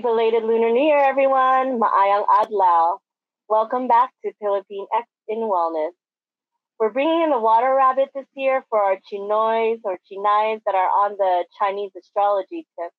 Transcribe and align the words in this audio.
Belated 0.00 0.44
Lunar 0.44 0.70
New 0.70 0.86
Year, 0.86 0.98
everyone. 0.98 1.80
Maayang 1.80 2.24
Adlaw. 2.26 2.98
Welcome 3.48 3.88
back 3.88 4.10
to 4.24 4.32
Philippine 4.40 4.86
X 4.96 5.08
in 5.26 5.38
Wellness. 5.38 5.90
We're 6.78 6.92
bringing 6.92 7.22
in 7.22 7.30
the 7.30 7.40
water 7.40 7.74
rabbit 7.74 8.10
this 8.14 8.26
year 8.36 8.64
for 8.70 8.80
our 8.80 8.98
Chinoys 9.10 9.80
or 9.82 9.98
Chinays 10.06 10.60
that 10.66 10.76
are 10.76 10.88
on 11.02 11.16
the 11.18 11.44
Chinese 11.58 11.90
astrology 11.98 12.64
tip. 12.78 12.92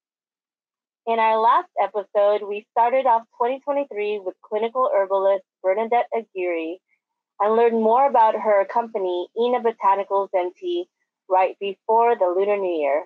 In 1.07 1.19
our 1.19 1.39
last 1.39 1.69
episode, 1.81 2.45
we 2.45 2.67
started 2.71 3.05
off 3.05 3.21
2023 3.41 4.19
with 4.19 4.35
clinical 4.41 4.89
herbalist 4.93 5.45
Bernadette 5.63 6.07
Aguirre 6.13 6.79
and 7.39 7.55
learned 7.55 7.81
more 7.81 8.09
about 8.09 8.35
her 8.35 8.65
company, 8.65 9.27
Ina 9.39 9.59
Botanicals 9.61 10.29
Tea, 10.59 10.89
right 11.29 11.55
before 11.61 12.17
the 12.17 12.25
Lunar 12.25 12.57
New 12.57 12.77
Year. 12.81 13.05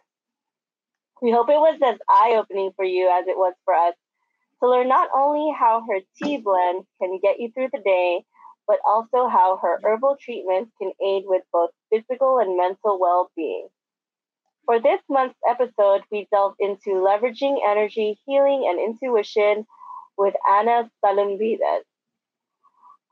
We 1.22 1.31
hope 1.31 1.49
it 1.49 1.53
was 1.53 1.80
as 1.84 1.99
eye 2.09 2.35
opening 2.38 2.72
for 2.76 2.85
you 2.85 3.09
as 3.09 3.27
it 3.27 3.38
was 3.38 3.53
for 3.66 3.73
us 3.73 3.95
to 4.62 4.70
learn 4.70 4.88
not 4.88 5.09
only 5.16 5.53
how 5.58 5.84
her 5.89 5.99
tea 6.22 6.38
blend 6.38 6.86
can 7.02 7.20
get 7.22 7.39
you 7.39 7.52
through 7.52 7.70
the 7.72 7.80
day, 7.80 8.23
but 8.67 8.80
also 8.88 9.27
how 9.27 9.58
her 9.62 9.80
herbal 9.84 10.17
treatments 10.20 10.72
can 10.81 10.91
aid 11.05 11.23
with 11.26 11.44
both 11.52 11.72
physical 11.91 12.39
and 12.39 12.58
mental 12.58 12.99
well 12.99 13.31
being. 13.36 13.67
For 14.66 14.80
this 14.80 15.02
month's 15.09 15.39
episode, 15.48 16.03
we 16.09 16.27
delved 16.31 16.58
into 16.59 16.91
leveraging 16.91 17.58
energy, 17.67 18.17
healing, 18.25 18.66
and 18.70 18.80
intuition 18.80 19.66
with 20.17 20.34
Anna 20.50 20.89
Salumbides. 21.03 21.84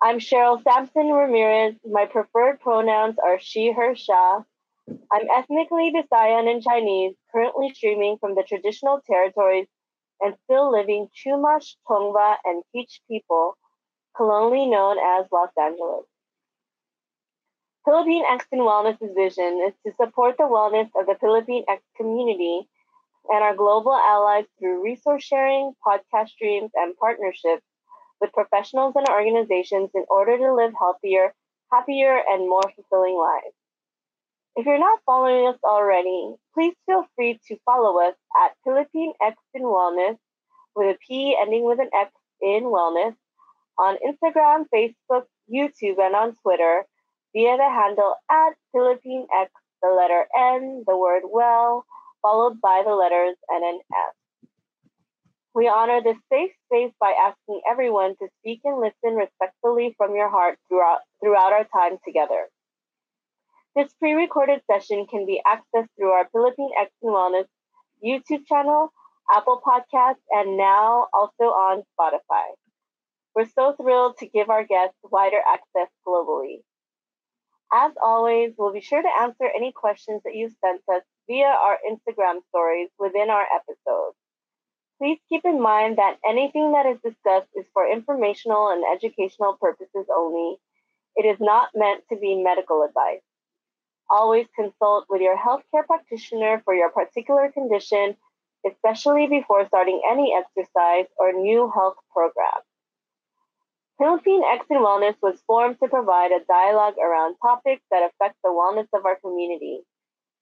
I'm 0.02 0.20
Cheryl 0.20 0.64
Samson 0.64 1.12
Ramirez. 1.12 1.76
My 1.86 2.06
preferred 2.06 2.62
pronouns 2.62 3.18
are 3.24 3.40
she, 3.40 3.72
her, 3.72 3.96
sha. 3.96 4.42
I'm 5.12 5.30
ethnically 5.30 5.92
Visayan 5.92 6.50
and 6.50 6.62
Chinese, 6.62 7.16
currently 7.32 7.74
streaming 7.74 8.18
from 8.20 8.36
the 8.36 8.44
traditional 8.44 9.02
territories 9.10 9.68
and 10.20 10.36
still 10.44 10.72
living 10.72 11.10
Chumash, 11.16 11.76
Tongva, 11.88 12.38
and 12.46 12.64
Teach 12.74 13.02
people, 13.08 13.58
colonially 14.16 14.70
known 14.70 14.98
as 15.00 15.26
Los 15.32 15.50
Angeles. 15.60 16.06
Philippine 17.86 18.26
X 18.26 18.46
and 18.52 18.62
Wellness's 18.62 19.14
vision 19.16 19.64
is 19.68 19.74
to 19.86 19.94
support 19.96 20.38
the 20.38 20.44
wellness 20.44 20.90
of 20.96 21.08
the 21.08 21.18
Philippine 21.20 21.66
X 21.68 21.82
community 21.98 22.68
and 23.30 23.44
our 23.44 23.56
global 23.56 23.96
allies 23.96 24.46
through 24.60 24.84
resource 24.84 25.24
sharing, 25.24 25.74
podcast 25.86 26.30
streams, 26.30 26.72
and 26.76 26.96
partnerships 26.98 27.66
with 28.20 28.34
professionals 28.34 28.94
and 28.96 29.08
organizations 29.10 29.90
in 29.96 30.06
order 30.10 30.38
to 30.38 30.54
live 30.54 30.74
healthier, 30.78 31.34
happier, 31.72 32.22
and 32.30 32.48
more 32.48 32.72
fulfilling 32.76 33.16
lives. 33.16 33.56
If 34.58 34.66
you're 34.66 34.80
not 34.80 35.00
following 35.06 35.48
us 35.48 35.58
already, 35.64 36.36
please 36.54 36.76
feel 36.86 37.06
free 37.16 37.40
to 37.48 37.58
follow 37.64 38.02
us 38.02 38.16
at 38.44 38.52
Philippine 38.66 39.14
X 39.24 39.38
in 39.54 39.62
Wellness 39.62 40.18
with 40.76 40.96
a 40.96 40.98
P 41.08 41.38
ending 41.42 41.64
with 41.64 41.80
an 41.80 41.90
X 41.94 42.12
in 42.42 42.64
Wellness 42.64 43.16
on 43.80 43.96
Instagram, 44.06 44.66
Facebook, 44.74 45.24
YouTube, 45.50 46.00
and 46.00 46.16
on 46.16 46.36
Twitter 46.44 46.84
via 47.34 47.56
the 47.56 47.64
handle 47.64 48.16
at 48.30 48.52
Philippine 48.74 49.26
X, 49.34 49.52
the 49.82 49.88
letter 49.88 50.26
N, 50.38 50.84
the 50.86 50.98
word 50.98 51.24
well, 51.32 51.86
followed 52.22 52.60
by 52.60 52.84
the 52.86 52.94
letters 52.94 53.38
N 53.56 53.62
and 53.64 53.82
S. 53.90 54.50
We 55.56 55.70
honor 55.70 56.02
this 56.04 56.18
safe 56.30 56.52
space 56.66 56.92
by 57.00 57.14
asking 57.14 57.62
everyone 57.70 58.16
to 58.20 58.28
speak 58.40 58.60
and 58.66 58.82
listen 58.82 59.16
respectfully 59.16 59.96
from 59.98 60.14
your 60.14 60.30
heart 60.30 60.60
throughout, 60.68 61.00
throughout 61.24 61.54
our 61.54 61.66
time 61.74 61.98
together. 62.06 62.48
This 63.74 63.94
pre-recorded 63.94 64.62
session 64.70 65.08
can 65.08 65.26
be 65.26 65.42
accessed 65.48 65.88
through 65.96 66.12
our 66.12 66.28
Philippine 66.34 66.72
X 66.78 66.92
and 67.02 67.12
Wellness 67.14 67.48
YouTube 68.04 68.46
channel, 68.46 68.92
Apple 69.32 69.62
Podcasts, 69.66 70.26
and 70.30 70.58
now 70.58 71.08
also 71.14 71.46
on 71.46 71.84
Spotify. 71.98 72.52
We're 73.34 73.48
so 73.48 73.74
thrilled 73.80 74.18
to 74.18 74.28
give 74.28 74.50
our 74.50 74.66
guests 74.66 74.98
wider 75.10 75.40
access 75.48 75.88
globally. 76.06 76.64
As 77.72 77.94
always, 78.04 78.54
we'll 78.58 78.74
be 78.74 78.82
sure 78.82 79.02
to 79.02 79.22
answer 79.22 79.46
any 79.46 79.72
questions 79.72 80.22
that 80.26 80.36
you've 80.36 80.56
sent 80.60 80.82
us 80.94 81.04
via 81.28 81.46
our 81.46 81.78
Instagram 81.90 82.40
stories 82.50 82.90
within 83.00 83.30
our 83.30 83.46
episodes. 83.56 84.18
Please 85.00 85.20
keep 85.30 85.46
in 85.46 85.62
mind 85.62 85.98
that 85.98 86.18
anything 86.28 86.74
that 86.74 86.88
is 86.88 86.98
discussed 87.02 87.48
is 87.56 87.66
for 87.74 87.90
informational 87.90 88.68
and 88.68 88.84
educational 88.84 89.58
purposes 89.62 90.08
only. 90.14 90.58
It 91.16 91.26
is 91.26 91.38
not 91.40 91.70
meant 91.74 92.04
to 92.10 92.18
be 92.18 92.36
medical 92.36 92.84
advice. 92.84 93.22
Always 94.12 94.48
consult 94.56 95.06
with 95.10 95.22
your 95.22 95.38
healthcare 95.38 95.86
practitioner 95.88 96.62
for 96.66 96.76
your 96.76 96.90
particular 96.90 97.50
condition, 97.52 98.18
especially 98.70 99.28
before 99.28 99.66
starting 99.68 100.02
any 100.12 100.36
exercise 100.36 101.06
or 101.18 101.32
new 101.32 101.72
health 101.74 101.96
program. 102.12 102.62
Philippine 103.98 104.44
X 104.44 104.66
in 104.70 104.78
Wellness 104.78 105.16
was 105.22 105.40
formed 105.48 105.78
to 105.80 105.88
provide 105.88 106.32
a 106.32 106.44
dialogue 106.46 106.96
around 106.98 107.36
topics 107.42 107.84
that 107.92 108.10
affect 108.10 108.36
the 108.44 108.50
wellness 108.50 108.88
of 108.94 109.06
our 109.06 109.16
community. 109.16 109.82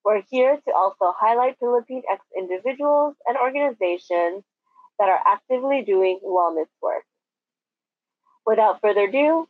We're 0.04 0.24
here 0.30 0.56
to 0.56 0.74
also 0.74 1.14
highlight 1.20 1.60
Philippine 1.60 2.04
X 2.12 2.24
individuals 2.36 3.16
and 3.28 3.38
organizations 3.38 4.44
that 4.98 5.10
are 5.10 5.20
actively 5.28 5.84
doing 5.84 6.20
wellness 6.24 6.70
work. 6.82 7.04
Without 8.46 8.82
further 8.82 9.04
ado, 9.04 9.48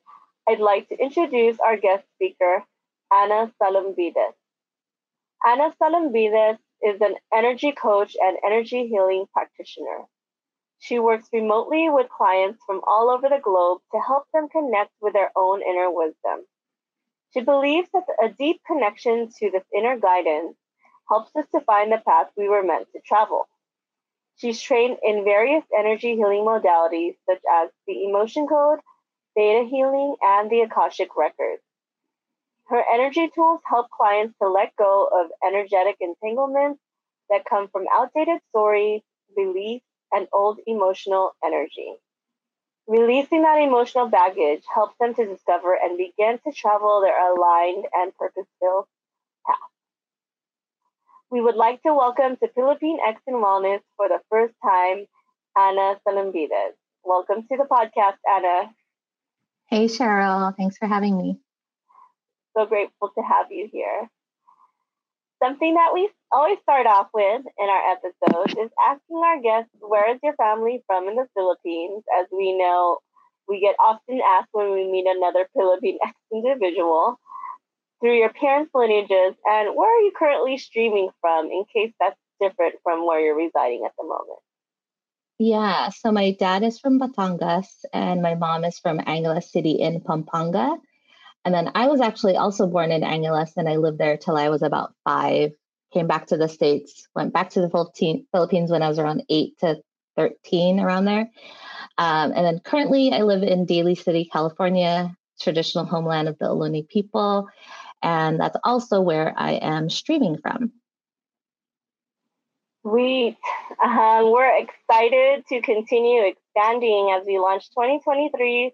I'd 0.48 0.60
like 0.60 0.90
to 0.90 0.98
introduce 0.98 1.60
our 1.60 1.78
guest 1.78 2.04
speaker, 2.16 2.64
Anna 3.12 3.52
Salumbides. 3.62 4.36
Anna 5.46 5.74
Salumbides 5.82 6.60
is 6.84 7.02
an 7.02 7.16
energy 7.34 7.72
coach 7.72 8.16
and 8.20 8.38
energy 8.46 8.88
healing 8.88 9.26
practitioner. 9.34 10.06
She 10.80 11.00
works 11.00 11.28
remotely 11.34 11.90
with 11.90 12.10
clients 12.10 12.60
from 12.66 12.82
all 12.88 13.10
over 13.10 13.28
the 13.28 13.42
globe 13.42 13.82
to 13.94 14.00
help 14.00 14.26
them 14.34 14.48
connect 14.50 14.92
with 15.02 15.14
their 15.14 15.32
own 15.36 15.62
inner 15.62 15.90
wisdom. 15.92 16.46
She 17.34 17.42
believes 17.42 17.90
that 17.94 18.06
a 18.24 18.30
deep 18.30 18.62
connection 18.66 19.30
to 19.40 19.52
this 19.52 19.66
inner 19.76 20.00
guidance 20.00 20.56
helps 21.10 21.36
us 21.36 21.46
to 21.54 21.62
find 21.62 21.92
the 21.92 22.02
path 22.08 22.28
we 22.38 22.48
were 22.48 22.64
meant 22.64 22.88
to 22.94 23.02
travel. 23.06 23.48
She's 24.38 24.62
trained 24.62 24.98
in 25.04 25.26
various 25.26 25.66
energy 25.78 26.16
healing 26.16 26.46
modalities 26.46 27.16
such 27.28 27.42
as 27.52 27.70
the 27.88 28.06
emotion 28.06 28.48
code, 28.48 28.80
theta 29.36 29.68
healing, 29.68 30.16
and 30.22 30.50
the 30.50 30.62
Akashic 30.62 31.10
records. 31.18 31.64
Her 32.70 32.84
energy 32.94 33.28
tools 33.34 33.62
help 33.66 33.90
clients 33.90 34.38
to 34.40 34.48
let 34.48 34.76
go 34.76 35.10
of 35.12 35.32
energetic 35.44 35.98
entanglements 36.00 36.80
that 37.32 37.44
come 37.44 37.68
from 37.68 37.88
outdated 37.92 38.42
stories, 38.50 39.02
beliefs, 39.36 39.84
and 40.12 40.28
old 40.32 40.60
emotional 40.68 41.32
energy. 41.44 41.96
Releasing 42.86 43.42
that 43.42 43.58
emotional 43.58 44.08
baggage 44.08 44.62
helps 44.72 44.94
them 45.00 45.16
to 45.16 45.26
discover 45.26 45.74
and 45.74 45.98
begin 45.98 46.38
to 46.46 46.52
travel 46.52 47.02
their 47.02 47.18
aligned 47.32 47.86
and 47.96 48.16
purpose 48.18 48.46
filled 48.60 48.86
path. 49.48 49.58
We 51.32 51.42
would 51.42 51.56
like 51.56 51.82
to 51.82 51.94
welcome 51.96 52.38
to 52.38 52.48
Philippine 52.54 53.00
X 53.04 53.20
and 53.26 53.38
Wellness 53.38 53.82
for 53.98 54.08
the 54.08 54.22
first 54.30 54.54
time, 54.64 55.08
Anna 55.58 56.00
Salumbides. 56.08 56.78
Welcome 57.04 57.48
to 57.48 57.58
the 57.58 57.66
podcast, 57.66 58.18
Anna. 58.32 58.70
Hey, 59.70 59.86
Cheryl. 59.86 60.56
Thanks 60.56 60.78
for 60.78 60.86
having 60.86 61.18
me 61.18 61.40
so 62.60 62.66
grateful 62.66 63.10
to 63.16 63.24
have 63.24 63.48
you 63.52 63.70
here. 63.72 64.10
Something 65.42 65.76
that 65.76 65.92
we 65.94 66.10
always 66.32 66.60
start 66.62 66.86
off 66.86 67.08
with 67.14 67.42
in 67.58 67.70
our 67.70 67.92
episodes 67.92 68.54
is 68.54 68.70
asking 68.86 69.22
our 69.24 69.42
guests, 69.42 69.72
where 69.80 70.14
is 70.14 70.20
your 70.22 70.36
family 70.36 70.84
from 70.86 71.08
in 71.08 71.16
the 71.16 71.28
Philippines? 71.34 72.04
As 72.20 72.28
we 72.32 72.58
know, 72.58 72.98
we 73.48 73.62
get 73.62 73.76
often 73.80 74.20
asked 74.36 74.50
when 74.52 74.74
we 74.74 74.92
meet 74.92 75.06
another 75.08 75.48
Philippine 75.56 75.98
individual 76.34 77.20
through 78.02 78.18
your 78.18 78.32
parents' 78.34 78.72
lineages 78.74 79.36
and 79.46 79.76
where 79.76 79.90
are 79.90 80.02
you 80.02 80.12
currently 80.18 80.58
streaming 80.58 81.10
from 81.22 81.46
in 81.46 81.64
case 81.74 81.94
that's 82.00 82.20
different 82.42 82.76
from 82.84 83.06
where 83.06 83.20
you're 83.20 83.36
residing 83.36 83.84
at 83.86 83.92
the 83.98 84.04
moment? 84.04 84.40
Yeah, 85.38 85.90
so 85.90 86.12
my 86.12 86.32
dad 86.32 86.64
is 86.64 86.80
from 86.80 87.00
Batangas 87.00 87.68
and 87.94 88.22
my 88.22 88.36
mom 88.36 88.66
is 88.66 88.78
from 88.78 89.00
Angeles 89.06 89.50
City 89.50 89.72
in 89.72 90.02
Pampanga. 90.02 90.78
And 91.46 91.54
then 91.54 91.72
I 91.76 91.88
was 91.88 92.02
actually 92.02 92.36
also 92.36 92.68
born 92.68 92.92
in 92.92 93.04
Angeles 93.04 93.54
and 93.56 93.68
I 93.68 93.78
lived 93.78 93.98
there 93.98 94.18
till 94.18 94.38
I 94.38 94.50
was 94.50 94.62
about 94.62 94.94
five. 95.04 95.52
Came 95.94 96.08
back 96.08 96.28
to 96.28 96.38
the 96.38 96.48
States, 96.48 97.08
went 97.16 97.34
back 97.34 97.52
to 97.52 97.62
the 97.62 97.70
Philippines 97.70 98.70
when 98.70 98.84
I 98.84 98.90
was 98.90 99.00
around 99.00 99.24
eight 99.30 99.58
to 99.60 99.82
13, 100.18 100.80
around 100.80 101.06
there. 101.06 101.32
Um, 101.98 102.32
and 102.36 102.46
then 102.46 102.60
currently 102.60 103.12
I 103.12 103.24
live 103.24 103.42
in 103.42 103.66
Daly 103.66 103.96
City, 103.96 104.26
California, 104.32 105.16
traditional 105.42 105.86
homeland 105.86 106.28
of 106.28 106.38
the 106.38 106.46
Ohlone 106.46 106.88
people. 106.88 107.48
And 108.04 108.40
that's 108.40 108.58
also 108.64 109.02
where 109.02 109.34
I 109.36 109.54
am 109.54 109.90
streaming 109.90 110.38
from. 110.38 110.72
Sweet. 112.86 113.38
Um, 113.84 114.32
we're 114.32 114.58
excited 114.58 115.46
to 115.50 115.62
continue 115.62 116.24
expanding 116.24 117.16
as 117.18 117.26
we 117.26 117.38
launch 117.38 117.70
2023 117.72 118.74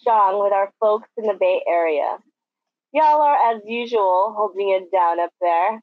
strong 0.00 0.42
with 0.42 0.52
our 0.52 0.72
folks 0.80 1.08
in 1.16 1.26
the 1.26 1.34
Bay 1.38 1.62
Area. 1.68 2.18
Y'all 2.92 3.20
are, 3.20 3.54
as 3.54 3.62
usual, 3.66 4.34
holding 4.36 4.70
it 4.70 4.90
down 4.90 5.20
up 5.20 5.30
there. 5.40 5.80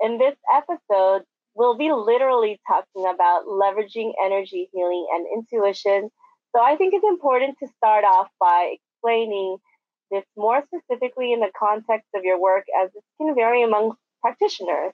In 0.00 0.18
this 0.18 0.36
episode, 0.54 1.22
we'll 1.54 1.76
be 1.76 1.92
literally 1.92 2.60
talking 2.66 3.06
about 3.06 3.44
leveraging 3.46 4.12
energy 4.24 4.68
healing 4.72 5.06
and 5.12 5.26
intuition. 5.32 6.10
So 6.54 6.62
I 6.62 6.76
think 6.76 6.94
it's 6.94 7.04
important 7.04 7.56
to 7.62 7.68
start 7.76 8.04
off 8.04 8.28
by 8.40 8.74
explaining 8.74 9.58
this 10.10 10.24
more 10.36 10.62
specifically 10.66 11.32
in 11.32 11.40
the 11.40 11.52
context 11.58 12.08
of 12.14 12.24
your 12.24 12.40
work 12.40 12.64
as 12.82 12.90
it 12.94 13.04
can 13.18 13.34
vary 13.34 13.62
among 13.62 13.94
practitioners. 14.20 14.92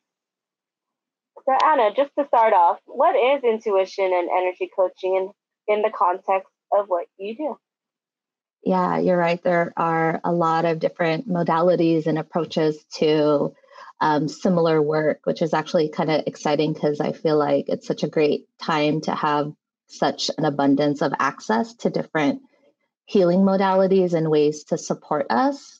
So 1.46 1.56
Anna, 1.64 1.94
just 1.94 2.10
to 2.18 2.26
start 2.26 2.52
off, 2.52 2.78
what 2.86 3.14
is 3.14 3.44
intuition 3.44 4.06
and 4.06 4.28
energy 4.30 4.68
coaching 4.74 5.16
in, 5.16 5.74
in 5.74 5.82
the 5.82 5.90
context 5.90 6.50
of 6.72 6.86
what 6.88 7.06
you 7.16 7.36
do? 7.36 7.56
Yeah, 8.66 8.98
you're 8.98 9.16
right. 9.16 9.40
There 9.40 9.72
are 9.76 10.20
a 10.24 10.32
lot 10.32 10.64
of 10.64 10.80
different 10.80 11.28
modalities 11.28 12.08
and 12.08 12.18
approaches 12.18 12.84
to 12.94 13.54
um, 14.00 14.26
similar 14.26 14.82
work, 14.82 15.20
which 15.22 15.40
is 15.40 15.54
actually 15.54 15.88
kind 15.90 16.10
of 16.10 16.24
exciting 16.26 16.72
because 16.72 16.98
I 16.98 17.12
feel 17.12 17.38
like 17.38 17.66
it's 17.68 17.86
such 17.86 18.02
a 18.02 18.08
great 18.08 18.46
time 18.60 19.02
to 19.02 19.14
have 19.14 19.52
such 19.86 20.32
an 20.36 20.44
abundance 20.44 21.00
of 21.00 21.12
access 21.20 21.74
to 21.76 21.90
different 21.90 22.42
healing 23.04 23.42
modalities 23.42 24.14
and 24.14 24.32
ways 24.32 24.64
to 24.64 24.78
support 24.78 25.26
us. 25.30 25.78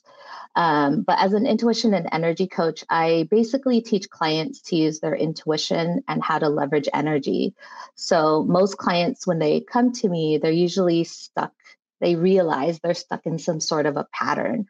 Um, 0.55 1.01
but 1.01 1.19
as 1.19 1.33
an 1.33 1.45
intuition 1.45 1.93
and 1.93 2.07
energy 2.13 2.47
coach, 2.47 2.85
I 2.89 3.27
basically 3.29 3.81
teach 3.81 4.09
clients 4.09 4.61
to 4.61 4.77
use 4.77 5.01
their 5.01 5.13
intuition 5.13 6.05
and 6.07 6.23
how 6.23 6.39
to 6.39 6.47
leverage 6.47 6.87
energy. 6.93 7.53
So, 7.95 8.43
most 8.43 8.77
clients, 8.77 9.27
when 9.27 9.39
they 9.39 9.59
come 9.59 9.91
to 9.91 10.07
me, 10.07 10.37
they're 10.37 10.51
usually 10.53 11.03
stuck. 11.03 11.51
They 11.99 12.15
realize 12.15 12.79
they're 12.79 12.93
stuck 12.93 13.25
in 13.25 13.39
some 13.39 13.59
sort 13.59 13.85
of 13.85 13.97
a 13.97 14.07
pattern. 14.13 14.67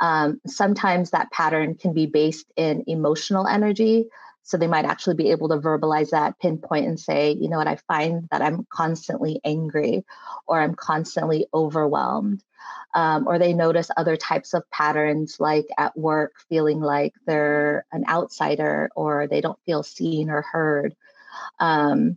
Um, 0.00 0.40
sometimes 0.46 1.10
that 1.10 1.30
pattern 1.30 1.74
can 1.74 1.92
be 1.92 2.06
based 2.06 2.46
in 2.56 2.84
emotional 2.86 3.46
energy. 3.46 4.08
So 4.42 4.56
they 4.56 4.68
might 4.68 4.84
actually 4.84 5.16
be 5.16 5.32
able 5.32 5.48
to 5.48 5.56
verbalize 5.56 6.10
that, 6.10 6.38
pinpoint, 6.38 6.86
and 6.86 7.00
say, 7.00 7.32
you 7.32 7.48
know 7.48 7.58
what, 7.58 7.66
I 7.66 7.78
find 7.88 8.28
that 8.30 8.42
I'm 8.42 8.64
constantly 8.70 9.40
angry 9.44 10.04
or 10.46 10.60
I'm 10.60 10.76
constantly 10.76 11.46
overwhelmed. 11.52 12.44
Um, 12.94 13.26
or 13.26 13.38
they 13.38 13.52
notice 13.52 13.90
other 13.96 14.16
types 14.16 14.54
of 14.54 14.68
patterns, 14.70 15.36
like 15.40 15.66
at 15.76 15.96
work, 15.96 16.34
feeling 16.48 16.80
like 16.80 17.12
they're 17.26 17.84
an 17.92 18.04
outsider 18.08 18.88
or 18.94 19.26
they 19.26 19.40
don't 19.40 19.58
feel 19.66 19.82
seen 19.82 20.30
or 20.30 20.42
heard. 20.42 20.94
Um, 21.58 22.16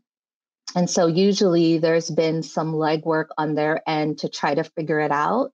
and 0.75 0.89
so 0.89 1.07
usually 1.07 1.77
there's 1.77 2.10
been 2.10 2.44
some 2.44 2.74
legwork 2.74 3.27
on 3.38 3.56
their 3.56 3.81
end 3.88 4.19
to 4.19 4.30
try 4.30 4.54
to 4.56 4.63
figure 4.63 5.00
it 5.00 5.12
out 5.12 5.51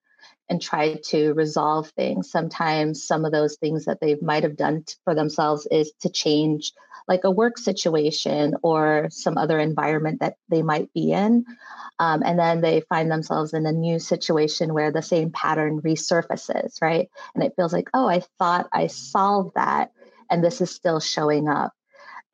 and 0.50 0.62
try 0.62 0.96
to 1.06 1.34
resolve 1.34 1.90
things. 1.92 2.30
Sometimes 2.30 3.06
some 3.06 3.26
of 3.26 3.32
those 3.32 3.58
things 3.58 3.86
that 3.86 4.00
they 4.00 4.16
might 4.22 4.44
have 4.44 4.56
done 4.56 4.84
t- 4.84 4.96
for 5.04 5.16
themselves 5.16 5.68
is 5.72 5.92
to 6.02 6.10
change 6.10 6.72
like 7.08 7.24
a 7.24 7.32
work 7.32 7.58
situation 7.58 8.56
or 8.62 9.08
some 9.10 9.38
other 9.38 9.60
environment 9.60 10.20
that 10.20 10.36
they 10.50 10.62
might 10.62 10.92
be 10.94 11.12
in. 11.12 11.46
Um, 12.00 12.24
and 12.26 12.38
then 12.38 12.62
they 12.62 12.82
find 12.82 13.10
themselves 13.10 13.54
in 13.54 13.66
a 13.66 13.72
new 13.72 14.00
situation 14.00 14.74
where 14.74 14.92
the 14.92 15.02
same 15.02 15.32
pattern 15.32 15.82
resurfaces, 15.82 16.82
right? 16.82 17.10
And 17.34 17.44
it 17.44 17.54
feels 17.56 17.74
like, 17.74 17.90
oh, 17.94 18.08
I 18.08 18.22
thought 18.38 18.68
I 18.72 18.88
solved 18.88 19.56
that, 19.56 19.92
and 20.30 20.44
this 20.44 20.62
is 20.62 20.72
still 20.72 21.00
showing 21.00 21.48
up. 21.48 21.74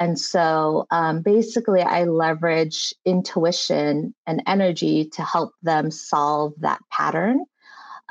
And 0.02 0.20
so 0.20 0.88
um, 0.90 1.22
basically, 1.22 1.82
I 1.82 2.06
leverage 2.06 2.94
intuition 3.06 4.16
and 4.26 4.42
energy 4.48 5.10
to 5.14 5.24
help 5.24 5.54
them 5.62 5.92
solve 5.92 6.54
that 6.60 6.82
pattern 6.90 7.46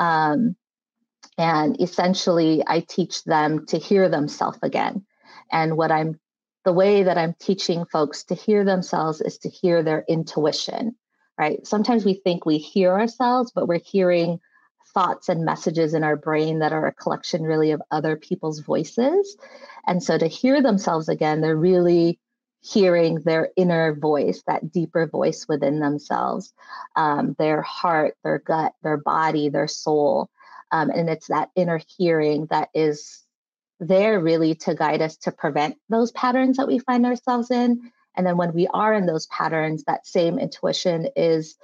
um, 0.01 0.57
and 1.39 1.81
essentially, 1.81 2.63
I 2.67 2.81
teach 2.81 3.25
them 3.25 3.67
to 3.67 3.79
hear 3.79 4.09
themselves 4.09 4.59
again. 4.63 5.05
And 5.53 5.77
what 5.77 5.93
I'm, 5.93 6.19
the 6.65 6.73
way 6.73 7.03
that 7.03 7.19
I'm 7.19 7.35
teaching 7.39 7.85
folks 7.85 8.25
to 8.25 8.35
hear 8.35 8.65
themselves 8.65 9.21
is 9.21 9.39
to 9.39 9.49
hear 9.49 9.83
their 9.83 10.05
intuition, 10.09 10.97
right? 11.39 11.67
Sometimes 11.67 12.05
we 12.05 12.15
think 12.15 12.45
we 12.45 12.59
hear 12.59 12.93
ourselves, 12.93 13.53
but 13.55 13.69
we're 13.69 13.81
hearing 13.85 14.41
thoughts 14.95 15.29
and 15.29 15.45
messages 15.45 15.95
in 15.95 16.05
our 16.05 16.17
brain 16.17 16.61
that 16.61 16.73
are 16.73 16.87
a 16.87 16.95
collection 16.95 17.43
really 17.43 17.71
of 17.71 17.83
other 17.91 18.17
people's 18.17 18.61
voices. 18.61 19.37
And 19.87 20.03
so 20.03 20.19
to 20.19 20.27
hear 20.27 20.63
themselves 20.63 21.09
again, 21.09 21.41
they're 21.41 21.57
really 21.57 22.19
hearing 22.63 23.21
their 23.21 23.49
inner 23.57 23.95
voice, 23.95 24.43
that 24.47 24.71
deeper 24.71 25.07
voice 25.07 25.47
within 25.49 25.81
themselves, 25.81 26.53
um, 26.95 27.35
their 27.39 27.63
heart, 27.63 28.15
their 28.23 28.39
gut, 28.39 28.73
their 28.83 28.99
body, 28.99 29.49
their 29.49 29.69
soul. 29.69 30.29
Um, 30.71 30.91
and 30.91 31.09
it's 31.09 31.29
that 31.29 31.51
inner 31.57 31.81
hearing 31.97 32.47
that 32.51 32.69
is 32.75 33.25
there 33.81 34.21
really 34.21 34.55
to 34.55 34.75
guide 34.75 35.01
us 35.01 35.17
to 35.17 35.33
prevent 35.33 35.77
those 35.89 36.13
patterns 36.13 36.59
that 36.59 36.69
we 36.69 36.79
find 36.79 37.07
ourselves 37.07 37.51
in. 37.51 37.91
And 38.15 38.27
then 38.27 38.37
when 38.37 38.53
we 38.53 38.67
are 38.67 38.93
in 38.93 39.07
those 39.07 39.27
patterns, 39.29 39.85
that 39.85 40.07
same 40.07 40.39
intuition 40.39 41.09
is 41.17 41.57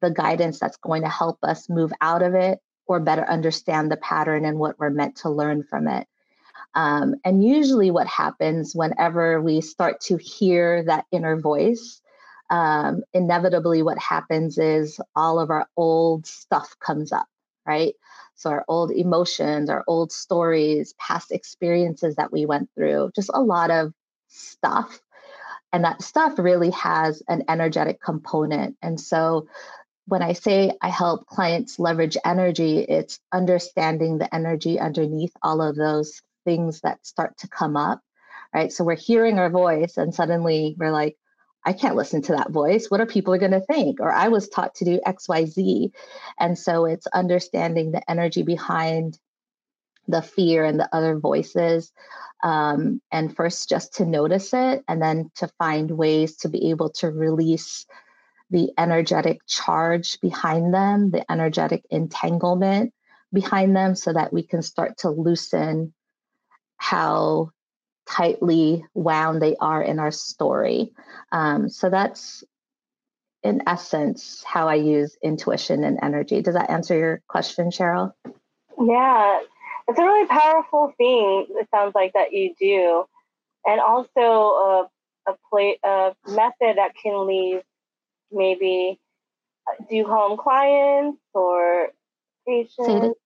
the 0.00 0.10
guidance 0.10 0.58
that's 0.58 0.78
going 0.78 1.02
to 1.02 1.08
help 1.08 1.38
us 1.42 1.68
move 1.68 1.92
out 2.00 2.22
of 2.22 2.34
it 2.34 2.58
or 2.88 3.00
better 3.00 3.28
understand 3.28 3.90
the 3.92 3.96
pattern 3.98 4.44
and 4.44 4.58
what 4.58 4.78
we're 4.78 4.90
meant 4.90 5.16
to 5.16 5.30
learn 5.30 5.62
from 5.62 5.86
it. 5.86 6.08
Um, 6.74 7.16
and 7.24 7.44
usually, 7.44 7.90
what 7.90 8.06
happens 8.06 8.74
whenever 8.74 9.40
we 9.40 9.60
start 9.60 10.00
to 10.02 10.16
hear 10.16 10.82
that 10.84 11.06
inner 11.10 11.40
voice, 11.40 12.00
um, 12.50 13.02
inevitably, 13.12 13.82
what 13.82 13.98
happens 13.98 14.58
is 14.58 15.00
all 15.14 15.38
of 15.38 15.50
our 15.50 15.66
old 15.76 16.26
stuff 16.26 16.76
comes 16.80 17.12
up, 17.12 17.26
right? 17.66 17.94
So, 18.34 18.50
our 18.50 18.64
old 18.68 18.90
emotions, 18.90 19.70
our 19.70 19.84
old 19.86 20.12
stories, 20.12 20.94
past 20.98 21.32
experiences 21.32 22.16
that 22.16 22.32
we 22.32 22.46
went 22.46 22.70
through, 22.74 23.10
just 23.14 23.30
a 23.32 23.42
lot 23.42 23.70
of 23.70 23.92
stuff. 24.28 25.00
And 25.72 25.84
that 25.84 26.00
stuff 26.00 26.38
really 26.38 26.70
has 26.70 27.22
an 27.28 27.44
energetic 27.48 28.00
component. 28.00 28.76
And 28.80 29.00
so, 29.00 29.48
when 30.08 30.22
I 30.22 30.32
say 30.32 30.72
I 30.80 30.88
help 30.88 31.26
clients 31.26 31.78
leverage 31.78 32.16
energy, 32.24 32.78
it's 32.78 33.20
understanding 33.32 34.16
the 34.16 34.34
energy 34.34 34.80
underneath 34.80 35.32
all 35.42 35.60
of 35.60 35.76
those 35.76 36.22
things 36.46 36.80
that 36.80 37.06
start 37.06 37.36
to 37.38 37.48
come 37.48 37.76
up, 37.76 38.00
right? 38.54 38.72
So 38.72 38.84
we're 38.84 38.96
hearing 38.96 39.38
our 39.38 39.50
voice 39.50 39.98
and 39.98 40.14
suddenly 40.14 40.74
we're 40.78 40.92
like, 40.92 41.18
I 41.66 41.74
can't 41.74 41.96
listen 41.96 42.22
to 42.22 42.32
that 42.32 42.50
voice. 42.50 42.86
What 42.88 43.02
are 43.02 43.06
people 43.06 43.36
going 43.36 43.52
to 43.52 43.60
think? 43.60 44.00
Or 44.00 44.10
I 44.10 44.28
was 44.28 44.48
taught 44.48 44.74
to 44.76 44.86
do 44.86 45.00
XYZ. 45.06 45.90
And 46.40 46.58
so 46.58 46.86
it's 46.86 47.06
understanding 47.08 47.92
the 47.92 48.10
energy 48.10 48.42
behind 48.42 49.18
the 50.06 50.22
fear 50.22 50.64
and 50.64 50.80
the 50.80 50.88
other 50.90 51.18
voices. 51.18 51.92
Um, 52.42 53.02
and 53.12 53.34
first, 53.36 53.68
just 53.68 53.96
to 53.96 54.06
notice 54.06 54.54
it, 54.54 54.84
and 54.88 55.02
then 55.02 55.30
to 55.34 55.48
find 55.58 55.90
ways 55.90 56.36
to 56.38 56.48
be 56.48 56.70
able 56.70 56.90
to 56.90 57.10
release 57.10 57.84
the 58.50 58.70
energetic 58.78 59.40
charge 59.46 60.20
behind 60.20 60.72
them, 60.72 61.10
the 61.10 61.30
energetic 61.30 61.84
entanglement 61.90 62.92
behind 63.32 63.76
them, 63.76 63.94
so 63.94 64.12
that 64.12 64.32
we 64.32 64.42
can 64.42 64.62
start 64.62 64.98
to 64.98 65.10
loosen 65.10 65.92
how 66.76 67.50
tightly 68.06 68.84
wound 68.94 69.42
they 69.42 69.56
are 69.56 69.82
in 69.82 69.98
our 69.98 70.10
story. 70.10 70.92
Um, 71.30 71.68
so 71.68 71.90
that's 71.90 72.42
in 73.42 73.62
essence 73.66 74.42
how 74.44 74.68
I 74.68 74.76
use 74.76 75.16
intuition 75.22 75.84
and 75.84 75.98
energy. 76.02 76.40
Does 76.40 76.54
that 76.54 76.70
answer 76.70 76.98
your 76.98 77.22
question, 77.28 77.70
Cheryl? 77.70 78.12
Yeah, 78.80 79.40
it's 79.88 79.98
a 79.98 80.02
really 80.02 80.26
powerful 80.26 80.92
thing. 80.96 81.46
It 81.50 81.68
sounds 81.70 81.94
like 81.94 82.14
that 82.14 82.32
you 82.32 82.54
do, 82.58 83.04
and 83.66 83.80
also 83.80 84.20
a 84.20 84.88
a, 85.28 85.34
play, 85.50 85.78
a 85.84 86.14
method 86.26 86.76
that 86.76 86.92
can 87.00 87.26
leave 87.26 87.62
maybe 88.30 89.00
uh, 89.68 89.84
do 89.90 90.04
home 90.06 90.36
clients 90.36 91.18
or 91.34 91.88
patients. 92.46 93.16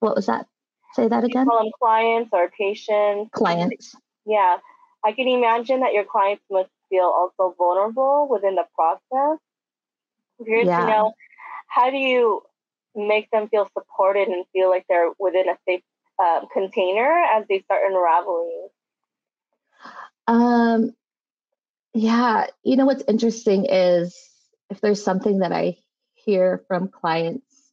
What 0.00 0.16
was 0.16 0.26
that? 0.26 0.46
Say 0.94 1.08
that 1.08 1.24
again. 1.24 1.46
call 1.46 1.62
them 1.62 1.72
clients 1.80 2.30
or 2.32 2.50
patients. 2.56 3.30
Clients. 3.32 3.96
Yeah. 4.26 4.58
I 5.04 5.12
can 5.12 5.28
imagine 5.28 5.80
that 5.80 5.92
your 5.92 6.04
clients 6.04 6.44
must 6.50 6.70
feel 6.88 7.04
also 7.04 7.54
vulnerable 7.58 8.28
within 8.30 8.54
the 8.54 8.64
process. 8.74 9.38
Curious 10.42 10.66
yeah. 10.66 10.80
to 10.80 10.86
know 10.86 11.12
how 11.68 11.90
do 11.90 11.96
you 11.96 12.42
make 12.94 13.30
them 13.30 13.48
feel 13.48 13.68
supported 13.76 14.28
and 14.28 14.44
feel 14.52 14.70
like 14.70 14.84
they're 14.88 15.10
within 15.18 15.48
a 15.48 15.56
safe 15.66 15.82
uh, 16.22 16.42
container 16.52 17.24
as 17.34 17.44
they 17.48 17.60
start 17.60 17.82
unraveling? 17.86 18.68
Um, 20.26 20.94
yeah, 21.92 22.46
you 22.62 22.76
know 22.76 22.86
what's 22.86 23.02
interesting 23.08 23.66
is 23.66 24.16
if 24.70 24.80
there's 24.80 25.02
something 25.02 25.40
that 25.40 25.52
I 25.52 25.78
hear 26.14 26.64
from 26.68 26.88
clients 26.88 27.64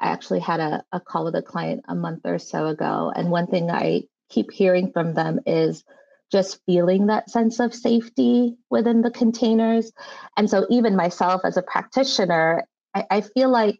I 0.00 0.08
actually 0.08 0.40
had 0.40 0.60
a, 0.60 0.82
a 0.92 1.00
call 1.00 1.24
with 1.24 1.34
a 1.34 1.42
client 1.42 1.84
a 1.86 1.94
month 1.94 2.22
or 2.24 2.38
so 2.38 2.66
ago. 2.66 3.12
And 3.14 3.30
one 3.30 3.46
thing 3.46 3.70
I 3.70 4.04
keep 4.30 4.50
hearing 4.50 4.92
from 4.92 5.14
them 5.14 5.40
is 5.46 5.84
just 6.32 6.60
feeling 6.64 7.06
that 7.06 7.28
sense 7.28 7.60
of 7.60 7.74
safety 7.74 8.56
within 8.70 9.02
the 9.02 9.10
containers. 9.10 9.92
And 10.36 10.48
so, 10.48 10.66
even 10.70 10.96
myself 10.96 11.42
as 11.44 11.56
a 11.56 11.62
practitioner, 11.62 12.66
I, 12.94 13.04
I 13.10 13.20
feel 13.20 13.50
like 13.50 13.78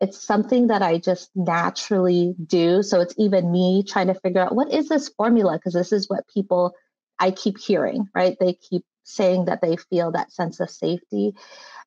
it's 0.00 0.26
something 0.26 0.66
that 0.66 0.82
I 0.82 0.98
just 0.98 1.30
naturally 1.36 2.34
do. 2.44 2.82
So, 2.82 3.00
it's 3.00 3.14
even 3.18 3.52
me 3.52 3.84
trying 3.86 4.08
to 4.08 4.14
figure 4.14 4.40
out 4.40 4.56
what 4.56 4.72
is 4.72 4.88
this 4.88 5.10
formula? 5.10 5.58
Because 5.58 5.74
this 5.74 5.92
is 5.92 6.08
what 6.08 6.26
people 6.32 6.74
I 7.20 7.30
keep 7.30 7.58
hearing, 7.58 8.08
right? 8.14 8.36
They 8.40 8.54
keep 8.54 8.84
saying 9.04 9.46
that 9.46 9.60
they 9.60 9.76
feel 9.76 10.12
that 10.12 10.32
sense 10.32 10.60
of 10.60 10.70
safety. 10.70 11.34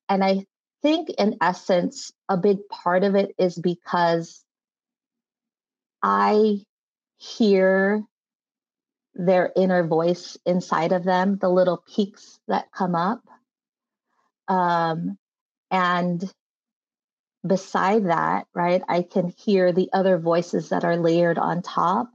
And 0.08 0.24
I 0.24 0.46
think, 0.82 1.10
in 1.10 1.36
essence, 1.40 2.12
a 2.28 2.36
big 2.36 2.58
part 2.68 3.04
of 3.04 3.14
it 3.14 3.34
is 3.38 3.56
because 3.58 4.44
I 6.02 6.60
hear 7.18 8.04
their 9.14 9.50
inner 9.56 9.86
voice 9.86 10.36
inside 10.44 10.92
of 10.92 11.04
them, 11.04 11.38
the 11.38 11.48
little 11.48 11.82
peaks 11.94 12.38
that 12.48 12.70
come 12.70 12.94
up. 12.94 13.22
Um, 14.48 15.18
and 15.70 16.22
beside 17.46 18.06
that, 18.06 18.46
right, 18.54 18.82
I 18.88 19.02
can 19.02 19.32
hear 19.36 19.72
the 19.72 19.90
other 19.92 20.18
voices 20.18 20.68
that 20.68 20.84
are 20.84 20.96
layered 20.96 21.38
on 21.38 21.62
top. 21.62 22.10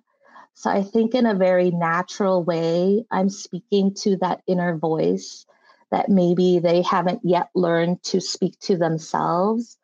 So 0.53 0.69
I 0.69 0.83
think 0.83 1.15
in 1.15 1.25
a 1.25 1.33
very 1.33 1.71
natural 1.71 2.43
way, 2.43 3.05
I'm 3.09 3.29
speaking 3.29 3.93
to 4.01 4.17
that 4.17 4.41
inner 4.47 4.77
voice 4.77 5.45
that 5.91 6.09
maybe 6.09 6.59
they 6.59 6.81
haven't 6.81 7.21
yet 7.23 7.49
learned 7.55 8.03
to 8.03 8.21
speak 8.21 8.57
to 8.59 8.77
themselves 8.77 9.77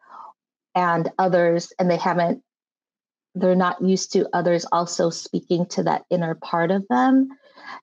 and 0.75 1.11
others, 1.17 1.73
and 1.79 1.89
they 1.89 1.97
haven't, 1.97 2.43
they're 3.35 3.55
not 3.55 3.81
used 3.81 4.13
to 4.13 4.29
others 4.33 4.65
also 4.71 5.09
speaking 5.09 5.65
to 5.65 5.83
that 5.83 6.05
inner 6.09 6.35
part 6.35 6.71
of 6.71 6.85
them. 6.89 7.29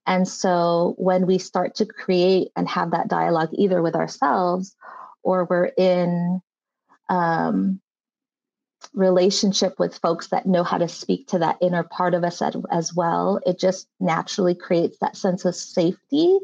And 0.06 0.26
so 0.26 0.94
when 0.96 1.26
we 1.26 1.38
start 1.38 1.74
to 1.76 1.86
create 1.86 2.48
and 2.56 2.68
have 2.68 2.92
that 2.92 3.08
dialogue 3.08 3.50
either 3.52 3.82
with 3.82 3.94
ourselves 3.94 4.74
or 5.22 5.44
we're 5.44 5.72
in 5.76 6.40
um, 7.08 7.80
relationship 8.92 9.78
with 9.78 9.98
folks 9.98 10.28
that 10.28 10.46
know 10.46 10.62
how 10.62 10.78
to 10.78 10.88
speak 10.88 11.28
to 11.28 11.38
that 11.38 11.58
inner 11.60 11.82
part 11.82 12.14
of 12.14 12.24
us 12.24 12.42
as, 12.42 12.56
as 12.70 12.94
well, 12.94 13.40
it 13.46 13.58
just 13.58 13.88
naturally 14.00 14.54
creates 14.54 14.98
that 15.00 15.16
sense 15.16 15.44
of 15.44 15.54
safety 15.54 16.38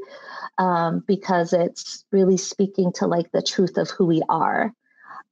um, 0.59 1.05
because 1.07 1.53
it's 1.53 2.05
really 2.13 2.37
speaking 2.37 2.93
to 2.95 3.07
like 3.07 3.31
the 3.33 3.43
truth 3.43 3.77
of 3.77 3.91
who 3.91 4.07
we 4.07 4.23
are. 4.29 4.73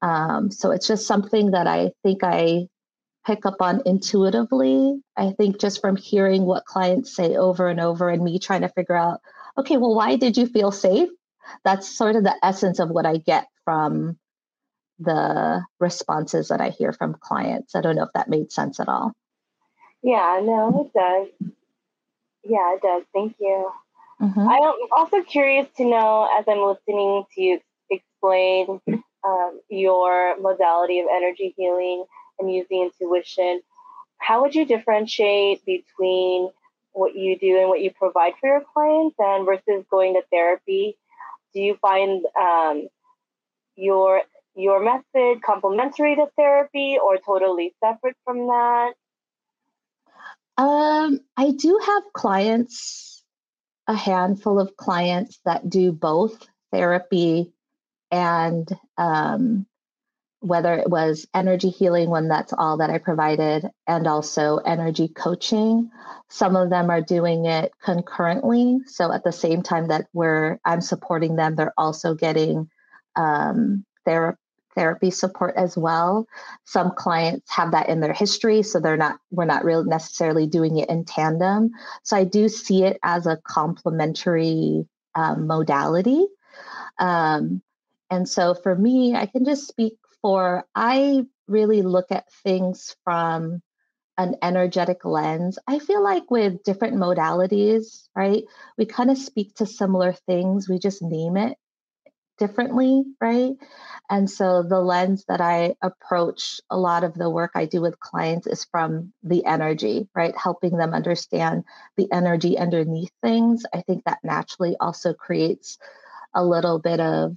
Um, 0.02 0.50
so 0.50 0.70
it's 0.70 0.86
just 0.86 1.06
something 1.06 1.52
that 1.52 1.66
I 1.66 1.90
think 2.02 2.22
I 2.22 2.68
pick 3.26 3.44
up 3.44 3.60
on 3.60 3.82
intuitively. 3.84 5.00
I 5.16 5.32
think 5.32 5.60
just 5.60 5.80
from 5.80 5.96
hearing 5.96 6.44
what 6.44 6.64
clients 6.64 7.14
say 7.14 7.36
over 7.36 7.68
and 7.68 7.80
over 7.80 8.08
and 8.08 8.22
me 8.22 8.38
trying 8.38 8.62
to 8.62 8.68
figure 8.70 8.96
out, 8.96 9.20
okay, 9.56 9.76
well, 9.76 9.94
why 9.94 10.16
did 10.16 10.36
you 10.36 10.46
feel 10.46 10.70
safe? 10.70 11.10
That's 11.64 11.88
sort 11.88 12.16
of 12.16 12.24
the 12.24 12.36
essence 12.42 12.78
of 12.78 12.90
what 12.90 13.06
I 13.06 13.16
get 13.18 13.48
from 13.64 14.18
the 14.98 15.62
responses 15.78 16.48
that 16.48 16.60
I 16.60 16.70
hear 16.70 16.92
from 16.92 17.14
clients. 17.20 17.74
I 17.74 17.80
don't 17.80 17.96
know 17.96 18.04
if 18.04 18.12
that 18.14 18.28
made 18.28 18.52
sense 18.52 18.80
at 18.80 18.88
all. 18.88 19.12
Yeah, 20.02 20.40
no, 20.42 20.90
it 20.94 20.98
does. 20.98 21.52
Yeah, 22.44 22.74
it 22.74 22.82
does. 22.82 23.04
Thank 23.12 23.36
you. 23.40 23.70
Mm-hmm. 24.20 24.48
I'm 24.48 24.74
also 24.92 25.22
curious 25.22 25.68
to 25.76 25.84
know, 25.84 26.28
as 26.38 26.44
I'm 26.48 26.60
listening 26.60 27.24
to 27.34 27.40
you 27.40 27.60
explain 27.90 28.80
um, 29.24 29.60
your 29.68 30.38
modality 30.40 31.00
of 31.00 31.06
energy 31.12 31.54
healing 31.56 32.04
and 32.38 32.52
using 32.52 32.82
intuition, 32.82 33.60
how 34.18 34.42
would 34.42 34.54
you 34.54 34.64
differentiate 34.64 35.64
between 35.64 36.50
what 36.92 37.14
you 37.14 37.38
do 37.38 37.58
and 37.58 37.68
what 37.68 37.80
you 37.80 37.92
provide 37.92 38.34
for 38.40 38.48
your 38.48 38.62
clients 38.72 39.16
and 39.18 39.46
versus 39.46 39.84
going 39.90 40.14
to 40.14 40.22
therapy? 40.30 40.96
Do 41.54 41.60
you 41.60 41.76
find 41.80 42.24
um, 42.38 42.88
your 43.76 44.22
your 44.58 44.82
method 44.82 45.40
complementary 45.42 46.16
to 46.16 46.26
therapy 46.36 46.98
or 47.02 47.16
totally 47.18 47.74
separate 47.82 48.16
from 48.24 48.48
that? 48.48 48.92
Um, 50.56 51.20
I 51.36 51.52
do 51.52 51.80
have 51.86 52.02
clients, 52.12 53.22
a 53.86 53.94
handful 53.94 54.58
of 54.58 54.76
clients 54.76 55.38
that 55.44 55.70
do 55.70 55.92
both 55.92 56.44
therapy 56.72 57.52
and 58.10 58.68
um, 58.96 59.66
whether 60.40 60.74
it 60.74 60.90
was 60.90 61.26
energy 61.32 61.68
healing 61.68 62.10
when 62.10 62.26
that's 62.26 62.52
all 62.52 62.78
that 62.78 62.90
I 62.90 62.98
provided, 62.98 63.70
and 63.86 64.06
also 64.08 64.56
energy 64.56 65.06
coaching. 65.06 65.90
Some 66.28 66.56
of 66.56 66.70
them 66.70 66.90
are 66.90 67.00
doing 67.00 67.46
it 67.46 67.72
concurrently. 67.82 68.80
So 68.86 69.12
at 69.12 69.22
the 69.22 69.32
same 69.32 69.62
time 69.62 69.88
that 69.88 70.06
we're 70.12 70.58
I'm 70.64 70.80
supporting 70.80 71.36
them, 71.36 71.54
they're 71.54 71.74
also 71.78 72.14
getting 72.14 72.68
um, 73.14 73.84
therapy 74.04 74.38
therapy 74.78 75.10
support 75.10 75.54
as 75.56 75.76
well. 75.76 76.28
Some 76.64 76.92
clients 76.96 77.50
have 77.50 77.72
that 77.72 77.88
in 77.88 77.98
their 78.00 78.12
history, 78.12 78.62
so 78.62 78.78
they're 78.78 78.96
not 78.96 79.18
we're 79.32 79.44
not 79.44 79.64
really 79.64 79.88
necessarily 79.88 80.46
doing 80.46 80.78
it 80.78 80.88
in 80.88 81.04
tandem. 81.04 81.70
So 82.04 82.16
I 82.16 82.24
do 82.24 82.48
see 82.48 82.84
it 82.84 82.98
as 83.02 83.26
a 83.26 83.40
complementary 83.42 84.86
um, 85.16 85.48
modality. 85.48 86.24
Um, 86.98 87.60
and 88.08 88.28
so 88.28 88.54
for 88.54 88.74
me, 88.74 89.16
I 89.16 89.26
can 89.26 89.44
just 89.44 89.66
speak 89.66 89.94
for 90.22 90.64
I 90.74 91.26
really 91.48 91.82
look 91.82 92.12
at 92.12 92.32
things 92.44 92.94
from 93.02 93.60
an 94.16 94.36
energetic 94.42 95.04
lens. 95.04 95.58
I 95.66 95.78
feel 95.80 96.02
like 96.02 96.30
with 96.30 96.62
different 96.62 96.96
modalities, 96.96 98.08
right, 98.14 98.44
we 98.76 98.84
kind 98.84 99.10
of 99.10 99.18
speak 99.18 99.54
to 99.56 99.66
similar 99.66 100.12
things, 100.12 100.68
we 100.68 100.78
just 100.78 101.02
name 101.02 101.36
it 101.36 101.56
differently, 102.38 103.04
right? 103.20 103.52
And 104.10 104.30
so 104.30 104.62
the 104.62 104.80
lens 104.80 105.24
that 105.28 105.40
I 105.40 105.74
approach 105.82 106.60
a 106.70 106.78
lot 106.78 107.04
of 107.04 107.14
the 107.14 107.28
work 107.28 107.52
I 107.54 107.66
do 107.66 107.80
with 107.80 108.00
clients 108.00 108.46
is 108.46 108.64
from 108.64 109.12
the 109.22 109.44
energy, 109.44 110.08
right? 110.14 110.34
Helping 110.36 110.76
them 110.76 110.94
understand 110.94 111.64
the 111.96 112.10
energy 112.12 112.58
underneath 112.58 113.12
things. 113.22 113.64
I 113.74 113.82
think 113.82 114.04
that 114.04 114.18
naturally 114.22 114.76
also 114.80 115.12
creates 115.12 115.78
a 116.34 116.44
little 116.44 116.78
bit 116.78 117.00
of, 117.00 117.36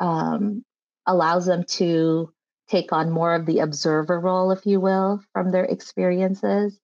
um, 0.00 0.64
allows 1.06 1.46
them 1.46 1.64
to 1.64 2.32
take 2.68 2.92
on 2.92 3.10
more 3.10 3.34
of 3.34 3.46
the 3.46 3.60
observer 3.60 4.18
role, 4.18 4.50
if 4.52 4.64
you 4.66 4.80
will, 4.80 5.20
from 5.32 5.50
their 5.50 5.64
experiences. 5.64 6.78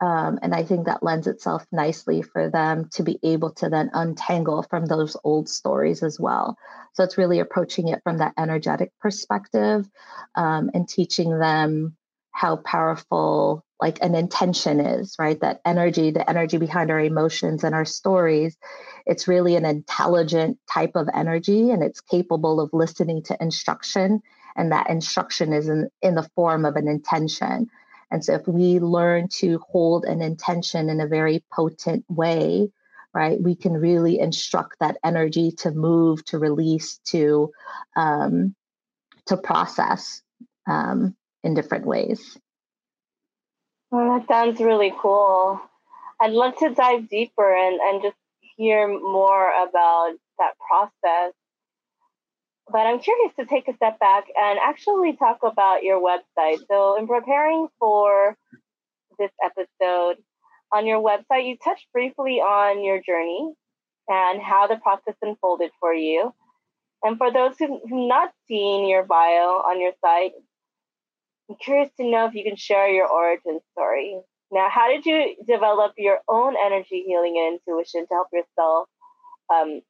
Um, 0.00 0.38
and 0.42 0.54
I 0.54 0.64
think 0.64 0.86
that 0.86 1.02
lends 1.02 1.26
itself 1.26 1.64
nicely 1.72 2.22
for 2.22 2.50
them 2.50 2.88
to 2.94 3.02
be 3.02 3.18
able 3.22 3.52
to 3.52 3.68
then 3.68 3.90
untangle 3.94 4.62
from 4.62 4.86
those 4.86 5.16
old 5.24 5.48
stories 5.48 6.02
as 6.02 6.18
well. 6.18 6.58
So 6.94 7.04
it's 7.04 7.18
really 7.18 7.40
approaching 7.40 7.88
it 7.88 8.02
from 8.02 8.18
that 8.18 8.34
energetic 8.36 8.92
perspective 9.00 9.88
um, 10.34 10.70
and 10.74 10.88
teaching 10.88 11.38
them 11.38 11.96
how 12.32 12.56
powerful 12.56 13.64
like 13.80 13.98
an 14.02 14.14
intention 14.14 14.80
is, 14.80 15.14
right? 15.18 15.38
That 15.40 15.60
energy, 15.64 16.10
the 16.10 16.28
energy 16.28 16.58
behind 16.58 16.90
our 16.90 17.00
emotions 17.00 17.64
and 17.64 17.74
our 17.74 17.84
stories, 17.84 18.56
it's 19.06 19.28
really 19.28 19.56
an 19.56 19.64
intelligent 19.64 20.58
type 20.72 20.92
of 20.96 21.08
energy 21.14 21.70
and 21.70 21.82
it's 21.82 22.00
capable 22.00 22.60
of 22.60 22.70
listening 22.72 23.22
to 23.24 23.36
instruction. 23.40 24.22
And 24.56 24.72
that 24.72 24.90
instruction 24.90 25.52
is 25.52 25.68
in, 25.68 25.90
in 26.02 26.14
the 26.14 26.28
form 26.34 26.64
of 26.64 26.76
an 26.76 26.88
intention. 26.88 27.68
And 28.14 28.24
so 28.24 28.34
if 28.34 28.46
we 28.46 28.78
learn 28.78 29.26
to 29.40 29.58
hold 29.58 30.04
an 30.04 30.22
intention 30.22 30.88
in 30.88 31.00
a 31.00 31.08
very 31.08 31.42
potent 31.52 32.04
way, 32.08 32.70
right, 33.12 33.42
we 33.42 33.56
can 33.56 33.72
really 33.72 34.20
instruct 34.20 34.76
that 34.78 34.98
energy 35.02 35.50
to 35.58 35.72
move, 35.72 36.24
to 36.26 36.38
release, 36.38 36.98
to 37.06 37.50
um, 37.96 38.54
to 39.26 39.36
process 39.36 40.22
um, 40.68 41.16
in 41.42 41.54
different 41.54 41.86
ways. 41.86 42.38
Well, 43.90 44.16
that 44.16 44.28
sounds 44.28 44.60
really 44.60 44.94
cool. 44.96 45.60
I'd 46.20 46.30
love 46.30 46.56
to 46.58 46.72
dive 46.72 47.08
deeper 47.08 47.52
and, 47.52 47.80
and 47.80 48.00
just 48.00 48.16
hear 48.56 48.86
more 48.86 49.50
about 49.60 50.12
that 50.38 50.52
process 50.68 51.32
but 52.70 52.86
I'm 52.86 52.98
curious 52.98 53.32
to 53.38 53.46
take 53.46 53.68
a 53.68 53.74
step 53.76 53.98
back 53.98 54.24
and 54.40 54.58
actually 54.58 55.16
talk 55.16 55.38
about 55.42 55.82
your 55.82 56.00
website. 56.00 56.58
So, 56.70 56.98
in 56.98 57.06
preparing 57.06 57.68
for 57.78 58.36
this 59.18 59.30
episode, 59.44 60.16
on 60.72 60.86
your 60.86 61.00
website, 61.00 61.46
you 61.46 61.56
touched 61.62 61.86
briefly 61.92 62.40
on 62.40 62.82
your 62.84 63.00
journey 63.00 63.52
and 64.08 64.42
how 64.42 64.66
the 64.66 64.76
process 64.76 65.14
unfolded 65.22 65.70
for 65.78 65.92
you. 65.92 66.34
And 67.02 67.18
for 67.18 67.30
those 67.30 67.56
who've 67.58 67.80
not 67.84 68.32
seen 68.48 68.88
your 68.88 69.04
bio 69.04 69.62
on 69.68 69.80
your 69.80 69.92
site, 70.04 70.32
I'm 71.48 71.56
curious 71.56 71.90
to 71.98 72.10
know 72.10 72.26
if 72.26 72.34
you 72.34 72.42
can 72.42 72.56
share 72.56 72.88
your 72.88 73.06
origin 73.06 73.60
story. 73.72 74.18
Now, 74.50 74.68
how 74.70 74.88
did 74.88 75.04
you 75.04 75.36
develop 75.46 75.92
your 75.98 76.20
own 76.28 76.54
energy 76.56 77.04
healing 77.06 77.36
and 77.38 77.60
intuition 77.66 78.06
to 78.06 78.14
help 78.14 78.28
yourself 78.32 78.88
um, 79.52 79.82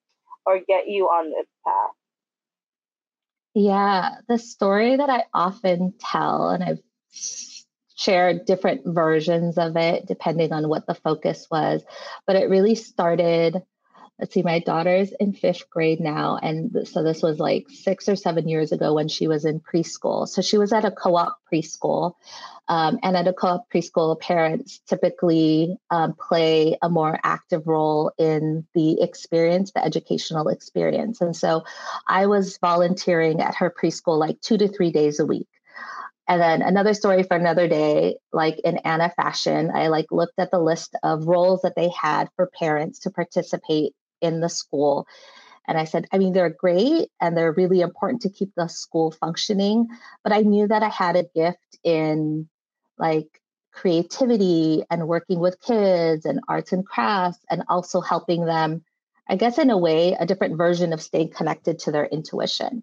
or 0.45 0.61
get 0.67 0.89
you 0.89 1.05
on 1.07 1.31
this 1.31 1.47
path? 1.65 1.91
Yeah, 3.55 4.17
the 4.29 4.39
story 4.39 4.97
that 4.97 5.11
I 5.11 5.25
often 5.33 5.95
tell, 5.99 6.51
and 6.51 6.63
I've 6.65 6.81
shared 7.97 8.45
different 8.47 8.83
versions 8.85 9.57
of 9.59 9.77
it 9.77 10.07
depending 10.07 10.53
on 10.53 10.69
what 10.69 10.87
the 10.87 10.95
focus 10.95 11.47
was, 11.51 11.83
but 12.27 12.37
it 12.37 12.51
really 12.51 12.75
started 12.75 13.63
let's 14.19 14.35
see, 14.35 14.43
my 14.43 14.61
daughter's 14.61 15.13
in 15.19 15.33
fifth 15.33 15.69
grade 15.71 16.01
now. 16.01 16.39
And 16.41 16.87
so 16.87 17.03
this 17.03 17.23
was 17.23 17.39
like 17.39 17.67
six 17.69 18.09
or 18.09 18.17
seven 18.17 18.49
years 18.49 18.73
ago 18.73 18.95
when 18.95 19.09
she 19.09 19.27
was 19.27 19.45
in 19.45 19.61
preschool. 19.61 20.29
So 20.29 20.41
she 20.43 20.59
was 20.59 20.73
at 20.73 20.85
a 20.85 20.91
co 20.91 21.17
op 21.17 21.39
preschool. 21.53 22.15
Um, 22.67 22.99
and 23.03 23.17
at 23.17 23.29
a 23.29 23.33
co 23.33 23.49
op 23.49 23.71
preschool, 23.71 24.19
parents 24.19 24.81
typically 24.89 25.77
um, 25.91 26.15
play 26.15 26.79
a 26.81 26.89
more 26.89 27.19
active 27.23 27.67
role 27.67 28.13
in 28.19 28.67
the 28.75 29.03
experience, 29.03 29.73
the 29.73 29.85
educational 29.85 30.49
experience. 30.49 31.21
And 31.21 31.37
so 31.37 31.65
I 32.09 32.27
was 32.27 32.59
volunteering 32.59 33.41
at 33.41 33.57
her 33.57 33.71
preschool 33.71 34.19
like 34.19 34.41
two 34.41 34.57
to 34.59 34.69
three 34.69 34.93
days 34.93 35.21
a 35.21 35.27
week. 35.27 35.49
And 36.27 36.41
then 36.41 36.63
another 36.63 36.95
story 36.95 37.23
for 37.23 37.37
another 37.37 37.69
day, 37.69 38.17
like 38.33 38.59
in 38.61 38.79
Anna 38.79 39.11
fashion, 39.11 39.71
I 39.75 39.89
like 39.89 40.07
looked 40.11 40.39
at 40.39 40.51
the 40.51 40.59
list 40.59 40.97
of 41.03 41.27
roles 41.27 41.63
that 41.63 41.77
they 41.77 41.91
had 41.91 42.31
for 42.37 42.51
parents 42.59 43.01
to 43.01 43.11
participate 43.11 43.93
in 44.23 44.41
the 44.41 44.49
school. 44.49 45.07
And 45.67 45.77
I 45.79 45.85
said, 45.85 46.07
I 46.13 46.19
mean, 46.19 46.33
they're 46.33 46.51
great 46.51 47.11
and 47.21 47.37
they're 47.37 47.53
really 47.53 47.83
important 47.83 48.23
to 48.23 48.31
keep 48.31 48.53
the 48.55 48.69
school 48.69 49.11
functioning. 49.11 49.89
But 50.23 50.33
I 50.33 50.41
knew 50.41 50.67
that 50.69 50.83
I 50.83 50.89
had 50.89 51.17
a 51.17 51.29
gift 51.35 51.79
in 51.83 52.49
like 52.99 53.41
creativity 53.73 54.85
and 54.91 55.09
working 55.09 55.41
with 55.41 55.61
kids 55.61 56.25
and 56.25 56.41
arts 56.49 56.73
and 56.73 56.87
crafts 56.87 57.45
and 57.51 57.65
also 57.69 58.01
helping 58.01 58.45
them, 58.45 58.85
I 59.29 59.37
guess, 59.37 59.59
in 59.59 59.71
a 59.71 59.79
way, 59.79 60.13
a 60.13 60.27
different 60.27 60.57
version 60.57 60.93
of 60.93 61.03
staying 61.03 61.31
connected 61.31 61.81
to 61.81 61.93
their 61.93 62.07
intuition. 62.07 62.83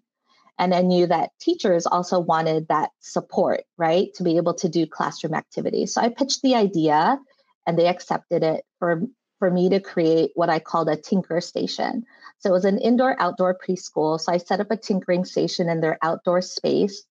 And 0.58 0.74
I 0.74 0.82
knew 0.82 1.06
that 1.06 1.30
teachers 1.40 1.86
also 1.86 2.20
wanted 2.20 2.68
that 2.68 2.90
support, 3.00 3.64
right, 3.78 4.12
to 4.14 4.22
be 4.22 4.36
able 4.36 4.54
to 4.54 4.68
do 4.68 4.86
classroom 4.86 5.34
activities. 5.34 5.94
So 5.94 6.02
I 6.02 6.10
pitched 6.10 6.42
the 6.42 6.54
idea 6.54 7.18
and 7.66 7.78
they 7.78 7.88
accepted 7.88 8.42
it 8.42 8.64
for, 8.78 9.02
for 9.38 9.50
me 9.50 9.70
to 9.70 9.80
create 9.80 10.32
what 10.34 10.50
I 10.50 10.58
called 10.58 10.88
a 10.88 10.96
tinker 10.96 11.40
station. 11.40 12.04
So 12.38 12.50
it 12.50 12.52
was 12.52 12.64
an 12.64 12.78
indoor 12.78 13.20
outdoor 13.20 13.56
preschool. 13.58 14.20
So 14.20 14.32
I 14.32 14.36
set 14.36 14.60
up 14.60 14.70
a 14.70 14.76
tinkering 14.76 15.24
station 15.24 15.68
in 15.68 15.80
their 15.80 15.98
outdoor 16.02 16.42
space. 16.42 17.04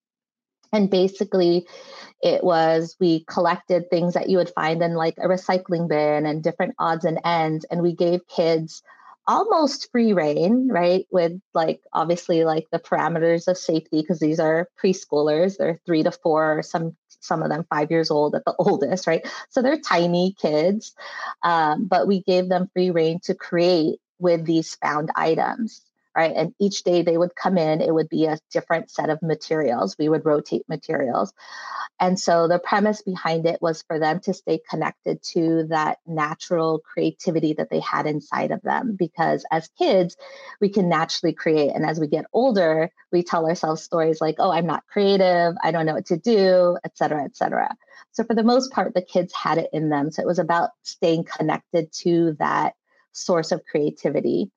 And 0.72 0.90
basically, 0.90 1.66
it 2.22 2.42
was 2.42 2.96
we 3.00 3.24
collected 3.24 3.90
things 3.90 4.14
that 4.14 4.28
you 4.28 4.38
would 4.38 4.50
find 4.50 4.82
in 4.82 4.94
like 4.94 5.18
a 5.18 5.28
recycling 5.28 5.88
bin 5.88 6.26
and 6.26 6.42
different 6.42 6.74
odds 6.78 7.04
and 7.04 7.20
ends. 7.24 7.66
And 7.70 7.82
we 7.82 7.94
gave 7.94 8.26
kids 8.28 8.82
almost 9.26 9.90
free 9.92 10.12
reign, 10.12 10.68
right? 10.68 11.06
With 11.10 11.40
like 11.54 11.80
obviously 11.92 12.44
like 12.44 12.66
the 12.70 12.78
parameters 12.78 13.48
of 13.48 13.58
safety 13.58 14.00
because 14.00 14.20
these 14.20 14.40
are 14.40 14.68
preschoolers, 14.82 15.56
they're 15.56 15.80
three 15.86 16.02
to 16.02 16.12
four, 16.12 16.62
some 16.62 16.96
some 17.20 17.42
of 17.42 17.50
them 17.50 17.64
five 17.70 17.90
years 17.90 18.10
old 18.10 18.34
at 18.34 18.44
the 18.44 18.54
oldest, 18.58 19.06
right? 19.06 19.26
So 19.50 19.62
they're 19.62 19.78
tiny 19.78 20.34
kids, 20.40 20.94
um, 21.42 21.86
but 21.86 22.06
we 22.06 22.22
gave 22.22 22.48
them 22.48 22.70
free 22.72 22.90
reign 22.90 23.20
to 23.24 23.34
create 23.34 24.00
with 24.18 24.44
these 24.44 24.74
found 24.76 25.10
items 25.16 25.82
right? 26.16 26.32
And 26.34 26.54
each 26.60 26.82
day 26.82 27.02
they 27.02 27.16
would 27.16 27.34
come 27.34 27.58
in, 27.58 27.80
it 27.80 27.92
would 27.92 28.08
be 28.08 28.26
a 28.26 28.38
different 28.52 28.90
set 28.90 29.10
of 29.10 29.22
materials. 29.22 29.96
We 29.98 30.08
would 30.08 30.24
rotate 30.24 30.68
materials. 30.68 31.32
And 32.00 32.18
so 32.18 32.48
the 32.48 32.58
premise 32.58 33.02
behind 33.02 33.46
it 33.46 33.62
was 33.62 33.82
for 33.82 33.98
them 33.98 34.20
to 34.20 34.34
stay 34.34 34.60
connected 34.68 35.22
to 35.34 35.66
that 35.68 35.98
natural 36.06 36.80
creativity 36.80 37.54
that 37.54 37.70
they 37.70 37.80
had 37.80 38.06
inside 38.06 38.50
of 38.50 38.62
them. 38.62 38.96
Because 38.98 39.44
as 39.50 39.68
kids, 39.78 40.16
we 40.60 40.68
can 40.68 40.88
naturally 40.88 41.32
create. 41.32 41.72
And 41.74 41.86
as 41.86 42.00
we 42.00 42.08
get 42.08 42.26
older, 42.32 42.90
we 43.12 43.22
tell 43.22 43.46
ourselves 43.46 43.82
stories 43.82 44.20
like, 44.20 44.36
oh, 44.38 44.50
I'm 44.50 44.66
not 44.66 44.86
creative, 44.86 45.54
I 45.62 45.70
don't 45.70 45.86
know 45.86 45.94
what 45.94 46.06
to 46.06 46.16
do, 46.16 46.76
et 46.84 46.96
cetera, 46.96 47.24
et 47.24 47.36
cetera. 47.36 47.74
So 48.12 48.24
for 48.24 48.34
the 48.34 48.42
most 48.42 48.72
part, 48.72 48.94
the 48.94 49.02
kids 49.02 49.32
had 49.32 49.58
it 49.58 49.70
in 49.72 49.88
them. 49.88 50.10
So 50.10 50.22
it 50.22 50.26
was 50.26 50.38
about 50.38 50.70
staying 50.82 51.24
connected 51.24 51.92
to 52.02 52.36
that 52.38 52.74
source 53.12 53.52
of 53.52 53.64
creativity. 53.64 54.50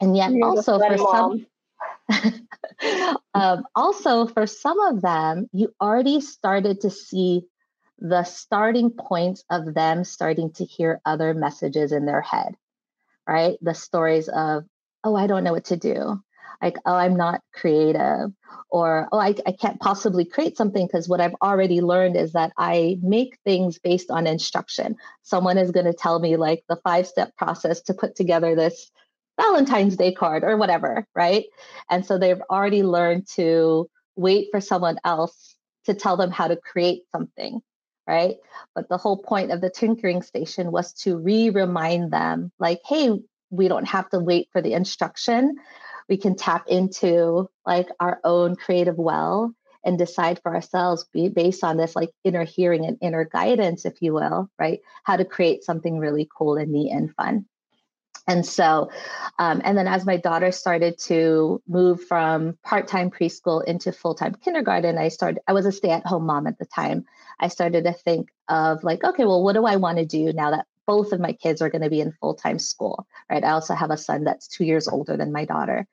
And 0.00 0.16
yet, 0.16 0.32
You're 0.32 0.48
also 0.48 0.78
for 0.78 0.98
some, 0.98 1.46
um, 3.34 3.64
also 3.74 4.26
for 4.26 4.46
some 4.46 4.80
of 4.80 5.02
them, 5.02 5.48
you 5.52 5.74
already 5.80 6.20
started 6.20 6.82
to 6.82 6.90
see 6.90 7.42
the 7.98 8.22
starting 8.24 8.90
points 8.90 9.44
of 9.50 9.74
them 9.74 10.04
starting 10.04 10.52
to 10.52 10.64
hear 10.64 11.00
other 11.04 11.34
messages 11.34 11.92
in 11.92 12.06
their 12.06 12.20
head, 12.20 12.54
right? 13.26 13.58
The 13.60 13.74
stories 13.74 14.28
of, 14.28 14.64
oh, 15.02 15.16
I 15.16 15.26
don't 15.26 15.44
know 15.44 15.52
what 15.52 15.66
to 15.66 15.76
do. 15.76 16.22
Like, 16.62 16.76
oh, 16.86 16.94
I'm 16.94 17.16
not 17.16 17.40
creative. 17.52 18.32
Or, 18.70 19.08
oh, 19.12 19.18
I, 19.18 19.34
I 19.46 19.52
can't 19.52 19.80
possibly 19.80 20.24
create 20.24 20.56
something 20.56 20.86
because 20.86 21.08
what 21.08 21.20
I've 21.20 21.34
already 21.42 21.80
learned 21.80 22.16
is 22.16 22.32
that 22.32 22.52
I 22.56 22.98
make 23.00 23.38
things 23.44 23.78
based 23.78 24.10
on 24.10 24.26
instruction. 24.26 24.96
Someone 25.22 25.58
is 25.58 25.70
going 25.70 25.86
to 25.86 25.92
tell 25.92 26.18
me, 26.18 26.36
like, 26.36 26.64
the 26.68 26.80
five 26.84 27.06
step 27.06 27.36
process 27.36 27.80
to 27.82 27.94
put 27.94 28.16
together 28.16 28.54
this 28.54 28.90
Valentine's 29.40 29.96
Day 29.96 30.12
card 30.12 30.44
or 30.44 30.56
whatever, 30.56 31.06
right? 31.14 31.44
And 31.90 32.04
so 32.04 32.18
they've 32.18 32.42
already 32.50 32.82
learned 32.82 33.26
to 33.36 33.88
wait 34.16 34.48
for 34.50 34.60
someone 34.60 34.98
else 35.04 35.56
to 35.86 35.94
tell 35.94 36.16
them 36.16 36.30
how 36.30 36.48
to 36.48 36.56
create 36.56 37.02
something, 37.12 37.60
right? 38.06 38.36
But 38.74 38.88
the 38.88 38.98
whole 38.98 39.22
point 39.22 39.52
of 39.52 39.60
the 39.60 39.70
tinkering 39.70 40.22
station 40.22 40.72
was 40.72 40.92
to 41.04 41.16
re 41.16 41.50
remind 41.50 42.12
them, 42.12 42.52
like, 42.58 42.80
hey, 42.86 43.10
we 43.50 43.68
don't 43.68 43.88
have 43.88 44.10
to 44.10 44.18
wait 44.18 44.48
for 44.52 44.60
the 44.60 44.74
instruction. 44.74 45.56
We 46.08 46.16
can 46.16 46.36
tap 46.36 46.64
into 46.68 47.48
like 47.64 47.88
our 48.00 48.20
own 48.24 48.56
creative 48.56 48.98
well 48.98 49.54
and 49.84 49.98
decide 49.98 50.40
for 50.42 50.54
ourselves 50.54 51.06
based 51.12 51.64
on 51.64 51.76
this 51.76 51.94
like 51.94 52.10
inner 52.24 52.44
hearing 52.44 52.84
and 52.84 52.98
inner 53.00 53.24
guidance, 53.24 53.84
if 53.84 54.02
you 54.02 54.14
will, 54.14 54.50
right? 54.58 54.80
How 55.04 55.16
to 55.16 55.24
create 55.24 55.64
something 55.64 55.98
really 55.98 56.28
cool 56.36 56.56
and 56.56 56.72
neat 56.72 56.90
and 56.90 57.14
fun. 57.14 57.46
And 58.28 58.44
so, 58.44 58.90
um, 59.38 59.62
and 59.64 59.76
then 59.76 59.88
as 59.88 60.04
my 60.04 60.18
daughter 60.18 60.52
started 60.52 60.98
to 61.06 61.62
move 61.66 62.04
from 62.04 62.58
part 62.62 62.86
time 62.86 63.10
preschool 63.10 63.64
into 63.64 63.90
full 63.90 64.14
time 64.14 64.36
kindergarten, 64.44 64.98
I 64.98 65.08
started, 65.08 65.40
I 65.48 65.54
was 65.54 65.64
a 65.64 65.72
stay 65.72 65.90
at 65.90 66.06
home 66.06 66.26
mom 66.26 66.46
at 66.46 66.58
the 66.58 66.66
time. 66.66 67.06
I 67.40 67.48
started 67.48 67.84
to 67.84 67.94
think 67.94 68.28
of 68.48 68.84
like, 68.84 69.02
okay, 69.02 69.24
well, 69.24 69.42
what 69.42 69.54
do 69.54 69.64
I 69.64 69.76
want 69.76 69.96
to 69.96 70.04
do 70.04 70.32
now 70.34 70.50
that 70.50 70.66
both 70.86 71.12
of 71.12 71.20
my 71.20 71.32
kids 71.32 71.62
are 71.62 71.70
going 71.70 71.82
to 71.82 71.90
be 71.90 72.02
in 72.02 72.12
full 72.12 72.34
time 72.34 72.58
school, 72.58 73.06
right? 73.30 73.42
I 73.42 73.50
also 73.50 73.74
have 73.74 73.90
a 73.90 73.96
son 73.96 74.24
that's 74.24 74.46
two 74.46 74.64
years 74.64 74.88
older 74.88 75.16
than 75.16 75.32
my 75.32 75.46
daughter. 75.46 75.86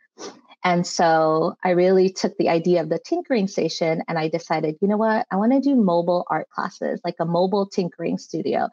And 0.61 0.85
so 0.85 1.55
I 1.63 1.69
really 1.69 2.09
took 2.09 2.35
the 2.37 2.49
idea 2.49 2.81
of 2.81 2.89
the 2.89 2.99
tinkering 2.99 3.47
station 3.47 4.03
and 4.09 4.17
I 4.17 4.27
decided, 4.27 4.75
you 4.81 4.89
know 4.89 4.97
what? 4.97 5.25
I 5.31 5.37
want 5.37 5.53
to 5.53 5.61
do 5.61 5.75
mobile 5.75 6.25
art 6.29 6.49
classes, 6.49 6.99
like 7.05 7.15
a 7.19 7.25
mobile 7.25 7.67
tinkering 7.67 8.17
studio. 8.17 8.67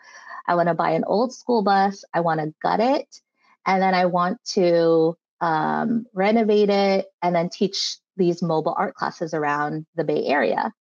I 0.49 0.57
want 0.57 0.69
to 0.69 0.75
buy 0.75 0.93
an 0.93 1.05
old 1.05 1.33
school 1.33 1.63
bus. 1.63 2.05
I 2.13 2.21
want 2.21 2.41
to 2.41 2.55
gut 2.61 2.81
it 2.81 3.21
and 3.67 3.83
then 3.83 3.95
I 3.95 4.07
want 4.07 4.39
to 4.55 5.17
um, 5.41 6.07
renovate 6.15 6.71
it 6.71 7.07
and 7.23 7.35
then 7.35 7.49
teach 7.49 7.99
these 8.17 8.43
mobile 8.43 8.75
art 8.77 8.95
classes 8.95 9.35
around 9.35 9.87
the 9.97 10.05
Bay 10.05 10.27
Area. 10.27 10.73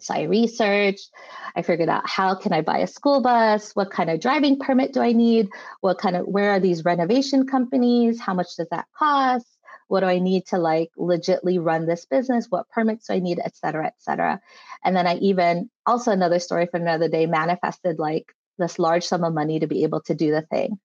So 0.00 0.14
I 0.14 0.22
researched, 0.22 1.10
I 1.54 1.62
figured 1.62 1.88
out 1.88 2.08
how 2.08 2.34
can 2.34 2.52
I 2.52 2.62
buy 2.62 2.78
a 2.78 2.86
school 2.86 3.20
bus? 3.22 3.72
What 3.72 3.90
kind 3.90 4.08
of 4.10 4.20
driving 4.20 4.58
permit 4.58 4.94
do 4.94 5.00
I 5.00 5.12
need? 5.12 5.48
What 5.80 5.98
kind 5.98 6.16
of 6.16 6.26
where 6.26 6.52
are 6.52 6.60
these 6.60 6.84
renovation 6.84 7.46
companies? 7.46 8.18
How 8.18 8.34
much 8.34 8.56
does 8.56 8.68
that 8.70 8.86
cost? 8.96 9.46
What 9.88 10.00
do 10.00 10.06
I 10.06 10.18
need 10.18 10.46
to 10.46 10.58
like 10.58 10.90
legitly 10.96 11.62
run 11.62 11.86
this 11.86 12.06
business? 12.06 12.46
What 12.48 12.68
permits 12.70 13.08
do 13.08 13.14
I 13.14 13.18
need, 13.18 13.40
et 13.44 13.56
cetera, 13.56 13.86
et 13.86 13.96
cetera. 13.98 14.40
And 14.84 14.96
then 14.96 15.06
I 15.06 15.16
even 15.16 15.68
also 15.84 16.12
another 16.12 16.38
story 16.38 16.66
for 16.66 16.78
another 16.78 17.08
day 17.08 17.26
manifested 17.26 17.98
like 17.98 18.32
this 18.56 18.78
large 18.78 19.04
sum 19.04 19.24
of 19.24 19.34
money 19.34 19.60
to 19.60 19.66
be 19.66 19.82
able 19.82 20.00
to 20.02 20.14
do 20.14 20.30
the 20.30 20.42
thing 20.42 20.78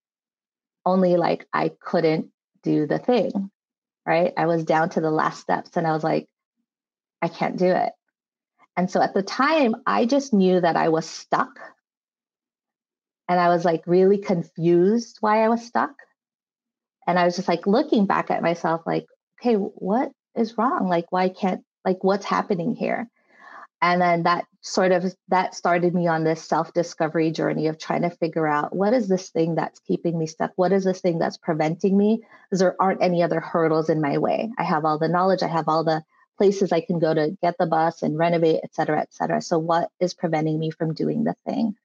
only 0.86 1.18
like 1.18 1.48
I 1.54 1.72
couldn't 1.80 2.30
do 2.64 2.88
the 2.88 3.00
thing, 3.00 3.50
right? 4.06 4.34
I 4.38 4.46
was 4.46 4.64
down 4.64 4.90
to 4.92 5.02
the 5.02 5.12
last 5.12 5.40
steps 5.40 5.78
and 5.78 5.88
I 5.88 5.94
was 5.94 6.04
like, 6.04 6.28
I 7.22 7.28
can't 7.28 7.58
do 7.58 7.68
it. 7.72 7.94
And 8.78 8.92
so 8.92 9.02
at 9.02 9.14
the 9.14 9.24
time, 9.24 9.76
I 9.86 10.06
just 10.06 10.34
knew 10.34 10.60
that 10.60 10.76
I 10.76 10.90
was 10.90 11.08
stuck. 11.08 11.60
And 13.28 13.40
I 13.40 13.50
was 13.50 13.66
like 13.66 13.84
really 13.88 14.18
confused 14.18 15.18
why 15.22 15.44
I 15.44 15.50
was 15.50 15.66
stuck. 15.66 15.94
And 17.08 17.18
I 17.18 17.26
was 17.26 17.36
just 17.36 17.48
like 17.48 17.68
looking 17.68 18.06
back 18.06 18.30
at 18.32 18.44
myself, 18.44 18.82
like, 18.86 19.06
okay, 19.40 19.56
what 19.56 20.12
is 20.36 20.58
wrong? 20.58 20.88
Like, 20.90 21.12
why 21.12 21.30
can't, 21.30 21.64
like, 21.86 22.04
what's 22.04 22.26
happening 22.26 22.76
here? 22.76 23.10
And 23.86 24.02
then 24.02 24.24
that 24.24 24.46
sort 24.62 24.92
of 24.92 25.06
that 25.28 25.54
started 25.54 25.94
me 25.94 26.08
on 26.08 26.24
this 26.24 26.42
self-discovery 26.42 27.30
journey 27.30 27.68
of 27.68 27.78
trying 27.78 28.02
to 28.02 28.10
figure 28.10 28.48
out 28.48 28.76
what 28.76 28.96
is 28.96 29.08
this 29.08 29.30
thing 29.30 29.54
that's 29.54 29.80
keeping 29.82 30.18
me 30.18 30.26
stuck? 30.26 30.52
What 30.56 30.72
is 30.72 30.84
this 30.84 31.02
thing 31.02 31.20
that's 31.20 31.38
preventing 31.38 31.96
me? 31.96 32.24
Because 32.50 32.62
there 32.62 32.76
aren't 32.82 33.04
any 33.04 33.22
other 33.22 33.40
hurdles 33.40 33.90
in 33.90 34.02
my 34.02 34.18
way. 34.18 34.52
I 34.58 34.64
have 34.64 34.86
all 34.86 34.98
the 34.98 35.08
knowledge 35.08 35.44
i 35.44 35.48
have 35.48 35.68
all 35.68 35.84
the 35.84 36.04
places 36.40 36.72
i 36.72 36.82
can 36.82 36.98
go 36.98 37.14
to 37.14 37.38
get 37.44 37.58
the 37.60 37.68
bus 37.68 38.02
and 38.02 38.18
renovate 38.18 38.62
et 38.64 38.74
cetera 38.74 39.00
et 39.00 39.14
cetera. 39.14 39.40
So 39.40 39.60
what 39.60 39.92
is 40.00 40.16
preventing 40.16 40.58
me 40.58 40.72
from 40.72 40.96
doing 40.96 41.24
the 41.24 41.36
thing? 41.46 41.76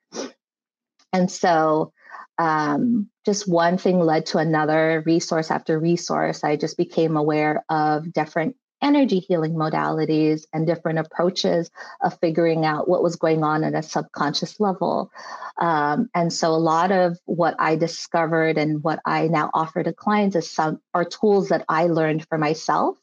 And 1.12 1.30
so 1.30 1.92
um, 2.38 3.10
just 3.26 3.46
one 3.46 3.76
thing 3.76 4.00
led 4.00 4.24
to 4.26 4.38
another 4.38 5.02
resource 5.04 5.50
after 5.50 5.78
resource. 5.78 6.44
I 6.44 6.56
just 6.56 6.78
became 6.78 7.18
aware 7.18 7.62
of 7.68 8.10
different 8.10 8.56
energy 8.82 9.18
healing 9.18 9.54
modalities 9.54 10.44
and 10.52 10.66
different 10.66 10.98
approaches 10.98 11.70
of 12.02 12.18
figuring 12.20 12.64
out 12.64 12.88
what 12.88 13.02
was 13.02 13.16
going 13.16 13.42
on 13.42 13.64
at 13.64 13.74
a 13.74 13.82
subconscious 13.82 14.58
level. 14.60 15.10
Um, 15.58 16.08
and 16.14 16.32
so 16.32 16.50
a 16.50 16.56
lot 16.56 16.92
of 16.92 17.18
what 17.26 17.54
I 17.58 17.76
discovered 17.76 18.58
and 18.58 18.82
what 18.82 19.00
I 19.04 19.28
now 19.28 19.50
offer 19.52 19.82
to 19.82 19.92
clients 19.92 20.36
is 20.36 20.50
some 20.50 20.80
are 20.94 21.04
tools 21.04 21.48
that 21.48 21.64
I 21.68 21.86
learned 21.86 22.26
for 22.28 22.38
myself 22.38 22.96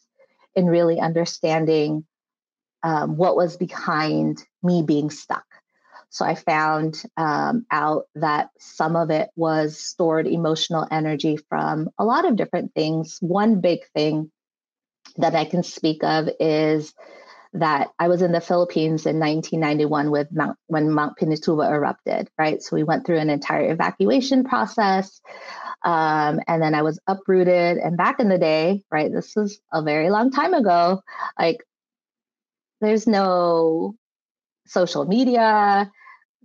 in 0.55 0.65
really 0.65 0.99
understanding 0.99 2.05
um, 2.83 3.17
what 3.17 3.35
was 3.35 3.57
behind 3.57 4.43
me 4.63 4.81
being 4.81 5.09
stuck. 5.09 5.45
So 6.09 6.25
I 6.25 6.35
found 6.35 7.03
um, 7.17 7.65
out 7.69 8.05
that 8.15 8.49
some 8.59 8.95
of 8.95 9.09
it 9.09 9.29
was 9.35 9.77
stored 9.77 10.25
emotional 10.25 10.87
energy 10.89 11.37
from 11.49 11.89
a 11.99 12.05
lot 12.05 12.25
of 12.25 12.35
different 12.35 12.73
things. 12.73 13.17
One 13.21 13.59
big 13.61 13.79
thing 13.93 14.31
that 15.17 15.35
I 15.35 15.45
can 15.45 15.63
speak 15.63 16.03
of 16.03 16.29
is 16.39 16.93
that 17.53 17.89
I 17.97 18.07
was 18.07 18.21
in 18.21 18.31
the 18.31 18.41
Philippines 18.41 19.05
in 19.05 19.19
1991 19.19 20.11
with 20.11 20.27
Mount, 20.31 20.57
when 20.67 20.91
Mount 20.91 21.17
Pinatubo 21.17 21.69
erupted, 21.69 22.29
right? 22.37 22.61
So 22.61 22.75
we 22.75 22.83
went 22.83 23.05
through 23.05 23.19
an 23.19 23.29
entire 23.29 23.71
evacuation 23.71 24.43
process. 24.43 25.21
Um, 25.83 26.39
and 26.47 26.61
then 26.61 26.75
I 26.75 26.81
was 26.81 26.99
uprooted. 27.07 27.77
And 27.77 27.97
back 27.97 28.19
in 28.19 28.29
the 28.29 28.37
day, 28.37 28.83
right, 28.91 29.11
this 29.11 29.35
was 29.35 29.59
a 29.71 29.81
very 29.81 30.09
long 30.09 30.31
time 30.31 30.53
ago, 30.53 31.01
like 31.39 31.63
there's 32.81 33.07
no 33.07 33.95
social 34.67 35.05
media. 35.05 35.91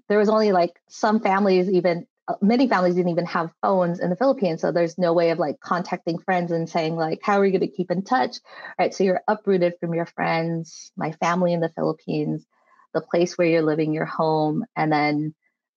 There 0.08 0.18
was 0.18 0.28
only 0.28 0.52
like 0.52 0.72
some 0.88 1.20
families, 1.20 1.68
even 1.68 2.06
many 2.40 2.68
families 2.68 2.94
didn't 2.94 3.10
even 3.10 3.26
have 3.26 3.50
phones 3.62 4.00
in 4.00 4.10
the 4.10 4.16
Philippines. 4.16 4.60
So 4.60 4.72
there's 4.72 4.98
no 4.98 5.12
way 5.12 5.30
of 5.30 5.38
like 5.38 5.60
contacting 5.60 6.18
friends 6.18 6.52
and 6.52 6.68
saying, 6.68 6.96
like, 6.96 7.20
how 7.22 7.38
are 7.40 7.44
you 7.44 7.52
going 7.52 7.68
to 7.68 7.76
keep 7.76 7.90
in 7.90 8.02
touch? 8.02 8.36
Right. 8.78 8.94
So 8.94 9.04
you're 9.04 9.22
uprooted 9.26 9.74
from 9.80 9.94
your 9.94 10.06
friends, 10.06 10.92
my 10.96 11.12
family 11.12 11.52
in 11.52 11.60
the 11.60 11.68
Philippines, 11.70 12.46
the 12.94 13.00
place 13.00 13.36
where 13.36 13.48
you're 13.48 13.62
living, 13.62 13.92
your 13.92 14.06
home, 14.06 14.64
and 14.76 14.92
then 14.92 15.34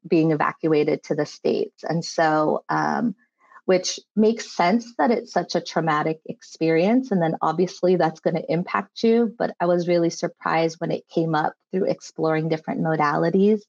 being 0.08 0.32
evacuated 0.32 1.04
to 1.04 1.16
the 1.16 1.26
States. 1.26 1.84
And 1.84 2.06
so, 2.06 2.64
um, 2.70 3.16
which 3.66 4.00
makes 4.16 4.56
sense 4.56 4.94
that 4.98 5.12
it's 5.12 5.32
such 5.32 5.56
a 5.56 5.62
traumatic 5.62 6.20
experience. 6.28 7.12
And 7.12 7.22
then 7.22 7.36
obviously 7.42 7.96
that's 7.96 8.20
going 8.20 8.36
to 8.36 8.52
impact 8.52 9.04
you. 9.04 9.34
But 9.38 9.56
I 9.60 9.66
was 9.66 9.88
really 9.88 10.12
surprised 10.12 10.78
when 10.80 10.92
it 10.92 11.08
came 11.08 11.36
up 11.36 11.54
through 11.72 11.86
exploring 11.86 12.48
different 12.48 12.82
modalities 12.82 13.62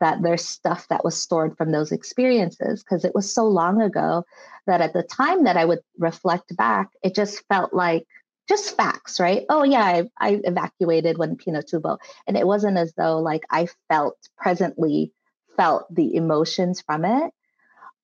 that 0.00 0.22
there's 0.22 0.44
stuff 0.44 0.88
that 0.88 1.04
was 1.04 1.20
stored 1.20 1.56
from 1.56 1.72
those 1.72 1.92
experiences 1.92 2.82
because 2.82 3.04
it 3.04 3.14
was 3.14 3.32
so 3.32 3.46
long 3.46 3.80
ago 3.80 4.24
that 4.66 4.80
at 4.80 4.92
the 4.92 5.02
time 5.02 5.44
that 5.44 5.56
I 5.56 5.64
would 5.64 5.80
reflect 5.98 6.56
back, 6.56 6.88
it 7.02 7.14
just 7.14 7.44
felt 7.48 7.74
like 7.74 8.06
just 8.48 8.76
facts, 8.76 9.20
right? 9.20 9.44
Oh 9.48 9.62
yeah, 9.62 9.82
I, 9.84 10.04
I 10.18 10.40
evacuated 10.44 11.16
when 11.18 11.36
Pinatubo, 11.36 11.98
and 12.26 12.36
it 12.36 12.46
wasn't 12.46 12.76
as 12.76 12.92
though 12.96 13.20
like 13.20 13.44
I 13.50 13.68
felt 13.88 14.16
presently 14.36 15.12
felt 15.56 15.92
the 15.94 16.14
emotions 16.16 16.82
from 16.84 17.04
it. 17.04 17.32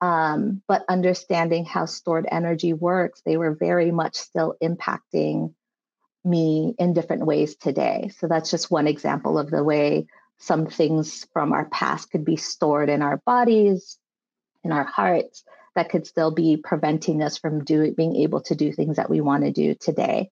Um, 0.01 0.63
but 0.67 0.85
understanding 0.89 1.65
how 1.65 1.85
stored 1.85 2.27
energy 2.31 2.73
works, 2.73 3.21
they 3.25 3.37
were 3.37 3.55
very 3.55 3.91
much 3.91 4.17
still 4.17 4.55
impacting 4.63 5.55
me 6.25 6.75
in 6.79 6.95
different 6.95 7.27
ways 7.27 7.57
today. 7.57 8.11
So 8.19 8.27
that's 8.27 8.51
just 8.51 8.71
one 8.71 8.87
example 8.87 9.39
of 9.39 9.51
the 9.51 9.65
way 9.65 10.07
some 10.39 10.67
things 10.67 11.27
from 11.33 11.53
our 11.53 11.67
past 11.67 12.11
could 12.11 12.25
be 12.25 12.37
stored 12.37 12.89
in 12.89 13.03
our 13.03 13.19
bodies, 13.27 13.99
in 14.65 14.73
our 14.73 14.85
hearts, 14.85 15.45
that 15.75 15.91
could 15.91 16.07
still 16.07 16.31
be 16.31 16.57
preventing 16.57 17.23
us 17.23 17.39
from 17.39 17.65
doing 17.65 17.95
being 17.95 18.17
able 18.17 18.41
to 18.43 18.55
do 18.55 18.73
things 18.73 18.97
that 18.97 19.11
we 19.11 19.21
want 19.21 19.45
to 19.45 19.53
do 19.53 19.75
today. 19.75 20.31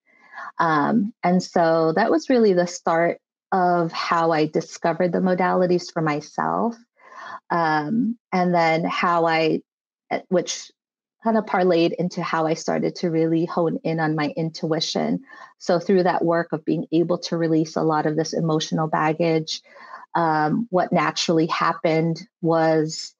Um, 0.57 1.13
and 1.23 1.41
so 1.41 1.93
that 1.95 2.11
was 2.11 2.29
really 2.29 2.53
the 2.53 2.67
start 2.67 3.19
of 3.51 3.91
how 3.91 4.31
I 4.31 4.45
discovered 4.45 5.11
the 5.11 5.19
modalities 5.19 5.91
for 5.91 6.01
myself. 6.01 6.75
Um, 7.49 8.17
and 8.31 8.53
then 8.53 8.83
how 8.85 9.25
I, 9.25 9.61
eh, 10.11 10.21
which 10.29 10.71
kind 11.23 11.37
of 11.37 11.45
parlayed 11.45 11.93
into 11.93 12.23
how 12.23 12.45
I 12.45 12.53
started 12.53 12.95
to 12.97 13.09
really 13.09 13.45
hone 13.45 13.79
in 13.83 13.99
on 13.99 14.15
my 14.15 14.33
intuition. 14.37 15.21
So, 15.57 15.79
through 15.79 16.03
that 16.03 16.23
work 16.23 16.49
of 16.51 16.65
being 16.65 16.85
able 16.91 17.17
to 17.19 17.37
release 17.37 17.75
a 17.75 17.83
lot 17.83 18.05
of 18.05 18.15
this 18.15 18.33
emotional 18.33 18.87
baggage, 18.87 19.61
um, 20.15 20.67
what 20.69 20.91
naturally 20.91 21.47
happened 21.47 22.21
was 22.41 23.13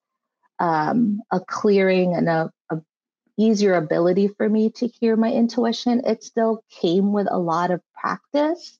um, 0.58 1.20
a 1.30 1.40
clearing 1.40 2.14
and 2.14 2.28
a, 2.28 2.50
a, 2.70 2.78
easier 3.38 3.74
ability 3.74 4.28
for 4.28 4.48
me 4.48 4.70
to 4.70 4.86
hear 4.86 5.16
my 5.16 5.32
intuition. 5.32 6.02
It 6.06 6.22
still 6.22 6.62
came 6.70 7.12
with 7.12 7.26
a 7.30 7.38
lot 7.38 7.70
of 7.70 7.80
practice, 7.94 8.78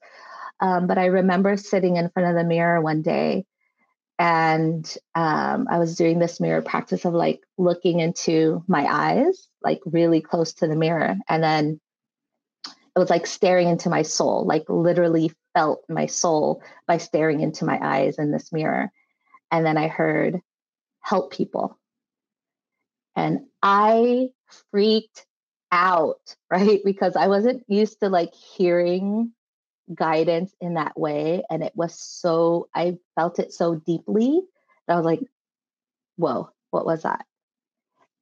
um, 0.60 0.86
but 0.86 0.98
I 0.98 1.06
remember 1.06 1.56
sitting 1.56 1.96
in 1.96 2.10
front 2.10 2.28
of 2.28 2.34
the 2.34 2.44
mirror 2.44 2.80
one 2.80 3.02
day, 3.02 3.46
and 4.20 4.98
um, 5.14 5.66
I 5.70 5.78
was 5.78 5.96
doing 5.96 6.18
this 6.18 6.40
mirror 6.40 6.61
practice 6.61 7.06
of 7.06 7.14
like 7.14 7.40
looking 7.56 8.00
into 8.00 8.62
my 8.68 8.85
eyes, 8.85 9.48
like 9.62 9.80
really 9.87 10.20
close 10.20 10.52
to 10.54 10.68
the 10.68 10.76
mirror, 10.76 11.16
and 11.26 11.42
then 11.42 11.80
it 12.66 12.98
was 12.98 13.09
like 13.09 13.26
staring 13.26 13.68
into 13.68 13.88
my 13.88 14.02
soul, 14.02 14.44
like 14.44 14.64
literally 14.68 15.33
felt 15.54 15.85
my 15.88 16.04
soul 16.04 16.62
by 16.87 16.98
staring 16.98 17.40
into 17.40 17.64
my 17.64 17.78
eyes 17.80 18.18
in 18.18 18.30
this 18.30 18.52
mirror. 18.52 18.92
And 19.50 19.64
then 19.64 19.78
I 19.78 19.88
heard, 19.88 20.40
help 21.00 21.33
people. 21.33 21.78
And 23.16 23.46
I 23.62 24.28
freaked 24.70 25.24
out, 25.72 26.37
right? 26.50 26.80
Because 26.85 27.16
I 27.16 27.28
wasn't 27.28 27.64
used 27.68 28.00
to 28.00 28.11
like 28.11 28.35
hearing 28.35 29.33
guidance 29.94 30.55
in 30.61 30.74
that 30.74 30.98
way. 30.98 31.42
And 31.50 31.62
it 31.62 31.72
was 31.74 31.98
so, 31.98 32.68
I 32.74 32.98
felt 33.16 33.38
it 33.38 33.53
so 33.53 33.74
deeply 33.74 34.42
that 34.87 34.94
I 34.94 34.96
was 34.96 35.07
like, 35.07 35.20
whoa, 36.16 36.50
what 36.70 36.87
was 36.87 37.03
that? 37.03 37.24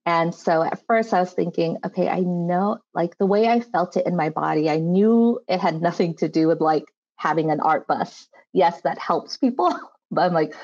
And 0.06 0.34
so 0.34 0.62
at 0.62 0.86
first 0.86 1.12
I 1.12 1.20
was 1.20 1.32
thinking, 1.32 1.76
okay, 1.84 2.08
I 2.08 2.20
know 2.20 2.78
like 2.94 3.18
the 3.18 3.26
way 3.26 3.46
I 3.46 3.60
felt 3.60 3.96
it 3.96 4.06
in 4.06 4.16
my 4.16 4.30
body, 4.30 4.70
I 4.70 4.78
knew 4.78 5.40
it 5.46 5.60
had 5.60 5.82
nothing 5.82 6.14
to 6.16 6.28
do 6.28 6.48
with 6.48 6.60
like 6.60 6.86
having 7.16 7.50
an 7.50 7.60
art 7.60 7.86
bus. 7.86 8.26
Yes, 8.54 8.80
that 8.82 8.98
helps 8.98 9.36
people, 9.36 9.78
but 10.10 10.22
I'm 10.22 10.32
like, 10.32 10.54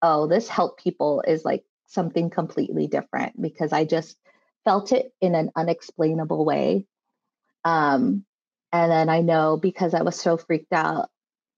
oh, 0.00 0.28
this 0.28 0.48
help 0.48 0.78
people 0.78 1.24
is 1.26 1.44
like 1.44 1.64
something 1.86 2.30
completely 2.30 2.86
different 2.86 3.40
because 3.40 3.72
I 3.72 3.84
just 3.84 4.16
felt 4.64 4.92
it 4.92 5.12
in 5.20 5.34
an 5.34 5.50
unexplainable 5.56 6.44
way. 6.44 6.86
Um, 7.64 8.24
and 8.74 8.90
then 8.90 9.08
I 9.08 9.20
know 9.20 9.56
because 9.56 9.94
I 9.94 10.02
was 10.02 10.16
so 10.16 10.36
freaked 10.36 10.72
out, 10.72 11.08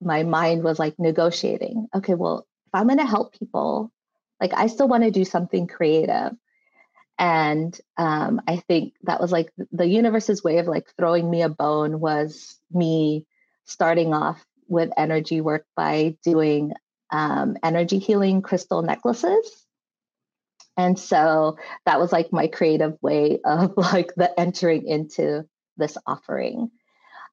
my 0.03 0.23
mind 0.23 0.63
was 0.63 0.79
like 0.79 0.99
negotiating. 0.99 1.89
Okay, 1.95 2.13
well, 2.13 2.47
if 2.67 2.75
I'm 2.75 2.89
going 2.89 2.99
to 2.99 3.07
help 3.07 3.39
people, 3.39 3.91
like 4.39 4.53
I 4.55 4.67
still 4.67 4.87
want 4.87 5.03
to 5.03 5.11
do 5.11 5.25
something 5.25 5.67
creative. 5.67 6.33
And 7.19 7.81
um, 7.97 8.43
I 8.47 8.57
think 8.69 8.93
that 9.05 9.19
was 9.19 9.33
like 9.33 9.51
the 9.73 9.87
universe's 9.87 10.45
way 10.45 10.59
of 10.59 10.67
like 10.67 10.93
throwing 10.99 11.31
me 11.31 11.41
a 11.41 11.49
bone 11.49 12.01
was 12.01 12.61
me 12.71 13.25
starting 13.65 14.13
off 14.13 14.45
with 14.69 14.91
energy 14.99 15.41
work 15.41 15.65
by 15.75 16.19
doing 16.23 16.75
um, 17.11 17.57
energy 17.63 17.99
healing 17.99 18.43
crystal 18.43 18.83
necklaces. 18.83 19.65
And 20.77 20.99
so 20.99 21.57
that 21.87 21.99
was 21.99 22.13
like 22.13 22.31
my 22.31 22.49
creative 22.49 22.99
way 23.01 23.39
of 23.43 23.73
like 23.79 24.15
the 24.17 24.39
entering 24.39 24.87
into 24.87 25.47
this 25.79 25.97
offering. 26.07 26.71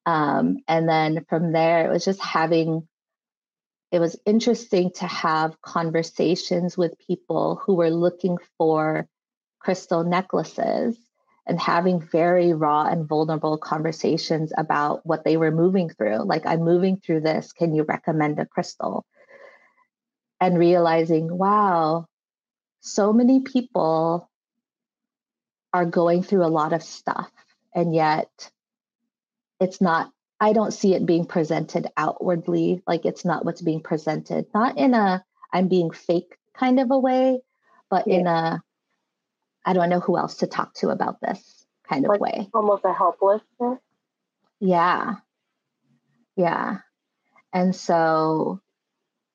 Um, 0.06 0.58
and 0.68 0.88
then 0.88 1.26
from 1.30 1.52
there, 1.52 1.86
it 1.86 1.92
was 1.92 2.04
just 2.04 2.22
having, 2.22 2.88
it 3.92 4.00
was 4.00 4.20
interesting 4.26 4.92
to 4.96 5.08
have 5.08 5.62
conversations 5.62 6.78
with 6.78 7.00
people 7.08 7.62
who 7.64 7.76
were 7.76 7.90
looking 7.90 8.38
for 8.58 9.08
crystal 9.60 10.04
necklaces 10.04 10.98
and 11.46 11.60
having 11.60 12.02
very 12.02 12.54
raw 12.54 12.86
and 12.86 13.08
vulnerable 13.08 13.58
conversations 13.58 14.52
about 14.58 15.06
what 15.06 15.24
they 15.24 15.38
were 15.38 15.52
moving 15.52 15.90
through. 15.90 16.24
Like, 16.24 16.46
I'm 16.46 16.64
moving 16.64 16.98
through 16.98 17.22
this. 17.22 17.54
Can 17.54 17.74
you 17.74 17.84
recommend 17.84 18.40
a 18.40 18.46
crystal? 18.46 19.06
And 20.40 20.58
realizing, 20.58 21.38
wow, 21.38 22.08
so 22.82 23.14
many 23.14 23.42
people 23.42 24.30
are 25.72 25.86
going 25.86 26.24
through 26.24 26.46
a 26.46 26.52
lot 26.52 26.74
of 26.74 26.84
stuff, 26.84 27.32
and 27.74 27.96
yet 27.96 28.52
it's 29.64 29.82
not, 29.82 30.12
I 30.40 30.54
don't 30.54 30.74
see 30.74 30.94
it 30.94 31.06
being 31.06 31.26
presented 31.26 31.88
outwardly. 31.96 32.84
Like, 32.86 33.06
it's 33.06 33.26
not 33.26 33.46
what's 33.46 33.62
being 33.62 33.82
presented, 33.82 34.46
not 34.54 34.78
in 34.78 34.94
a 34.94 35.24
I'm 35.52 35.68
being 35.68 35.92
fake 35.92 36.38
kind 36.54 36.80
of 36.80 36.92
a 36.92 37.00
way, 37.00 37.40
but 37.90 38.08
yeah. 38.08 38.16
in 38.16 38.28
a 38.28 38.64
I 39.66 39.74
don't 39.74 39.90
know 39.90 40.02
who 40.02 40.18
else 40.18 40.38
to 40.38 40.48
talk 40.48 40.74
to 40.76 40.90
about 40.90 41.22
this 41.22 41.66
kind 41.88 42.06
of 42.06 42.20
way. 42.20 42.50
Almost 42.54 42.84
a 42.84 42.94
helplessness. 42.94 43.80
Yeah. 44.60 45.16
Yeah. 46.36 46.80
And 47.54 47.74
so 47.76 48.60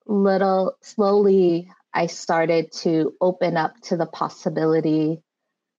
little 0.06 0.76
slowly 0.82 1.70
I 1.94 2.06
started 2.06 2.72
to 2.82 3.14
open 3.20 3.56
up 3.56 3.80
to 3.84 3.96
the 3.96 4.06
possibility 4.06 5.22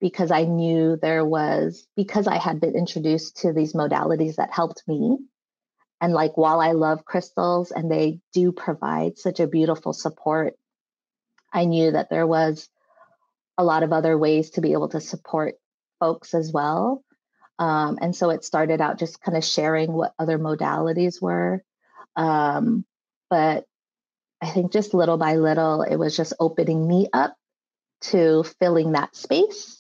because 0.02 0.32
I 0.32 0.46
knew 0.46 0.98
there 1.02 1.26
was 1.26 1.88
because 1.96 2.28
I 2.28 2.38
had 2.38 2.60
been 2.60 2.76
introduced 2.76 3.38
to 3.42 3.54
these 3.54 3.74
modalities 3.74 4.36
that 4.36 4.54
helped 4.54 4.84
me 4.88 5.18
and 6.02 6.14
like 6.14 6.38
while 6.38 6.62
I 6.62 6.72
love 6.72 7.06
crystals 7.06 7.72
and 7.72 7.92
they 7.92 8.20
do 8.34 8.52
provide 8.52 9.18
such 9.18 9.40
a 9.40 9.48
beautiful 9.48 9.94
support, 9.94 10.56
I 11.52 11.66
knew 11.66 11.92
that 11.92 12.10
there 12.10 12.28
was 12.28 12.70
a 13.58 13.64
lot 13.64 13.84
of 13.84 13.92
other 13.92 14.18
ways 14.18 14.52
to 14.52 14.62
be 14.62 14.72
able 14.74 14.90
to 14.90 15.02
support 15.02 15.56
folks 16.00 16.34
as 16.34 16.52
well. 16.54 17.04
Um, 17.58 17.98
and 18.02 18.16
so 18.16 18.30
it 18.30 18.46
started 18.46 18.80
out 18.80 19.00
just 19.00 19.22
kind 19.22 19.38
of 19.38 19.44
sharing 19.44 19.92
what 19.92 20.14
other 20.18 20.40
modalities 20.40 21.22
were. 21.22 21.62
Um, 22.16 22.86
but 23.30 23.66
I 24.42 24.50
think 24.50 24.72
just 24.72 24.94
little 24.94 25.18
by 25.18 25.36
little, 25.36 25.82
it 25.82 25.98
was 25.98 26.16
just 26.16 26.34
opening 26.40 26.88
me 26.88 27.10
up 27.12 27.36
to 28.02 28.46
filling 28.62 28.94
that 28.94 29.14
space 29.18 29.79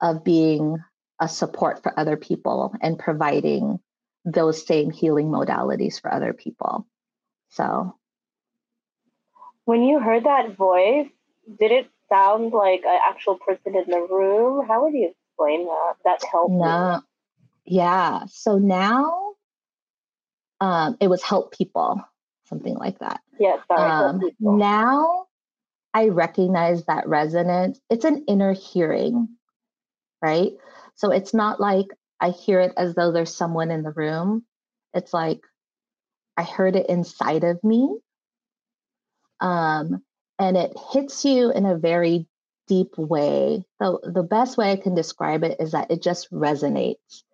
of 0.00 0.24
being 0.24 0.78
a 1.20 1.28
support 1.28 1.82
for 1.82 1.98
other 1.98 2.16
people 2.16 2.74
and 2.80 2.98
providing 2.98 3.78
those 4.24 4.66
same 4.66 4.90
healing 4.90 5.28
modalities 5.28 6.00
for 6.00 6.12
other 6.12 6.32
people. 6.32 6.86
So, 7.50 7.94
when 9.64 9.82
you 9.82 10.00
heard 10.00 10.24
that 10.24 10.56
voice, 10.56 11.08
did 11.58 11.70
it 11.70 11.90
sound 12.08 12.52
like 12.52 12.82
an 12.84 12.98
actual 13.08 13.36
person 13.36 13.76
in 13.76 13.84
the 13.88 14.06
room? 14.10 14.66
How 14.66 14.84
would 14.84 14.94
you 14.94 15.12
explain 15.12 15.66
that? 15.66 15.94
That 16.04 16.24
helped. 16.30 16.52
No, 16.52 17.02
yeah. 17.64 18.24
So 18.26 18.58
now, 18.58 19.34
um, 20.60 20.96
it 21.00 21.08
was 21.08 21.22
help 21.22 21.52
people, 21.52 22.00
something 22.44 22.74
like 22.74 22.98
that. 22.98 23.20
Yeah, 23.38 23.56
sorry. 23.66 23.90
Um, 23.90 24.20
now, 24.40 25.26
I 25.94 26.08
recognize 26.08 26.84
that 26.84 27.08
resonance. 27.08 27.80
It's 27.88 28.04
an 28.04 28.24
inner 28.28 28.52
hearing, 28.52 29.28
right? 30.22 30.52
So 30.96 31.10
it's 31.10 31.34
not 31.34 31.60
like 31.60 31.86
I 32.20 32.30
hear 32.30 32.60
it 32.60 32.72
as 32.76 32.94
though 32.94 33.12
there's 33.12 33.34
someone 33.34 33.70
in 33.70 33.82
the 33.82 33.92
room. 33.92 34.44
It's 34.94 35.14
like 35.14 35.40
I 36.36 36.42
heard 36.42 36.76
it 36.76 36.88
inside 36.88 37.44
of 37.44 37.62
me. 37.64 37.98
Um, 39.40 40.02
and 40.38 40.56
it 40.56 40.72
hits 40.92 41.24
you 41.24 41.50
in 41.50 41.66
a 41.66 41.78
very 41.78 42.26
deep 42.66 42.96
way. 42.96 43.64
So 43.80 44.00
the 44.02 44.22
best 44.22 44.56
way 44.56 44.72
I 44.72 44.76
can 44.76 44.94
describe 44.94 45.44
it 45.44 45.60
is 45.60 45.72
that 45.72 45.90
it 45.90 46.02
just 46.02 46.30
resonates 46.30 47.24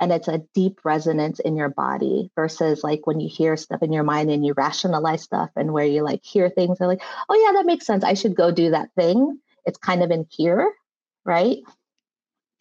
and 0.00 0.12
it's 0.12 0.28
a 0.28 0.42
deep 0.54 0.80
resonance 0.84 1.40
in 1.40 1.56
your 1.56 1.68
body 1.68 2.30
versus 2.34 2.82
like 2.84 3.06
when 3.06 3.20
you 3.20 3.28
hear 3.28 3.56
stuff 3.56 3.82
in 3.82 3.92
your 3.92 4.02
mind 4.02 4.30
and 4.30 4.44
you 4.44 4.54
rationalize 4.56 5.22
stuff 5.22 5.50
and 5.56 5.72
where 5.72 5.84
you 5.84 6.02
like 6.02 6.22
hear 6.22 6.50
things 6.50 6.78
and 6.80 6.88
like, 6.88 7.02
oh 7.28 7.44
yeah, 7.46 7.52
that 7.52 7.66
makes 7.66 7.86
sense. 7.86 8.04
I 8.04 8.14
should 8.14 8.34
go 8.34 8.50
do 8.50 8.70
that 8.70 8.90
thing. 8.96 9.38
It's 9.64 9.78
kind 9.78 10.02
of 10.02 10.10
in 10.10 10.26
here, 10.30 10.72
right? 11.24 11.58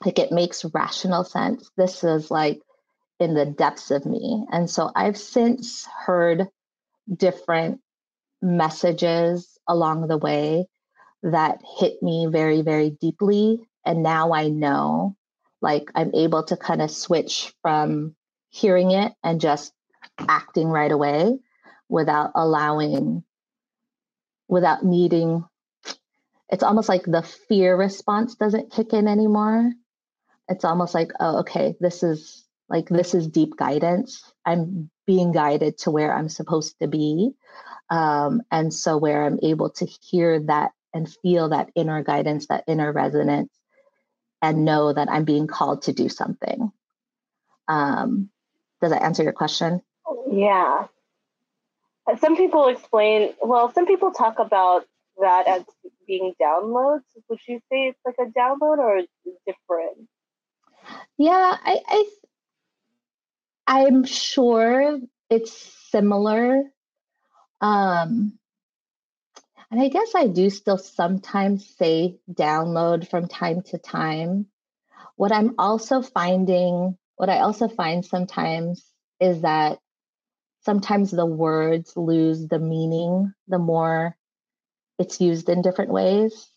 Like 0.05 0.19
it 0.19 0.31
makes 0.31 0.65
rational 0.73 1.23
sense. 1.23 1.69
This 1.77 2.03
is 2.03 2.29
like 2.29 2.61
in 3.19 3.33
the 3.33 3.45
depths 3.45 3.91
of 3.91 4.05
me. 4.05 4.45
And 4.51 4.69
so 4.69 4.91
I've 4.95 5.17
since 5.17 5.87
heard 6.05 6.47
different 7.13 7.79
messages 8.41 9.57
along 9.67 10.07
the 10.07 10.17
way 10.17 10.67
that 11.23 11.61
hit 11.77 12.01
me 12.01 12.27
very, 12.29 12.61
very 12.61 12.89
deeply. 12.89 13.61
And 13.85 14.03
now 14.03 14.33
I 14.33 14.49
know, 14.49 15.15
like, 15.61 15.89
I'm 15.95 16.13
able 16.13 16.43
to 16.45 16.57
kind 16.57 16.81
of 16.81 16.91
switch 16.91 17.53
from 17.61 18.15
hearing 18.49 18.91
it 18.91 19.13
and 19.23 19.39
just 19.39 19.73
acting 20.19 20.67
right 20.67 20.91
away 20.91 21.39
without 21.87 22.31
allowing, 22.35 23.23
without 24.47 24.83
needing. 24.83 25.45
It's 26.49 26.63
almost 26.63 26.89
like 26.89 27.03
the 27.03 27.23
fear 27.47 27.75
response 27.75 28.35
doesn't 28.35 28.71
kick 28.71 28.93
in 28.93 29.07
anymore 29.07 29.71
it's 30.47 30.65
almost 30.65 30.93
like 30.93 31.12
oh 31.19 31.39
okay 31.39 31.75
this 31.79 32.03
is 32.03 32.45
like 32.69 32.89
this 32.89 33.13
is 33.13 33.27
deep 33.27 33.56
guidance. 33.58 34.32
I'm 34.45 34.89
being 35.06 35.32
guided 35.32 35.77
to 35.79 35.91
where 35.91 36.13
i'm 36.13 36.29
supposed 36.29 36.79
to 36.79 36.88
be 36.88 37.32
um, 37.89 38.41
and 38.51 38.73
so 38.73 38.97
where 38.97 39.25
i'm 39.25 39.39
able 39.43 39.69
to 39.69 39.86
hear 39.86 40.39
that 40.39 40.71
and 40.93 41.13
feel 41.21 41.49
that 41.49 41.69
inner 41.75 42.03
guidance 42.03 42.47
that 42.47 42.63
inner 42.67 42.91
resonance 42.91 43.51
and 44.41 44.65
know 44.65 44.93
that 44.93 45.10
i'm 45.10 45.25
being 45.25 45.47
called 45.47 45.84
to 45.84 45.93
do 45.93 46.10
something. 46.10 46.71
Um, 47.67 48.29
does 48.82 48.91
that 48.91 49.03
answer 49.03 49.23
your 49.23 49.34
question? 49.34 49.82
Yeah. 50.29 50.88
Some 52.19 52.36
people 52.36 52.67
explain 52.67 53.34
well 53.41 53.71
some 53.73 53.86
people 53.86 54.12
talk 54.12 54.39
about 54.39 54.86
that 55.19 55.47
as 55.47 55.63
being 56.06 56.34
downloads. 56.41 57.03
Would 57.29 57.39
you 57.47 57.60
say 57.71 57.88
it's 57.88 57.99
like 58.06 58.15
a 58.19 58.29
download 58.38 58.79
or 58.79 59.01
different 59.45 60.10
yeah, 61.17 61.58
I, 61.63 61.79
I 61.88 62.06
I'm 63.67 64.03
sure 64.03 64.99
it's 65.29 65.53
similar. 65.89 66.63
Um, 67.62 68.38
and 69.71 69.82
I 69.82 69.88
guess 69.88 70.13
I 70.15 70.27
do 70.27 70.49
still 70.49 70.77
sometimes 70.77 71.75
say 71.77 72.17
download 72.32 73.10
from 73.10 73.27
time 73.27 73.62
to 73.63 73.77
time. 73.77 74.47
What 75.15 75.32
I'm 75.32 75.56
also 75.58 76.01
finding, 76.01 76.97
what 77.15 77.29
I 77.29 77.39
also 77.39 77.67
find 77.67 78.06
sometimes 78.06 78.86
is 79.19 79.41
that 79.41 79.79
sometimes 80.62 81.12
the 81.12 81.25
words 81.25 81.93
lose 81.95 82.47
the 82.47 82.60
meaning 82.60 83.34
the 83.47 83.60
more 83.60 84.15
it's 84.99 85.21
used 85.21 85.49
in 85.49 85.62
different 85.62 85.91
ways. 85.91 86.49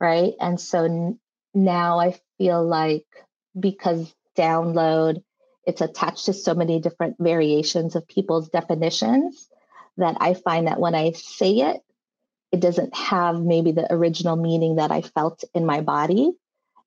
Right. 0.00 0.34
And 0.40 0.60
so 0.60 0.84
n- 0.84 1.18
now 1.54 1.98
I 1.98 2.18
feel 2.38 2.64
like 2.66 3.06
because 3.58 4.14
download 4.36 5.22
it's 5.66 5.80
attached 5.80 6.26
to 6.26 6.32
so 6.32 6.54
many 6.54 6.80
different 6.80 7.16
variations 7.18 7.94
of 7.94 8.08
people's 8.08 8.48
definitions 8.48 9.48
that 9.98 10.16
I 10.20 10.34
find 10.34 10.66
that 10.66 10.80
when 10.80 10.94
I 10.94 11.12
say 11.12 11.58
it, 11.58 11.80
it 12.50 12.60
doesn't 12.60 12.96
have 12.96 13.40
maybe 13.40 13.72
the 13.72 13.92
original 13.92 14.36
meaning 14.36 14.76
that 14.76 14.90
I 14.90 15.02
felt 15.02 15.44
in 15.54 15.66
my 15.66 15.80
body. 15.82 16.32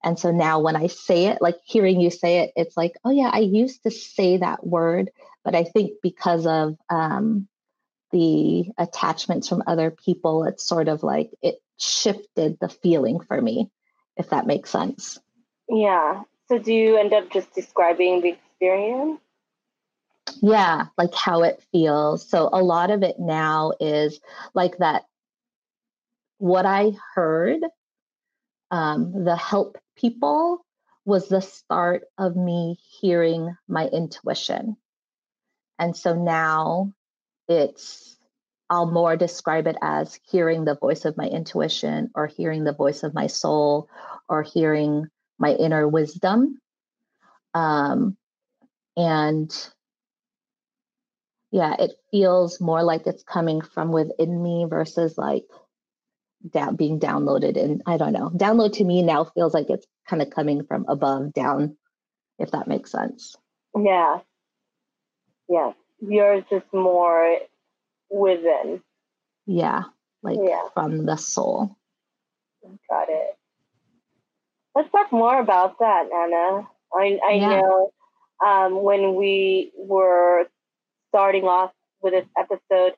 And 0.04 0.19
so 0.19 0.32
now 0.32 0.60
when 0.60 0.76
I 0.76 0.88
say 0.88 1.28
it, 1.28 1.41
like 1.41 1.58
hearing 1.63 2.02
you 2.02 2.12
say 2.12 2.39
it, 2.39 2.52
it's 2.56 2.76
like, 2.76 2.93
oh 3.06 3.12
yeah, 3.12 3.30
I 3.32 3.39
used 3.39 3.84
to 3.84 3.91
say 3.91 4.38
that 4.38 4.65
word, 4.65 5.12
but 5.45 5.56
I 5.56 5.63
think 5.63 5.93
because 6.02 6.45
of 6.45 6.76
um, 6.89 7.47
the 8.12 8.65
attachments 8.78 9.47
from 9.47 9.63
other 9.65 9.91
people, 9.91 10.43
it's 10.43 10.65
sort 10.65 10.89
of 10.89 11.04
like 11.04 11.32
it 11.41 11.62
shifted 11.78 12.58
the 12.60 12.69
feeling 12.69 13.21
for 13.21 13.41
me, 13.41 13.69
if 14.17 14.32
that 14.32 14.47
makes 14.47 14.71
sense. 14.71 15.19
Yeah. 15.69 16.23
So 16.53 16.59
do 16.59 16.71
you 16.71 16.97
end 16.97 17.13
up 17.13 17.31
just 17.31 17.51
describing 17.55 18.21
the 18.21 18.29
experience? 18.33 19.19
Yeah, 20.39 20.85
like 20.99 21.15
how 21.15 21.41
it 21.41 21.63
feels. 21.71 22.29
So 22.29 22.47
a 22.53 22.61
lot 22.61 22.91
of 22.91 23.01
it 23.01 23.15
now 23.17 23.71
is 23.79 24.21
like 24.53 24.77
that. 24.77 25.05
What 26.37 26.67
I 26.67 26.91
heard, 27.15 27.61
um, 28.69 29.23
the 29.23 29.35
help 29.35 29.79
people 29.97 30.63
was 31.05 31.27
the 31.27 31.41
start 31.41 32.03
of 32.19 32.35
me 32.35 32.77
hearing 33.01 33.57
my 33.67 33.87
intuition. 33.87 34.77
And 35.79 35.97
so 35.97 36.13
now 36.13 36.93
it's, 37.47 38.15
I'll 38.69 38.91
more 38.91 39.17
describe 39.17 39.65
it 39.65 39.77
as 39.81 40.19
hearing 40.29 40.65
the 40.65 40.75
voice 40.75 41.05
of 41.05 41.17
my 41.17 41.25
intuition 41.25 42.11
or 42.13 42.27
hearing 42.27 42.63
the 42.63 42.73
voice 42.73 43.01
of 43.01 43.15
my 43.15 43.25
soul 43.25 43.89
or 44.29 44.43
hearing 44.43 45.07
my 45.43 45.51
inner 45.51 45.86
wisdom. 45.88 46.58
Um, 47.53 48.17
and 48.95 49.51
yeah, 51.51 51.75
it 51.77 51.91
feels 52.10 52.62
more 52.62 52.82
like 52.82 53.06
it's 53.06 53.23
coming 53.23 53.62
from 53.62 53.91
within 53.91 54.41
me 54.41 54.65
versus 54.67 55.17
like 55.17 55.45
down 56.49 56.77
being 56.77 56.99
downloaded. 56.99 57.62
And 57.62 57.84
I 57.86 57.97
don't 57.97 58.13
know, 58.13 58.29
download 58.29 58.73
to 58.77 58.86
me 58.86 59.03
now 59.03 59.25
feels 59.25 59.53
like 59.53 59.69
it's 59.69 59.86
kind 60.10 60.21
of 60.21 60.29
coming 60.29 60.63
from 60.65 60.86
above 60.88 61.34
down, 61.34 61.75
if 62.39 62.51
that 62.51 62.67
makes 62.67 62.91
sense. 62.91 63.36
Yeah. 63.77 64.19
Yeah. 65.49 65.73
Yours 65.99 66.45
is 66.51 66.63
more 66.71 67.38
within. 68.10 68.82
Yeah. 69.45 69.84
Like 70.23 70.39
yeah. 70.41 70.69
from 70.73 71.06
the 71.06 71.17
soul. 71.17 71.75
Got 72.89 73.10
it. 73.10 73.38
Let's 74.75 74.91
talk 74.91 75.12
more 75.12 75.39
about 75.39 75.79
that, 75.79 76.07
Anna. 76.12 76.67
I, 76.93 77.19
I 77.27 77.31
yeah. 77.33 77.62
know 77.62 77.91
um, 78.45 78.81
when 78.83 79.15
we 79.15 79.71
were 79.77 80.45
starting 81.09 81.45
off 81.45 81.71
with 82.01 82.13
this 82.13 82.27
episode, 82.38 82.93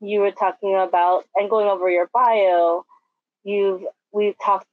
you 0.00 0.20
were 0.20 0.32
talking 0.32 0.76
about 0.76 1.24
and 1.34 1.50
going 1.50 1.66
over 1.68 1.88
your 1.90 2.08
bio. 2.12 2.84
You've 3.44 3.82
we've 4.12 4.36
talked 4.42 4.66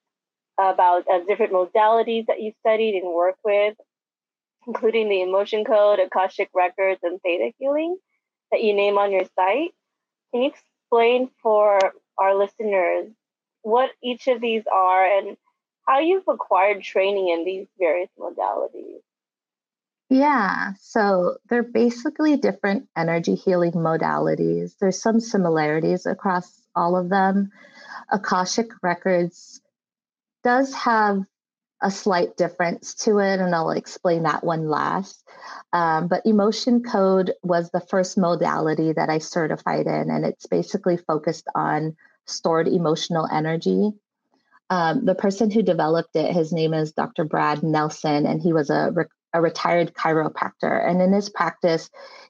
about 0.59 1.05
uh, 1.11 1.19
different 1.27 1.53
modalities 1.53 2.27
that 2.27 2.41
you 2.41 2.53
studied 2.61 3.01
and 3.01 3.13
work 3.13 3.37
with, 3.43 3.75
including 4.67 5.09
the 5.09 5.21
emotion 5.21 5.65
code, 5.65 5.99
Akashic 5.99 6.49
records, 6.53 6.99
and 7.03 7.21
theta 7.21 7.51
healing 7.59 7.97
that 8.51 8.63
you 8.63 8.73
name 8.73 8.97
on 8.97 9.11
your 9.11 9.25
site. 9.35 9.71
Can 10.31 10.43
you 10.43 10.51
explain 10.51 11.29
for 11.41 11.79
our 12.17 12.35
listeners 12.35 13.07
what 13.63 13.91
each 14.03 14.27
of 14.27 14.41
these 14.41 14.63
are 14.71 15.05
and 15.05 15.37
how 15.87 15.99
you've 15.99 16.27
acquired 16.27 16.83
training 16.83 17.29
in 17.29 17.45
these 17.45 17.67
various 17.77 18.09
modalities. 18.19 18.99
Yeah, 20.09 20.73
so 20.79 21.37
they're 21.49 21.63
basically 21.63 22.35
different 22.35 22.89
energy 22.97 23.35
healing 23.35 23.71
modalities. 23.71 24.73
There's 24.77 25.01
some 25.01 25.21
similarities 25.21 26.05
across 26.05 26.61
all 26.75 26.97
of 26.97 27.09
them. 27.09 27.49
Akashic 28.11 28.71
Records 28.83 29.61
does 30.43 30.73
have 30.73 31.23
a 31.81 31.89
slight 31.89 32.37
difference 32.37 32.93
to 32.93 33.19
it, 33.19 33.39
and 33.39 33.55
I'll 33.55 33.71
explain 33.71 34.23
that 34.23 34.43
one 34.43 34.67
last. 34.67 35.25
Um, 35.73 36.07
but 36.07 36.25
Emotion 36.25 36.83
Code 36.83 37.33
was 37.41 37.71
the 37.71 37.79
first 37.79 38.17
modality 38.17 38.93
that 38.93 39.09
I 39.09 39.17
certified 39.17 39.87
in, 39.87 40.11
and 40.11 40.25
it's 40.25 40.45
basically 40.45 40.97
focused 40.97 41.47
on 41.55 41.95
stored 42.27 42.67
emotional 42.67 43.27
energy. 43.31 43.93
Um, 44.71 45.05
the 45.05 45.13
person 45.13 45.51
who 45.51 45.61
developed 45.61 46.15
it, 46.15 46.33
his 46.33 46.51
name 46.51 46.73
is 46.73 46.93
Dr. 46.93 47.25
Brad 47.25 47.61
Nelson, 47.61 48.25
and 48.25 48.41
he 48.41 48.53
was 48.53 48.71
a, 48.71 48.89
re- 48.91 49.05
a 49.33 49.41
retired 49.41 49.93
chiropractor. 49.93 50.89
And 50.89 51.01
in 51.01 51.13
his 51.13 51.29
practice, 51.29 51.89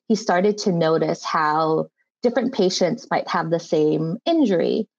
he 0.09 0.15
started 0.15 0.57
to 0.59 0.73
notice 0.73 1.23
how 1.23 1.87
different 2.21 2.53
patients 2.53 3.07
might 3.09 3.29
have 3.29 3.49
the 3.49 3.59
same 3.59 4.17
injury 4.25 4.89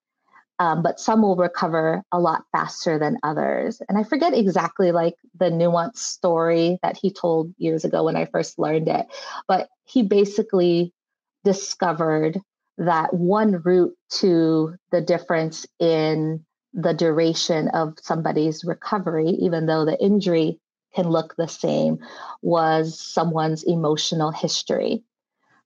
um, 0.62 0.80
but 0.80 1.00
some 1.00 1.22
will 1.22 1.34
recover 1.34 2.04
a 2.12 2.20
lot 2.20 2.44
faster 2.52 2.96
than 2.96 3.18
others. 3.24 3.82
And 3.88 3.98
I 3.98 4.04
forget 4.04 4.32
exactly 4.32 4.92
like 4.92 5.16
the 5.38 5.46
nuanced 5.46 5.96
story 5.96 6.78
that 6.84 6.96
he 6.96 7.10
told 7.10 7.52
years 7.58 7.84
ago 7.84 8.04
when 8.04 8.14
I 8.14 8.26
first 8.26 8.60
learned 8.60 8.86
it, 8.86 9.06
but 9.48 9.68
he 9.84 10.04
basically 10.04 10.92
discovered 11.42 12.40
that 12.78 13.12
one 13.12 13.60
route 13.64 13.94
to 14.20 14.76
the 14.92 15.00
difference 15.00 15.66
in 15.80 16.44
the 16.74 16.94
duration 16.94 17.68
of 17.68 17.98
somebody's 18.00 18.64
recovery, 18.64 19.28
even 19.28 19.66
though 19.66 19.84
the 19.84 20.00
injury 20.02 20.58
can 20.94 21.08
look 21.08 21.34
the 21.36 21.48
same, 21.48 21.98
was 22.42 22.98
someone's 23.00 23.62
emotional 23.64 24.30
history 24.30 25.04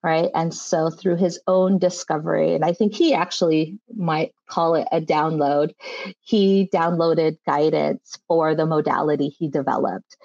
right? 0.07 0.31
And 0.35 0.55
so 0.55 0.89
through 0.89 1.17
his 1.17 1.41
own 1.49 1.79
discovery, 1.79 2.55
and 2.55 2.65
I 2.65 2.73
think 2.73 2.95
he 2.95 3.13
actually 3.13 3.77
might 3.97 4.33
call 4.49 4.77
it 4.77 4.87
a 4.93 5.01
download, 5.01 5.75
he 6.21 6.71
downloaded 6.73 7.39
guidance 7.45 8.17
for 8.29 8.55
the 8.55 8.67
modality 8.67 9.29
he 9.29 9.49
developed. 9.49 10.17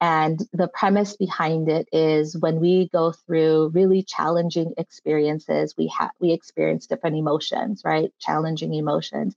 And 0.00 0.40
the 0.52 0.66
premise 0.66 1.16
behind 1.16 1.68
it 1.68 1.88
is 1.92 2.36
when 2.36 2.58
we 2.58 2.88
go 2.88 3.12
through 3.12 3.70
really 3.74 4.02
challenging 4.02 4.72
experiences, 4.76 5.74
we 5.78 5.86
have 5.96 6.10
we 6.20 6.32
experience 6.32 6.88
different 6.88 7.16
emotions, 7.16 7.82
right? 7.84 8.12
Challenging 8.18 8.74
emotions. 8.74 9.36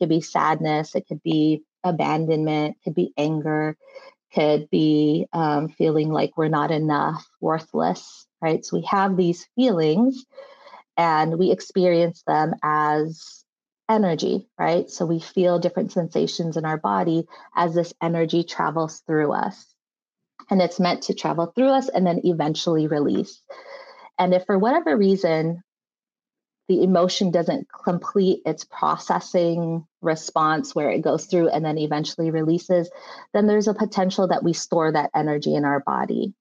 Could 0.00 0.08
be 0.08 0.20
sadness, 0.20 0.94
it 0.94 1.06
could 1.06 1.22
be 1.22 1.62
abandonment, 1.84 2.78
could 2.84 2.94
be 2.94 3.12
anger, 3.16 3.76
could 4.34 4.70
be 4.70 5.26
um, 5.32 5.68
feeling 5.68 6.10
like 6.10 6.36
we're 6.36 6.48
not 6.48 6.70
enough, 6.70 7.28
worthless, 7.40 8.26
right? 8.40 8.64
So 8.64 8.78
we 8.78 8.84
have 8.86 9.16
these 9.16 9.46
feelings 9.56 10.24
and 10.96 11.38
we 11.38 11.50
experience 11.50 12.22
them 12.26 12.54
as 12.62 13.44
energy, 13.90 14.48
right? 14.58 14.88
So 14.88 15.04
we 15.06 15.20
feel 15.20 15.58
different 15.58 15.92
sensations 15.92 16.56
in 16.56 16.64
our 16.64 16.78
body 16.78 17.26
as 17.54 17.74
this 17.74 17.92
energy 18.00 18.44
travels 18.44 19.02
through 19.06 19.32
us. 19.32 19.66
And 20.48 20.62
it's 20.62 20.80
meant 20.80 21.02
to 21.04 21.14
travel 21.14 21.52
through 21.54 21.70
us 21.70 21.88
and 21.88 22.06
then 22.06 22.20
eventually 22.24 22.86
release. 22.86 23.42
And 24.18 24.34
if 24.34 24.44
for 24.46 24.58
whatever 24.58 24.96
reason 24.96 25.62
the 26.70 26.84
emotion 26.84 27.32
doesn't 27.32 27.66
complete 27.84 28.42
its 28.46 28.62
processing 28.62 29.84
response 30.02 30.72
where 30.72 30.88
it 30.88 31.02
goes 31.02 31.26
through 31.26 31.48
and 31.48 31.64
then 31.64 31.76
eventually 31.78 32.30
releases, 32.30 32.88
then 33.34 33.48
there's 33.48 33.66
a 33.66 33.74
potential 33.74 34.28
that 34.28 34.44
we 34.44 34.52
store 34.52 34.92
that 34.92 35.10
energy 35.12 35.56
in 35.56 35.64
our 35.64 35.80
body 35.80 36.32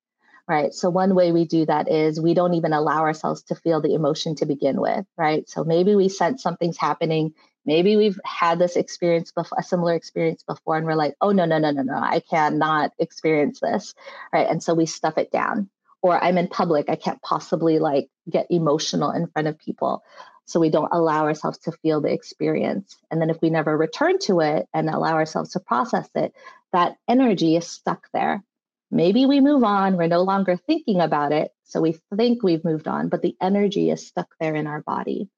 right? 0.48 0.74
So, 0.74 0.90
one 0.90 1.14
way 1.14 1.32
we 1.32 1.46
do 1.46 1.64
that 1.68 1.92
is 1.92 2.20
we 2.20 2.34
don't 2.34 2.56
even 2.56 2.74
allow 2.74 3.02
ourselves 3.02 3.44
to 3.44 3.56
feel 3.56 3.82
the 3.82 3.94
emotion 3.94 4.34
to 4.38 4.48
begin 4.48 4.82
with, 4.82 5.06
right? 5.16 5.48
So, 5.48 5.64
maybe 5.64 5.94
we 5.94 6.10
sense 6.10 6.42
something's 6.42 6.78
happening. 6.78 7.36
Maybe 7.68 7.96
we've 7.96 8.20
had 8.26 8.58
this 8.58 8.76
experience 8.76 9.32
before, 9.32 9.60
a 9.60 9.64
similar 9.64 9.94
experience 9.94 10.42
before, 10.42 10.76
and 10.76 10.88
we're 10.88 10.96
like, 10.96 11.14
oh, 11.22 11.32
no, 11.32 11.46
no, 11.46 11.60
no, 11.60 11.70
no, 11.70 11.84
no, 11.84 11.94
I 11.94 12.22
cannot 12.28 12.94
experience 12.98 13.60
this, 13.60 13.94
right? 14.34 14.48
And 14.50 14.64
so 14.64 14.74
we 14.74 14.88
stuff 14.88 15.20
it 15.20 15.32
down. 15.32 15.70
Or 16.02 16.22
I'm 16.22 16.38
in 16.38 16.48
public, 16.48 16.90
I 16.90 16.96
can't 16.96 17.22
possibly 17.22 17.80
like 17.80 18.10
get 18.30 18.48
emotional 18.50 19.12
in 19.12 19.28
front 19.28 19.48
of 19.48 19.60
people. 19.60 20.04
So 20.46 20.60
we 20.60 20.70
don't 20.70 20.92
allow 20.92 21.26
ourselves 21.26 21.60
to 21.60 21.72
feel 21.84 22.02
the 22.02 22.12
experience. 22.12 22.98
And 23.12 23.22
then 23.22 23.30
if 23.30 23.38
we 23.42 23.50
never 23.50 23.78
return 23.78 24.18
to 24.24 24.40
it 24.40 24.68
and 24.74 24.90
allow 24.90 25.14
ourselves 25.14 25.52
to 25.52 25.60
process 25.60 26.10
it, 26.16 26.34
that 26.74 26.96
energy 27.08 27.56
is 27.56 27.68
stuck 27.68 28.08
there 28.14 28.44
Maybe 28.92 29.26
we 29.26 29.40
move 29.40 29.64
on, 29.64 29.98
we're 29.98 30.08
no 30.08 30.24
longer 30.24 30.58
thinking 30.58 31.00
about 31.00 31.32
it. 31.32 31.52
So 31.64 31.82
we 31.82 32.00
think 32.16 32.42
we've 32.42 32.66
moved 32.66 32.88
on, 32.88 33.10
but 33.10 33.22
the 33.22 33.36
energy 33.40 33.92
is 33.92 34.08
stuck 34.08 34.34
there 34.40 34.56
in 34.56 34.66
our 34.66 34.82
body. 34.82 35.30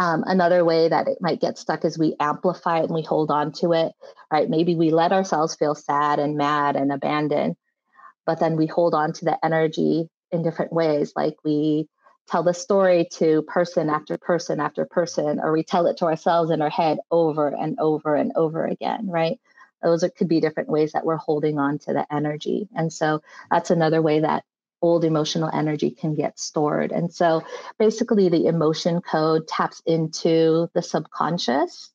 Um, 0.00 0.24
another 0.26 0.64
way 0.64 0.88
that 0.88 1.06
it 1.06 1.18
might 1.20 1.40
get 1.40 1.58
stuck 1.58 1.84
is 1.84 1.98
we 1.98 2.16
amplify 2.18 2.78
it 2.78 2.84
and 2.84 2.94
we 2.94 3.02
hold 3.02 3.30
on 3.30 3.52
to 3.54 3.72
it, 3.72 3.92
right? 4.32 4.48
Maybe 4.48 4.74
we 4.74 4.90
let 4.90 5.12
ourselves 5.12 5.54
feel 5.54 5.74
sad 5.74 6.18
and 6.18 6.36
mad 6.36 6.74
and 6.74 6.90
abandoned, 6.90 7.56
but 8.26 8.40
then 8.40 8.56
we 8.56 8.66
hold 8.66 8.94
on 8.94 9.12
to 9.14 9.24
the 9.24 9.44
energy 9.44 10.08
in 10.30 10.42
different 10.42 10.72
ways. 10.72 11.12
Like 11.16 11.36
we 11.44 11.88
tell 12.28 12.42
the 12.42 12.54
story 12.54 13.08
to 13.12 13.42
person 13.42 13.90
after 13.90 14.16
person 14.18 14.60
after 14.60 14.84
person, 14.84 15.40
or 15.40 15.52
we 15.52 15.64
tell 15.64 15.86
it 15.86 15.96
to 15.98 16.06
ourselves 16.06 16.50
in 16.50 16.62
our 16.62 16.70
head 16.70 16.98
over 17.10 17.48
and 17.48 17.78
over 17.80 18.14
and 18.14 18.32
over 18.36 18.64
again, 18.64 19.08
right? 19.08 19.38
those 19.82 20.04
are, 20.04 20.10
could 20.10 20.28
be 20.28 20.40
different 20.40 20.68
ways 20.68 20.92
that 20.92 21.04
we're 21.04 21.16
holding 21.16 21.58
on 21.58 21.78
to 21.80 21.92
the 21.92 22.06
energy. 22.12 22.68
And 22.74 22.92
so 22.92 23.22
that's 23.50 23.70
another 23.70 24.02
way 24.02 24.20
that 24.20 24.44
old 24.82 25.04
emotional 25.04 25.50
energy 25.52 25.90
can 25.90 26.14
get 26.14 26.38
stored. 26.38 26.92
And 26.92 27.12
so 27.12 27.42
basically, 27.78 28.28
the 28.28 28.46
emotion 28.46 29.00
code 29.00 29.46
taps 29.46 29.82
into 29.86 30.68
the 30.74 30.82
subconscious, 30.82 31.90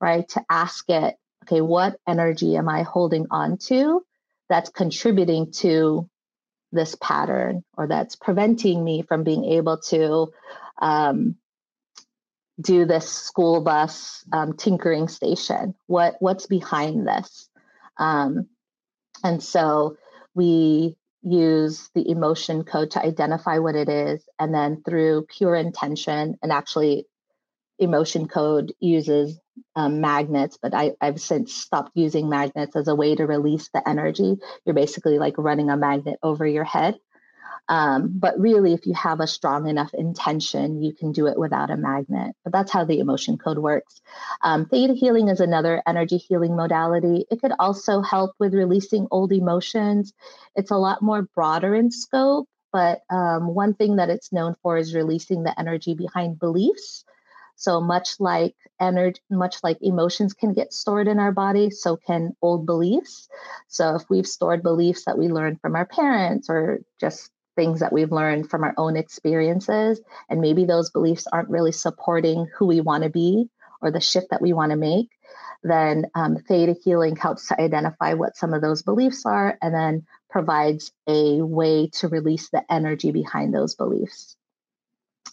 right? 0.00 0.28
To 0.30 0.44
ask 0.48 0.88
it, 0.88 1.16
okay, 1.44 1.60
what 1.60 1.98
energy 2.06 2.56
am 2.56 2.68
I 2.68 2.82
holding 2.82 3.26
on 3.30 3.58
to 3.68 4.04
that's 4.48 4.70
contributing 4.70 5.52
to 5.52 6.08
this 6.72 6.94
pattern 7.00 7.62
or 7.76 7.86
that's 7.86 8.16
preventing 8.16 8.82
me 8.82 9.02
from 9.02 9.24
being 9.24 9.44
able 9.44 9.78
to 9.78 10.32
um, 10.80 11.36
do 12.60 12.84
this 12.84 13.08
school 13.08 13.60
bus 13.60 14.24
um, 14.32 14.54
tinkering 14.54 15.08
station? 15.08 15.74
What 15.86 16.16
what's 16.20 16.46
behind 16.46 17.06
this? 17.06 17.48
Um, 17.98 18.48
and 19.22 19.42
so 19.42 19.96
we 20.34 20.96
use 21.22 21.88
the 21.94 22.08
emotion 22.10 22.64
code 22.64 22.90
to 22.92 23.04
identify 23.04 23.58
what 23.58 23.76
it 23.76 23.88
is, 23.88 24.24
and 24.38 24.52
then 24.54 24.82
through 24.82 25.26
pure 25.28 25.54
intention, 25.54 26.36
and 26.42 26.52
actually, 26.52 27.06
emotion 27.78 28.28
code 28.28 28.72
uses 28.80 29.38
um, 29.76 30.00
magnets, 30.00 30.58
but 30.60 30.74
I, 30.74 30.92
I've 31.00 31.20
since 31.20 31.54
stopped 31.54 31.92
using 31.94 32.28
magnets 32.28 32.76
as 32.76 32.88
a 32.88 32.94
way 32.94 33.14
to 33.14 33.26
release 33.26 33.68
the 33.72 33.86
energy. 33.88 34.36
You're 34.64 34.74
basically 34.74 35.18
like 35.18 35.34
running 35.38 35.70
a 35.70 35.76
magnet 35.76 36.18
over 36.22 36.46
your 36.46 36.64
head. 36.64 36.98
Um, 37.68 38.10
but 38.14 38.38
really, 38.38 38.72
if 38.72 38.86
you 38.86 38.94
have 38.94 39.20
a 39.20 39.26
strong 39.26 39.68
enough 39.68 39.94
intention, 39.94 40.82
you 40.82 40.92
can 40.92 41.12
do 41.12 41.26
it 41.28 41.38
without 41.38 41.70
a 41.70 41.76
magnet. 41.76 42.34
But 42.44 42.52
that's 42.52 42.72
how 42.72 42.84
the 42.84 42.98
emotion 42.98 43.38
code 43.38 43.58
works. 43.58 44.00
Um, 44.42 44.66
theta 44.66 44.94
healing 44.94 45.28
is 45.28 45.40
another 45.40 45.82
energy 45.86 46.18
healing 46.18 46.56
modality. 46.56 47.24
It 47.30 47.40
could 47.40 47.52
also 47.58 48.02
help 48.02 48.32
with 48.38 48.52
releasing 48.52 49.06
old 49.10 49.32
emotions. 49.32 50.12
It's 50.56 50.70
a 50.70 50.76
lot 50.76 51.02
more 51.02 51.22
broader 51.22 51.74
in 51.74 51.90
scope, 51.90 52.48
but 52.72 53.02
um, 53.10 53.54
one 53.54 53.74
thing 53.74 53.96
that 53.96 54.10
it's 54.10 54.32
known 54.32 54.56
for 54.62 54.76
is 54.76 54.94
releasing 54.94 55.44
the 55.44 55.58
energy 55.58 55.94
behind 55.94 56.38
beliefs. 56.38 57.04
So 57.62 57.80
much 57.80 58.18
like 58.18 58.56
energy, 58.80 59.20
much 59.30 59.62
like 59.62 59.78
emotions 59.80 60.34
can 60.34 60.52
get 60.52 60.72
stored 60.72 61.06
in 61.06 61.20
our 61.20 61.30
body, 61.30 61.70
so 61.70 61.96
can 61.96 62.34
old 62.42 62.66
beliefs. 62.66 63.28
So 63.68 63.94
if 63.94 64.02
we've 64.10 64.26
stored 64.26 64.64
beliefs 64.64 65.04
that 65.04 65.16
we 65.16 65.28
learned 65.28 65.60
from 65.60 65.76
our 65.76 65.86
parents 65.86 66.50
or 66.50 66.80
just 67.00 67.30
things 67.54 67.78
that 67.78 67.92
we've 67.92 68.10
learned 68.10 68.50
from 68.50 68.64
our 68.64 68.74
own 68.76 68.96
experiences. 68.96 70.00
And 70.28 70.40
maybe 70.40 70.64
those 70.64 70.90
beliefs 70.90 71.28
aren't 71.32 71.50
really 71.50 71.70
supporting 71.70 72.48
who 72.56 72.66
we 72.66 72.80
want 72.80 73.04
to 73.04 73.10
be 73.10 73.48
or 73.80 73.92
the 73.92 74.00
shift 74.00 74.30
that 74.30 74.42
we 74.42 74.52
want 74.52 74.70
to 74.70 74.76
make. 74.76 75.10
Then 75.62 76.06
um, 76.16 76.38
theta 76.48 76.74
healing 76.82 77.14
helps 77.14 77.46
to 77.48 77.60
identify 77.60 78.14
what 78.14 78.36
some 78.36 78.54
of 78.54 78.62
those 78.62 78.82
beliefs 78.82 79.24
are 79.24 79.56
and 79.62 79.72
then 79.72 80.04
provides 80.30 80.90
a 81.06 81.40
way 81.42 81.90
to 81.94 82.08
release 82.08 82.48
the 82.50 82.64
energy 82.68 83.12
behind 83.12 83.54
those 83.54 83.76
beliefs. 83.76 84.36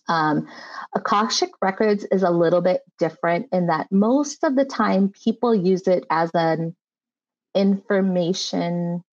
Um, 0.07 0.47
Akashic 0.95 1.51
Records 1.61 2.05
is 2.11 2.23
a 2.23 2.31
little 2.31 2.61
bit 2.61 2.81
different 2.97 3.47
in 3.51 3.67
that 3.67 3.91
most 3.91 4.43
of 4.43 4.55
the 4.55 4.65
time 4.65 5.09
people 5.09 5.53
use 5.53 5.87
it 5.87 6.05
as 6.09 6.31
an 6.33 6.75
information 7.55 9.03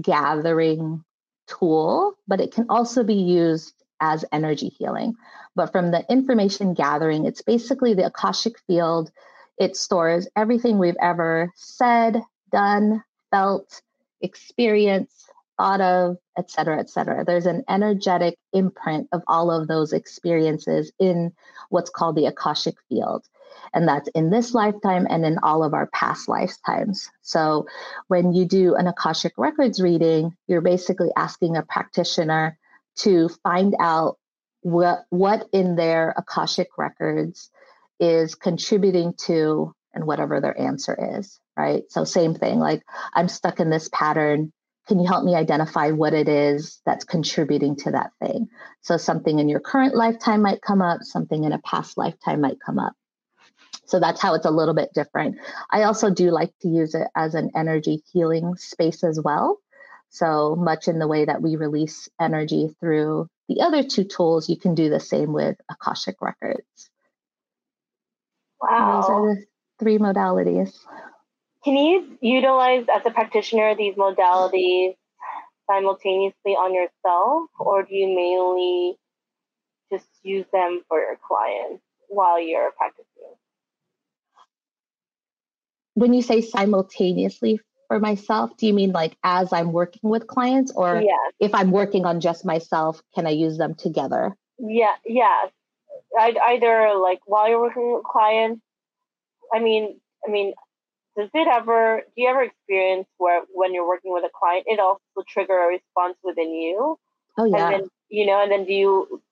gathering 0.00 1.02
tool, 1.46 2.14
but 2.28 2.40
it 2.40 2.52
can 2.52 2.66
also 2.68 3.02
be 3.02 3.14
used 3.14 3.72
as 4.00 4.24
energy 4.32 4.68
healing. 4.68 5.14
But 5.54 5.72
from 5.72 5.90
the 5.90 6.04
information 6.10 6.74
gathering, 6.74 7.24
it's 7.24 7.42
basically 7.42 7.94
the 7.94 8.06
Akashic 8.06 8.58
field. 8.66 9.10
It 9.58 9.74
stores 9.74 10.28
everything 10.36 10.78
we've 10.78 10.96
ever 11.00 11.50
said, 11.54 12.22
done, 12.52 13.02
felt, 13.30 13.80
experienced, 14.20 15.25
thought 15.58 15.80
of, 15.80 16.16
et 16.36 16.50
cetera, 16.50 16.78
et 16.78 16.90
cetera. 16.90 17.24
There's 17.24 17.46
an 17.46 17.64
energetic 17.68 18.38
imprint 18.52 19.08
of 19.12 19.22
all 19.26 19.50
of 19.50 19.68
those 19.68 19.92
experiences 19.92 20.92
in 20.98 21.32
what's 21.70 21.90
called 21.90 22.16
the 22.16 22.26
Akashic 22.26 22.76
field. 22.88 23.24
And 23.72 23.88
that's 23.88 24.08
in 24.14 24.30
this 24.30 24.54
lifetime 24.54 25.06
and 25.08 25.24
in 25.24 25.38
all 25.38 25.64
of 25.64 25.74
our 25.74 25.86
past 25.88 26.28
lifetimes. 26.28 27.10
So 27.22 27.66
when 28.08 28.32
you 28.32 28.44
do 28.44 28.74
an 28.74 28.86
Akashic 28.86 29.32
Records 29.36 29.80
reading, 29.80 30.36
you're 30.46 30.60
basically 30.60 31.10
asking 31.16 31.56
a 31.56 31.62
practitioner 31.62 32.58
to 32.96 33.28
find 33.42 33.74
out 33.80 34.18
what, 34.60 35.04
what 35.10 35.48
in 35.52 35.76
their 35.76 36.14
Akashic 36.16 36.68
Records 36.76 37.50
is 37.98 38.34
contributing 38.34 39.14
to 39.26 39.74
and 39.94 40.06
whatever 40.06 40.40
their 40.40 40.58
answer 40.58 41.18
is, 41.18 41.40
right? 41.56 41.84
So, 41.88 42.04
same 42.04 42.34
thing, 42.34 42.58
like 42.58 42.82
I'm 43.14 43.28
stuck 43.28 43.60
in 43.60 43.70
this 43.70 43.88
pattern. 43.90 44.52
Can 44.86 45.00
you 45.00 45.06
help 45.06 45.24
me 45.24 45.34
identify 45.34 45.90
what 45.90 46.14
it 46.14 46.28
is 46.28 46.80
that's 46.86 47.04
contributing 47.04 47.76
to 47.76 47.90
that 47.90 48.12
thing? 48.20 48.48
So, 48.82 48.96
something 48.96 49.38
in 49.38 49.48
your 49.48 49.60
current 49.60 49.94
lifetime 49.94 50.42
might 50.42 50.62
come 50.62 50.80
up, 50.80 51.02
something 51.02 51.44
in 51.44 51.52
a 51.52 51.58
past 51.58 51.98
lifetime 51.98 52.40
might 52.40 52.58
come 52.64 52.78
up. 52.78 52.94
So, 53.86 53.98
that's 53.98 54.20
how 54.20 54.34
it's 54.34 54.46
a 54.46 54.50
little 54.50 54.74
bit 54.74 54.90
different. 54.94 55.38
I 55.70 55.84
also 55.84 56.10
do 56.10 56.30
like 56.30 56.52
to 56.62 56.68
use 56.68 56.94
it 56.94 57.08
as 57.16 57.34
an 57.34 57.50
energy 57.56 58.02
healing 58.12 58.54
space 58.56 59.02
as 59.02 59.20
well. 59.20 59.58
So, 60.10 60.54
much 60.56 60.88
in 60.88 60.98
the 60.98 61.08
way 61.08 61.24
that 61.24 61.42
we 61.42 61.56
release 61.56 62.08
energy 62.20 62.74
through 62.80 63.28
the 63.48 63.60
other 63.62 63.82
two 63.82 64.04
tools, 64.04 64.48
you 64.48 64.58
can 64.58 64.74
do 64.74 64.88
the 64.88 65.00
same 65.00 65.32
with 65.32 65.56
Akashic 65.70 66.16
Records. 66.20 66.90
Wow. 68.60 69.00
Those 69.00 69.10
are 69.10 69.34
the 69.34 69.44
three 69.78 69.98
modalities. 69.98 70.76
Can 71.66 71.76
you 71.76 72.16
utilize 72.20 72.86
as 72.94 73.02
a 73.04 73.10
practitioner 73.10 73.74
these 73.74 73.96
modalities 73.96 74.94
simultaneously 75.68 76.52
on 76.52 76.72
yourself, 76.72 77.50
or 77.58 77.82
do 77.82 77.92
you 77.92 78.06
mainly 78.14 78.96
just 79.90 80.06
use 80.22 80.46
them 80.52 80.82
for 80.88 81.00
your 81.00 81.18
clients 81.26 81.82
while 82.08 82.40
you're 82.40 82.70
practicing? 82.78 83.34
When 85.94 86.14
you 86.14 86.22
say 86.22 86.40
simultaneously 86.40 87.58
for 87.88 87.98
myself, 87.98 88.56
do 88.56 88.68
you 88.68 88.72
mean 88.72 88.92
like 88.92 89.16
as 89.24 89.52
I'm 89.52 89.72
working 89.72 90.08
with 90.08 90.28
clients, 90.28 90.70
or 90.70 91.02
yes. 91.04 91.32
if 91.40 91.52
I'm 91.52 91.72
working 91.72 92.06
on 92.06 92.20
just 92.20 92.44
myself, 92.44 93.02
can 93.16 93.26
I 93.26 93.30
use 93.30 93.58
them 93.58 93.74
together? 93.74 94.36
Yeah, 94.60 94.94
yes. 95.04 95.50
I'd 96.16 96.38
either 96.38 96.94
like 96.94 97.18
while 97.26 97.48
you're 97.48 97.60
working 97.60 97.92
with 97.92 98.04
clients 98.04 98.62
I 99.52 99.60
mean, 99.60 100.00
I 100.26 100.30
mean, 100.30 100.54
does 101.16 101.30
it 101.34 101.48
ever? 101.48 102.02
Do 102.14 102.22
you 102.22 102.28
ever 102.28 102.42
experience 102.42 103.06
where 103.18 103.42
when 103.52 103.72
you're 103.74 103.86
working 103.88 104.12
with 104.12 104.24
a 104.24 104.30
client, 104.38 104.64
it 104.66 104.78
also 104.78 105.00
trigger 105.28 105.58
a 105.58 105.66
response 105.68 106.16
within 106.22 106.52
you? 106.52 106.98
Oh 107.38 107.44
yeah. 107.44 107.68
And 107.68 107.82
then 107.82 107.90
you 108.08 108.26
know, 108.26 108.42
and 108.42 108.50
then 108.52 108.64
do 108.66 108.72
you 108.72 109.22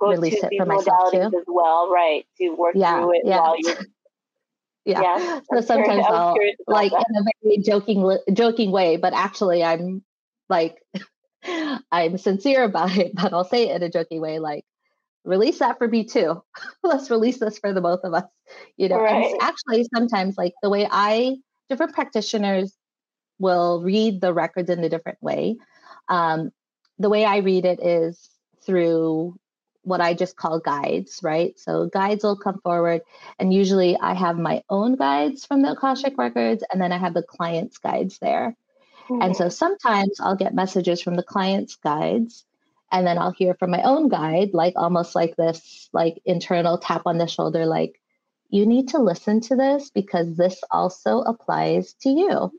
go 0.00 0.12
Release 0.12 0.34
to 0.34 0.46
it 0.46 0.50
these 0.50 0.58
for 0.58 0.66
myself 0.66 1.12
modalities 1.12 1.30
too? 1.30 1.38
as 1.38 1.44
well, 1.46 1.90
right? 1.90 2.26
To 2.38 2.50
work 2.50 2.74
Yeah, 2.74 3.00
through 3.00 3.14
it 3.16 3.22
yeah. 3.24 3.38
while 3.38 3.56
you're 3.58 3.76
yeah. 4.84 5.02
yeah. 5.02 5.40
So 5.52 5.60
sometimes 5.60 6.04
I'm 6.06 6.14
I'll 6.14 6.34
like 6.66 6.92
that. 6.92 7.06
in 7.10 7.16
a 7.16 7.24
very 7.42 7.58
joking 7.58 8.18
joking 8.32 8.70
way, 8.70 8.96
but 8.96 9.12
actually 9.12 9.62
I'm 9.62 10.02
like 10.48 10.82
I'm 11.92 12.18
sincere 12.18 12.64
about 12.64 12.96
it, 12.96 13.12
but 13.14 13.32
I'll 13.32 13.44
say 13.44 13.68
it 13.68 13.76
in 13.76 13.82
a 13.82 13.90
joking 13.90 14.20
way, 14.20 14.38
like 14.38 14.64
release 15.24 15.58
that 15.58 15.78
for 15.78 15.88
me 15.88 16.04
too. 16.04 16.42
Let's 16.82 17.10
release 17.10 17.38
this 17.38 17.58
for 17.58 17.72
the 17.72 17.80
both 17.80 18.00
of 18.04 18.14
us. 18.14 18.24
You 18.76 18.88
know, 18.88 18.98
Right. 18.98 19.34
actually 19.40 19.86
sometimes 19.94 20.36
like 20.38 20.54
the 20.62 20.70
way 20.70 20.88
I 20.90 21.36
different 21.68 21.94
practitioners 21.94 22.74
will 23.38 23.82
read 23.82 24.20
the 24.20 24.32
records 24.32 24.70
in 24.70 24.82
a 24.82 24.88
different 24.88 25.22
way. 25.22 25.56
Um, 26.08 26.50
the 26.98 27.10
way 27.10 27.24
I 27.24 27.38
read 27.38 27.64
it 27.64 27.80
is 27.80 28.28
through 28.62 29.38
what 29.82 30.00
I 30.00 30.14
just 30.14 30.36
call 30.36 30.60
guides, 30.60 31.20
right? 31.22 31.58
So 31.58 31.86
guides 31.86 32.24
will 32.24 32.36
come 32.36 32.60
forward, 32.60 33.02
and 33.38 33.54
usually 33.54 33.96
I 33.98 34.14
have 34.14 34.36
my 34.36 34.62
own 34.68 34.96
guides 34.96 35.44
from 35.46 35.62
the 35.62 35.72
Akashic 35.72 36.18
records, 36.18 36.64
and 36.70 36.80
then 36.80 36.92
I 36.92 36.98
have 36.98 37.14
the 37.14 37.22
client's 37.22 37.78
guides 37.78 38.18
there. 38.18 38.56
And 39.22 39.34
so 39.34 39.48
sometimes 39.48 40.20
I'll 40.20 40.36
get 40.36 40.54
messages 40.54 41.00
from 41.00 41.14
the 41.14 41.22
client's 41.22 41.76
guides, 41.76 42.44
and 42.90 43.06
then 43.06 43.18
I'll 43.18 43.32
hear 43.32 43.54
from 43.54 43.70
my 43.70 43.82
own 43.82 44.08
guide, 44.08 44.50
like 44.52 44.74
almost 44.76 45.14
like 45.14 45.36
this, 45.36 45.88
like 45.92 46.20
internal 46.24 46.78
tap 46.78 47.02
on 47.06 47.18
the 47.18 47.26
shoulder, 47.26 47.66
like, 47.66 48.00
you 48.50 48.64
need 48.64 48.88
to 48.88 48.98
listen 48.98 49.40
to 49.42 49.56
this 49.56 49.90
because 49.90 50.36
this 50.36 50.60
also 50.70 51.20
applies 51.20 51.92
to 52.00 52.08
you. 52.08 52.50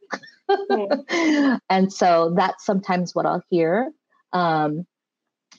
and 1.69 1.91
so 1.91 2.33
that's 2.35 2.63
sometimes 2.63 3.15
what 3.15 3.25
I'll 3.25 3.43
hear. 3.49 3.91
Um, 4.31 4.85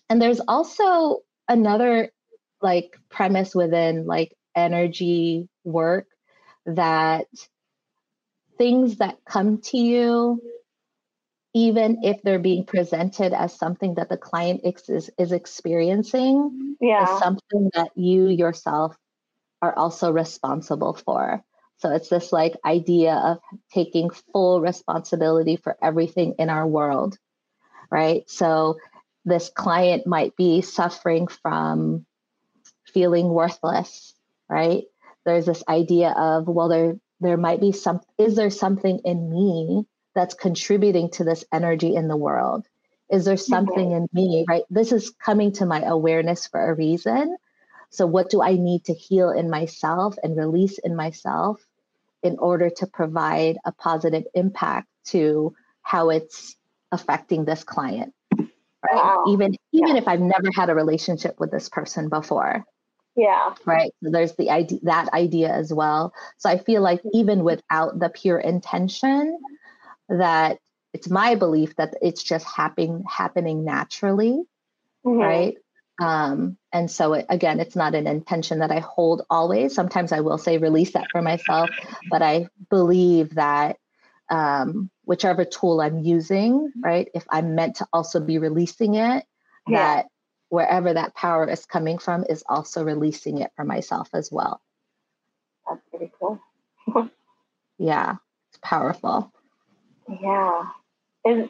and 0.09 0.23
there's 0.23 0.41
also 0.47 1.21
another 1.49 2.11
like 2.63 2.97
premise 3.09 3.55
within 3.55 4.07
like 4.07 4.33
energy 4.55 5.49
work 5.65 6.07
that 6.67 7.27
things 8.59 8.99
that 8.99 9.19
come 9.25 9.61
to 9.63 9.79
you 9.79 10.41
even 11.55 12.05
if 12.05 12.23
they're 12.23 12.39
being 12.39 12.65
presented 12.65 13.33
as 13.33 13.57
something 13.57 13.95
that 13.95 14.09
the 14.09 14.17
client 14.17 14.61
ex- 14.65 14.89
is, 14.89 15.11
is 15.19 15.33
experiencing 15.33 16.77
yeah. 16.81 17.05
is 17.05 17.19
something 17.19 17.71
that 17.75 17.91
you 17.97 18.29
yourself 18.29 18.97
are 19.61 19.77
also 19.77 20.13
responsible 20.13 20.95
for. 20.95 21.43
So 21.79 21.91
it's 21.91 22.09
this 22.09 22.33
like 22.33 22.57
idea 22.65 23.15
of 23.15 23.39
taking 23.73 24.11
full 24.33 24.61
responsibility 24.61 25.57
for 25.57 25.77
everything 25.83 26.35
in 26.39 26.51
our 26.51 26.67
world 26.67 27.19
right? 27.91 28.29
So 28.29 28.79
this 29.25 29.51
client 29.55 30.07
might 30.07 30.37
be 30.37 30.63
suffering 30.63 31.27
from 31.27 32.07
feeling 32.87 33.29
worthless 33.29 34.15
right? 34.49 34.85
There's 35.25 35.47
this 35.47 35.63
idea 35.69 36.11
of 36.11 36.49
well 36.49 36.69
there 36.69 36.97
there 37.21 37.37
might 37.37 37.61
be 37.61 37.73
some 37.73 38.01
is 38.19 38.37
there 38.37 38.51
something 38.51 39.01
in 39.05 39.31
me 39.31 39.85
that's 40.21 40.35
contributing 40.35 41.11
to 41.13 41.25
this 41.25 41.45
energy 41.51 41.95
in 41.97 42.09
the 42.09 42.17
world? 42.17 42.67
Is 43.11 43.25
there 43.25 43.39
something 43.39 43.93
in 43.93 44.07
me 44.13 44.45
right? 44.47 44.63
This 44.69 44.93
is 44.93 45.11
coming 45.11 45.53
to 45.53 45.67
my 45.67 45.83
awareness 45.83 46.47
for 46.47 46.71
a 46.71 46.75
reason. 46.75 47.37
So 47.89 48.07
what 48.07 48.31
do 48.31 48.41
i 48.43 48.53
need 48.53 48.85
to 48.85 48.95
heal 48.95 49.31
in 49.31 49.51
myself 49.51 50.17
and 50.23 50.37
release 50.37 50.79
in 50.79 50.95
myself 50.95 51.61
in 52.23 52.39
order 52.39 52.71
to 52.71 52.87
provide 52.87 53.57
a 53.65 53.73
positive 53.73 54.25
impact 54.35 54.87
to 55.07 55.55
how 55.83 56.11
it's 56.11 56.55
affecting 56.93 57.45
this 57.45 57.65
client 57.65 58.13
right? 58.85 58.95
Wow. 58.95 59.25
even 59.29 59.57
even 59.73 59.97
if 59.97 60.07
i've 60.09 60.21
never 60.21 60.51
had 60.55 60.71
a 60.71 60.75
relationship 60.75 61.39
with 61.39 61.51
this 61.51 61.69
person 61.69 62.09
before. 62.09 62.65
Yeah. 63.17 63.55
right? 63.67 63.93
So 64.03 64.11
there's 64.11 64.35
the 64.37 64.51
idea 64.51 64.79
that 64.85 65.13
idea 65.13 65.53
as 65.53 65.73
well. 65.73 66.15
So 66.39 66.49
i 66.49 66.59
feel 66.59 66.81
like 66.81 67.01
even 67.13 67.45
without 67.45 67.99
the 67.99 68.09
pure 68.09 68.39
intention 68.39 69.39
that 70.11 70.59
it's 70.93 71.09
my 71.09 71.35
belief 71.37 71.77
that 71.77 71.95
it's 72.03 72.23
just 72.23 72.47
happening 72.47 73.05
happening 73.09 73.65
naturally 73.65 74.43
Mhm. 75.05 75.21
right 75.23 75.57
um 76.01 76.57
and 76.73 76.91
so 76.91 77.15
it, 77.15 77.27
again 77.29 77.61
it's 77.61 77.77
not 77.77 77.95
an 77.95 78.07
intention 78.07 78.59
that 78.59 78.73
i 78.73 78.81
hold 78.81 79.23
always 79.31 79.75
sometimes 79.75 80.13
i 80.13 80.21
will 80.21 80.39
say 80.39 80.59
release 80.59 80.93
that 80.93 81.11
for 81.13 81.23
myself 81.23 81.71
but 82.11 82.23
i 82.23 82.49
believe 82.71 83.35
that 83.37 83.77
um 84.31 84.91
whichever 85.05 85.45
tool 85.45 85.81
i'm 85.81 85.99
using 86.01 86.73
right 86.83 87.09
if 87.15 87.25
i'm 87.31 87.55
meant 87.55 87.77
to 87.77 87.87
also 87.93 88.21
be 88.21 88.39
releasing 88.39 88.95
it 88.95 89.25
Yeah. 89.69 89.79
that 89.79 90.07
wherever 90.49 90.93
that 90.93 91.15
power 91.15 91.49
is 91.49 91.67
coming 91.67 91.99
from 91.99 92.25
is 92.29 92.43
also 92.49 92.83
releasing 92.85 93.39
it 93.39 93.53
for 93.55 93.65
myself 93.65 94.09
as 94.13 94.31
well 94.33 94.61
That's 95.69 95.83
pretty 95.91 96.11
cool. 96.19 96.41
yeah 97.79 98.17
it's 98.51 98.59
powerful 98.63 99.33
Yeah. 100.11 100.65
Uh, 101.27 101.47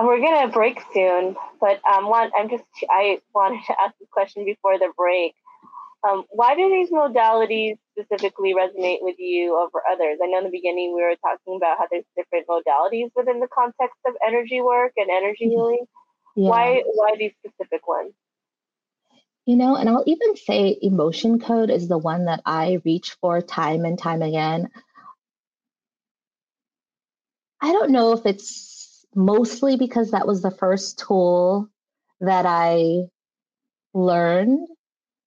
we're 0.00 0.20
gonna 0.20 0.48
break 0.52 0.80
soon, 0.94 1.36
but 1.60 1.80
um, 1.86 2.08
one 2.08 2.30
I'm 2.38 2.48
just 2.48 2.64
I 2.90 3.20
wanted 3.34 3.62
to 3.66 3.80
ask 3.80 3.94
a 4.02 4.06
question 4.10 4.44
before 4.44 4.78
the 4.78 4.92
break. 4.96 5.34
Um, 6.08 6.24
why 6.30 6.54
do 6.54 6.68
these 6.70 6.90
modalities 6.90 7.78
specifically 7.98 8.54
resonate 8.54 8.98
with 9.02 9.16
you 9.18 9.58
over 9.58 9.82
others? 9.90 10.18
I 10.22 10.26
know 10.28 10.38
in 10.38 10.44
the 10.44 10.50
beginning 10.50 10.94
we 10.94 11.02
were 11.02 11.16
talking 11.22 11.56
about 11.56 11.78
how 11.78 11.86
there's 11.90 12.04
different 12.16 12.46
modalities 12.48 13.10
within 13.16 13.40
the 13.40 13.48
context 13.54 13.98
of 14.06 14.14
energy 14.26 14.60
work 14.60 14.92
and 14.96 15.10
energy 15.10 15.46
Mhm. 15.46 15.50
healing. 15.50 15.86
yeah 16.36 16.50
Why 16.50 16.82
why 16.94 17.14
these 17.18 17.32
specific 17.44 17.86
ones? 17.88 18.12
You 19.46 19.56
know, 19.56 19.76
and 19.76 19.88
I'll 19.88 20.04
even 20.06 20.36
say 20.36 20.78
emotion 20.82 21.40
code 21.40 21.70
is 21.70 21.88
the 21.88 21.98
one 21.98 22.26
that 22.26 22.42
I 22.46 22.80
reach 22.84 23.16
for 23.20 23.40
time 23.42 23.84
and 23.84 23.98
time 23.98 24.22
again. 24.22 24.70
I 27.60 27.72
don't 27.72 27.90
know 27.90 28.12
if 28.12 28.26
it's 28.26 29.04
mostly 29.14 29.76
because 29.76 30.12
that 30.12 30.26
was 30.26 30.42
the 30.42 30.50
first 30.50 30.98
tool 30.98 31.68
that 32.20 32.46
I 32.46 33.04
learned, 33.92 34.68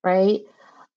right? 0.04 0.42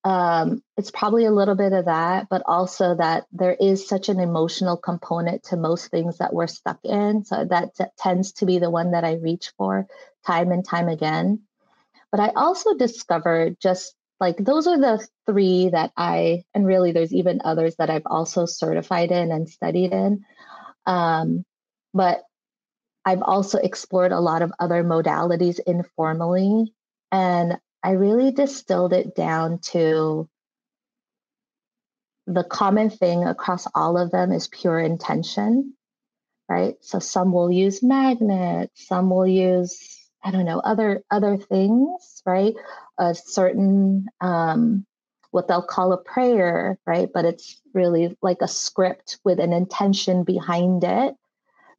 um, 0.06 0.62
it's 0.76 0.92
probably 0.92 1.24
a 1.24 1.32
little 1.32 1.56
bit 1.56 1.72
of 1.72 1.86
that, 1.86 2.28
but 2.30 2.42
also 2.46 2.94
that 2.94 3.26
there 3.32 3.56
is 3.58 3.88
such 3.88 4.08
an 4.08 4.20
emotional 4.20 4.76
component 4.76 5.42
to 5.44 5.56
most 5.56 5.90
things 5.90 6.18
that 6.18 6.32
we're 6.32 6.46
stuck 6.46 6.78
in. 6.84 7.24
So 7.24 7.44
that 7.44 7.74
t- 7.74 7.84
tends 7.98 8.30
to 8.34 8.46
be 8.46 8.60
the 8.60 8.70
one 8.70 8.92
that 8.92 9.02
I 9.02 9.14
reach 9.14 9.52
for 9.58 9.88
time 10.24 10.52
and 10.52 10.64
time 10.64 10.88
again. 10.88 11.40
But 12.12 12.20
I 12.20 12.28
also 12.36 12.74
discovered 12.74 13.56
just 13.60 13.96
like 14.20 14.36
those 14.36 14.68
are 14.68 14.78
the 14.78 15.04
three 15.26 15.70
that 15.70 15.90
I, 15.96 16.44
and 16.54 16.64
really 16.64 16.92
there's 16.92 17.12
even 17.12 17.40
others 17.44 17.74
that 17.80 17.90
I've 17.90 18.06
also 18.06 18.46
certified 18.46 19.10
in 19.10 19.32
and 19.32 19.50
studied 19.50 19.92
in. 19.92 20.24
Um, 20.86 21.44
but 21.92 22.22
I've 23.04 23.22
also 23.22 23.58
explored 23.58 24.12
a 24.12 24.20
lot 24.20 24.42
of 24.42 24.52
other 24.58 24.82
modalities 24.82 25.60
informally. 25.64 26.74
And 27.12 27.58
I 27.82 27.92
really 27.92 28.32
distilled 28.32 28.92
it 28.92 29.14
down 29.14 29.60
to 29.70 30.28
the 32.26 32.42
common 32.42 32.90
thing 32.90 33.24
across 33.24 33.68
all 33.74 33.96
of 33.96 34.10
them 34.10 34.32
is 34.32 34.48
pure 34.48 34.80
intention, 34.80 35.74
right? 36.48 36.74
So 36.80 36.98
some 36.98 37.32
will 37.32 37.50
use 37.50 37.82
magnets, 37.82 38.86
some 38.88 39.10
will 39.10 39.26
use 39.26 39.92
I 40.24 40.32
don't 40.32 40.44
know 40.44 40.58
other 40.58 41.04
other 41.08 41.36
things, 41.36 42.22
right? 42.26 42.54
A 42.98 43.14
certain 43.14 44.08
um, 44.20 44.84
what 45.36 45.48
they'll 45.48 45.62
call 45.62 45.94
a 45.94 45.98
prayer, 45.98 46.78
right? 46.86 47.10
But 47.14 47.26
it's 47.26 47.62
really 47.74 48.16
like 48.22 48.38
a 48.42 48.48
script 48.48 49.20
with 49.24 49.40
an 49.40 49.52
intention 49.54 50.24
behind 50.24 50.84
it, 50.84 51.14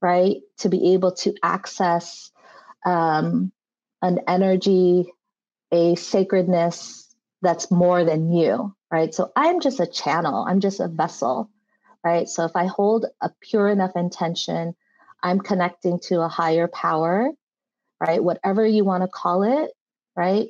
right? 0.01 0.37
To 0.59 0.69
be 0.69 0.93
able 0.93 1.13
to 1.13 1.35
access 1.43 2.31
um, 2.85 3.51
an 4.01 4.21
energy 4.27 5.07
a 5.71 5.95
sacredness 5.95 7.13
that's 7.41 7.71
more 7.71 8.03
than 8.05 8.31
you, 8.31 8.75
right? 8.91 9.13
So 9.13 9.31
I'm 9.35 9.61
just 9.61 9.79
a 9.79 9.87
channel, 9.87 10.45
I'm 10.47 10.59
just 10.61 10.79
a 10.79 10.87
vessel, 10.87 11.49
right? 12.03 12.27
So 12.29 12.45
if 12.45 12.53
I 12.55 12.67
hold 12.67 13.05
a 13.21 13.31
pure 13.41 13.69
enough 13.69 13.93
intention, 13.95 14.75
I'm 15.23 15.39
connecting 15.39 15.99
to 16.07 16.21
a 16.21 16.29
higher 16.29 16.67
power, 16.69 17.31
right? 18.01 18.23
Whatever 18.23 18.65
you 18.65 18.85
want 18.85 19.03
to 19.03 19.09
call 19.09 19.43
it, 19.43 19.71
right? 20.15 20.49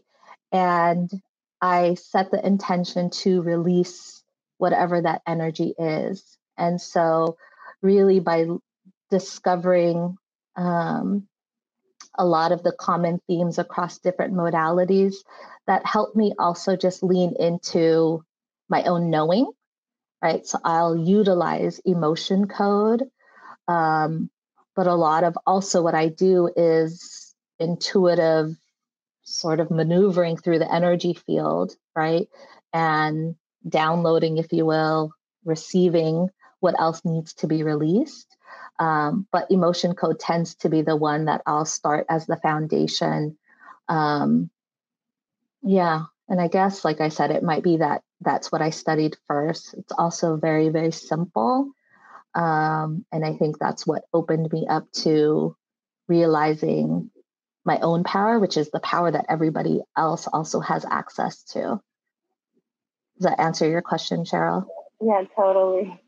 And 0.51 1.09
I 1.61 1.95
set 1.95 2.31
the 2.31 2.45
intention 2.45 3.09
to 3.21 3.41
release 3.41 4.23
whatever 4.57 5.01
that 5.01 5.21
energy 5.27 5.73
is. 5.77 6.37
And 6.57 6.79
so, 6.81 7.37
really, 7.81 8.19
by 8.19 8.47
discovering 9.09 10.17
um, 10.55 11.27
a 12.17 12.25
lot 12.25 12.51
of 12.51 12.63
the 12.63 12.71
common 12.71 13.21
themes 13.27 13.59
across 13.59 13.99
different 13.99 14.33
modalities 14.33 15.15
that 15.67 15.85
help 15.85 16.15
me 16.15 16.33
also 16.39 16.75
just 16.75 17.03
lean 17.03 17.35
into 17.39 18.23
my 18.69 18.83
own 18.83 19.09
knowing, 19.09 19.51
right? 20.21 20.45
So 20.45 20.59
I'll 20.63 20.95
utilize 20.95 21.79
emotion 21.79 22.47
code. 22.47 23.03
Um, 23.67 24.29
but 24.75 24.87
a 24.87 24.95
lot 24.95 25.23
of 25.23 25.37
also 25.45 25.81
what 25.81 25.95
I 25.95 26.09
do 26.09 26.49
is 26.55 27.35
intuitive 27.59 28.55
sort 29.28 29.59
of 29.59 29.69
maneuvering 29.69 30.38
through 30.38 30.59
the 30.59 30.73
energy 30.73 31.13
field, 31.13 31.75
right? 31.95 32.28
And 32.73 33.36
downloading, 33.67 34.38
if 34.38 34.53
you 34.53 34.65
will, 34.65 35.11
receiving 35.43 36.30
what 36.59 36.80
else 36.80 37.01
needs 37.03 37.34
to 37.36 37.47
be 37.47 37.63
released. 37.63 38.36
Um, 38.80 39.28
but 39.32 39.51
emotion 39.51 39.95
code 39.95 40.19
tends 40.19 40.55
to 40.55 40.69
be 40.69 40.82
the 40.82 40.95
one 40.95 41.25
that 41.25 41.41
I'll 41.45 41.65
start 41.65 42.05
as 42.09 42.25
the 42.25 42.38
foundation. 42.38 43.38
Um, 43.89 44.49
yeah, 45.61 46.03
and 46.30 46.39
I 46.39 46.47
guess, 46.47 46.86
like 46.86 47.01
I 47.01 47.09
said, 47.09 47.32
it 47.32 47.43
might 47.43 47.63
be 47.63 47.78
that 47.78 48.03
that's 48.21 48.51
what 48.51 48.61
I 48.61 48.69
studied 48.69 49.17
first. 49.28 49.73
It's 49.73 49.91
also 49.91 50.38
very, 50.38 50.69
very 50.69 50.91
simple. 50.91 51.71
Um, 52.34 53.05
and 53.11 53.25
I 53.25 53.34
think 53.34 53.59
that's 53.59 53.86
what 53.86 54.03
opened 54.13 54.51
me 54.51 54.67
up 54.67 54.89
to 55.03 55.55
realizing 56.07 57.09
my 57.68 57.78
own 57.80 58.03
power, 58.03 58.39
which 58.39 58.57
is 58.57 58.72
the 58.72 58.80
power 58.80 59.11
that 59.11 59.26
everybody 59.30 59.82
else 59.95 60.26
also 60.26 60.61
has 60.61 60.86
access 60.89 61.43
to. 61.43 61.80
Does 63.18 63.26
that 63.26 63.39
answer 63.39 63.70
your 63.70 63.82
question, 63.82 64.24
Cheryl? 64.24 64.65
Yeah, 65.01 65.24
totally. 65.36 66.01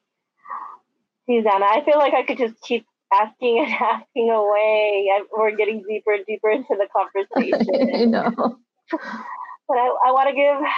Susanna. 1.27 1.65
I 1.65 1.83
feel 1.85 1.97
like 1.97 2.13
I 2.13 2.23
could 2.23 2.37
just 2.37 2.59
keep 2.61 2.85
asking 3.13 3.59
and 3.59 3.73
asking 3.81 4.29
away. 4.29 5.09
I, 5.13 5.23
we're 5.31 5.55
getting 5.55 5.83
deeper 5.87 6.13
and 6.13 6.25
deeper 6.25 6.49
into 6.49 6.75
the 6.77 6.87
conversation. 6.95 7.95
I 7.95 8.05
know. 8.05 8.57
But 8.89 9.77
I, 9.77 9.87
I 10.07 10.11
want 10.11 10.29
to 10.29 10.35
give 10.35 10.71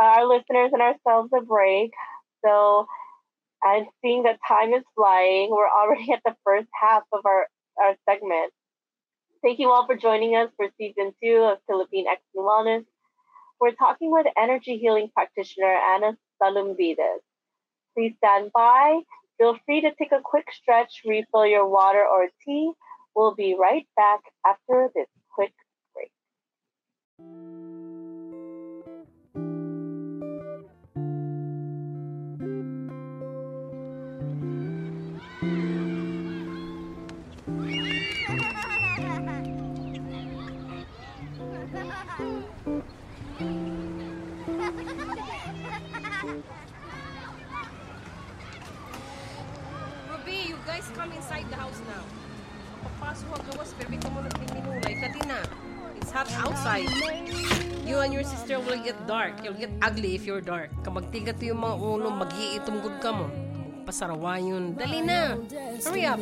our 0.00 0.26
listeners 0.26 0.70
and 0.72 0.82
ourselves 0.82 1.30
a 1.36 1.42
break. 1.42 1.92
So 2.44 2.86
I'm 3.62 3.86
seeing 4.02 4.24
that 4.24 4.38
time 4.46 4.74
is 4.74 4.82
flying. 4.96 5.50
We're 5.50 5.68
already 5.68 6.12
at 6.12 6.20
the 6.24 6.34
first 6.44 6.68
half 6.80 7.04
of 7.12 7.24
our, 7.24 7.46
our 7.80 7.94
segment. 8.08 8.52
Thank 9.42 9.58
you 9.58 9.70
all 9.70 9.86
for 9.86 9.96
joining 9.96 10.34
us 10.36 10.50
for 10.56 10.66
season 10.78 11.14
two 11.22 11.36
of 11.42 11.58
Philippine 11.66 12.06
X 12.06 12.20
Wellness. 12.36 12.84
We're 13.60 13.72
talking 13.72 14.10
with 14.10 14.26
energy 14.36 14.78
healing 14.78 15.10
practitioner 15.14 15.74
Anna 15.94 16.16
Salumbides. 16.40 17.22
Please 17.94 18.14
stand 18.18 18.50
by 18.52 19.00
Feel 19.38 19.56
free 19.64 19.80
to 19.82 19.94
take 19.94 20.10
a 20.10 20.20
quick 20.22 20.48
stretch, 20.52 21.02
refill 21.04 21.46
your 21.46 21.68
water 21.68 22.04
or 22.04 22.28
tea. 22.44 22.72
We'll 23.14 23.36
be 23.36 23.56
right 23.58 23.86
back 23.96 24.20
after 24.44 24.90
this 24.94 25.06
quick 25.32 25.52
break. 25.94 26.10
Come 50.94 51.12
inside 51.12 51.46
the 51.50 51.56
house 51.56 51.80
now. 51.88 52.04
Papasok 52.78 53.28
ka 53.34 53.38
gawas, 53.50 53.70
pero 53.74 53.88
ito 53.90 54.08
mo 54.14 54.20
nagminulay. 54.22 54.94
Katina, 55.02 55.38
it's 55.98 56.10
hot 56.14 56.30
outside. 56.38 56.86
You 57.88 58.04
and 58.04 58.12
your 58.12 58.24
sister 58.24 58.60
will 58.60 58.78
get 58.84 58.94
dark. 59.08 59.40
You'll 59.42 59.58
get 59.58 59.72
ugly 59.80 60.14
if 60.14 60.28
you're 60.28 60.44
dark. 60.44 60.70
Kamagtigat 60.84 61.40
yung 61.40 61.64
mga 61.64 61.76
ulo, 61.80 62.08
mag-iitom 62.12 62.84
good 62.84 63.00
ka 63.00 63.10
mo. 63.16 63.26
Pasarawa 63.88 64.36
yun. 64.36 64.76
Dali 64.76 65.00
na. 65.00 65.40
Hurry 65.80 66.04
up. 66.04 66.20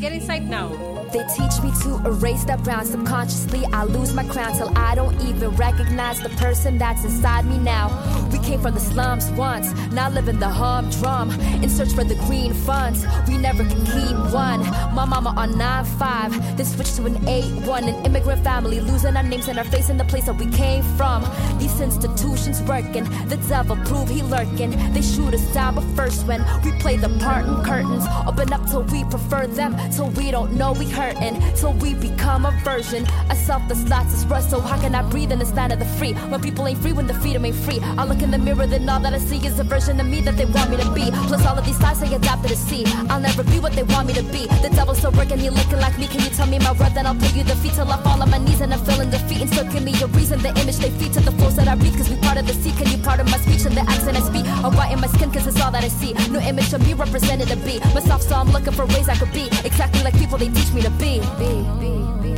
Get 0.00 0.16
inside 0.16 0.48
now. 0.48 0.72
They 1.12 1.20
teach 1.36 1.60
me 1.60 1.68
to 1.84 2.00
erase 2.08 2.48
that 2.48 2.64
brown. 2.64 2.88
Subconsciously, 2.88 3.68
I 3.68 3.84
lose 3.84 4.16
my 4.16 4.24
crown 4.24 4.56
till 4.56 4.72
I 4.72 4.96
don't 4.96 5.12
even 5.20 5.52
recognize 5.60 6.24
the 6.24 6.32
person 6.40 6.80
that's 6.80 7.04
inside 7.04 7.44
me 7.44 7.60
now. 7.60 7.92
We 8.32 8.38
came 8.38 8.60
from 8.60 8.74
the 8.74 8.80
slums 8.80 9.30
once, 9.32 9.72
now 9.92 10.08
live 10.10 10.28
in 10.28 10.38
the 10.38 10.48
humdrum. 10.48 11.30
In 11.62 11.68
search 11.68 11.92
for 11.92 12.04
the 12.04 12.14
green 12.26 12.52
funds, 12.52 13.04
we 13.28 13.36
never 13.36 13.64
can 13.64 13.84
keep 13.86 14.16
one. 14.32 14.60
My 14.94 15.04
mama 15.04 15.34
on 15.36 15.52
9-5, 15.52 16.56
then 16.56 16.66
switched 16.66 16.96
to 16.96 17.06
an 17.06 17.16
8-1. 17.26 17.88
An 17.88 18.04
immigrant 18.06 18.42
family, 18.44 18.80
losing 18.80 19.16
our 19.16 19.22
names 19.22 19.48
and 19.48 19.58
our 19.58 19.64
face 19.64 19.88
in 19.88 19.96
the 19.96 20.04
place 20.04 20.26
that 20.26 20.36
we 20.36 20.46
came 20.50 20.82
from. 20.96 21.24
These 21.58 21.80
institutions 21.80 22.62
working, 22.62 23.04
the 23.28 23.38
devil 23.48 23.76
prove 23.84 24.08
he 24.08 24.22
lurking. 24.22 24.70
They 24.92 25.02
shoot 25.02 25.34
us 25.34 25.54
down, 25.54 25.74
but 25.74 25.84
first 25.96 26.26
when 26.26 26.44
we 26.64 26.72
play 26.80 26.96
the 26.96 27.08
part 27.20 27.46
in 27.46 27.62
curtains, 27.64 28.04
open 28.26 28.52
up 28.52 28.66
till 28.68 28.82
we 28.84 29.04
prefer 29.04 29.46
them 29.46 29.76
till 29.90 30.10
we 30.10 30.30
don't 30.30 30.52
know 30.52 30.72
we 30.72 30.88
hurting, 30.88 31.40
till 31.54 31.72
we 31.74 31.94
become 31.94 32.46
a 32.46 32.52
version 32.64 33.04
of 33.30 33.36
self 33.36 33.66
that 33.68 33.76
slots 33.76 34.14
us 34.14 34.24
rust. 34.26 34.50
So 34.50 34.60
how 34.60 34.80
can 34.80 34.94
I 34.94 35.02
breathe 35.02 35.32
in 35.32 35.38
this 35.38 35.52
land 35.52 35.72
of 35.72 35.78
the 35.78 35.84
free 35.98 36.12
when 36.12 36.40
people 36.40 36.66
ain't 36.66 36.78
free 36.78 36.92
when 36.92 37.06
the 37.06 37.14
freedom 37.14 37.44
ain't 37.44 37.56
free? 37.56 37.80
I 37.80 38.04
look 38.04 38.19
in 38.22 38.30
the 38.30 38.38
mirror, 38.38 38.66
then 38.66 38.88
all 38.88 39.00
that 39.00 39.14
I 39.14 39.18
see 39.18 39.38
is 39.46 39.58
a 39.58 39.64
version 39.64 40.00
of 40.00 40.06
me 40.06 40.20
that 40.22 40.36
they 40.36 40.44
want 40.44 40.70
me 40.70 40.76
to 40.76 40.90
be. 40.92 41.10
Plus 41.28 41.44
all 41.46 41.56
of 41.56 41.64
these 41.64 41.80
lies 41.80 42.02
I 42.02 42.06
adapted 42.06 42.50
to 42.50 42.56
see. 42.56 42.84
I'll 43.08 43.20
never 43.20 43.42
be 43.44 43.58
what 43.60 43.72
they 43.72 43.82
want 43.82 44.08
me 44.08 44.14
to 44.14 44.22
be. 44.24 44.46
The 44.62 44.70
devil's 44.70 44.98
still 44.98 45.12
working, 45.12 45.40
you 45.40 45.50
looking 45.50 45.80
like 45.80 45.98
me. 45.98 46.06
Can 46.06 46.20
you 46.20 46.30
tell 46.30 46.46
me 46.46 46.58
my 46.58 46.72
worth? 46.72 46.94
Then 46.94 47.06
I'll 47.06 47.14
pay 47.14 47.32
you 47.36 47.44
the 47.44 47.54
till 47.54 47.90
I 47.90 47.96
fall 48.02 48.20
on 48.22 48.30
my 48.30 48.38
knees 48.38 48.60
and 48.60 48.72
I'm 48.72 48.84
feeling 48.84 49.10
defeat. 49.10 49.40
And 49.40 49.50
still 49.50 49.64
give 49.72 49.82
me 49.82 49.94
a 50.02 50.06
reason. 50.08 50.40
The 50.40 50.50
image 50.60 50.78
they 50.78 50.90
feed 50.90 51.12
to 51.14 51.20
the 51.20 51.32
fools 51.32 51.56
that 51.56 51.68
I 51.68 51.74
breathe. 51.74 51.96
Cause 51.96 52.10
we 52.10 52.16
part 52.16 52.38
of 52.38 52.46
the 52.46 52.54
sea. 52.54 52.72
Can 52.72 52.90
you 52.90 52.98
part 52.98 53.20
of 53.20 53.30
my 53.30 53.38
speech 53.38 53.64
and 53.66 53.76
the 53.76 53.82
accent 53.82 54.16
I 54.16 54.20
speak? 54.20 54.46
I'm 54.46 54.74
white 54.76 54.92
in 54.92 55.00
my 55.00 55.08
skin 55.08 55.30
cause 55.30 55.46
it's 55.46 55.60
all 55.60 55.70
that 55.72 55.84
I 55.84 55.88
see. 55.88 56.12
No 56.30 56.40
image 56.40 56.72
of 56.72 56.80
me 56.86 56.94
represented 56.94 57.48
to 57.48 57.56
be. 57.56 57.78
Myself, 57.94 58.22
so 58.22 58.36
I'm 58.36 58.50
looking 58.50 58.72
for 58.72 58.86
ways 58.86 59.08
I 59.08 59.16
could 59.16 59.32
be 59.32 59.46
exactly 59.64 60.02
like 60.02 60.14
people 60.18 60.38
they 60.38 60.48
teach 60.48 60.72
me 60.72 60.82
to 60.82 60.90
be. 60.90 61.20
be, 61.38 61.50
be, 61.80 61.92
be. 62.22 62.29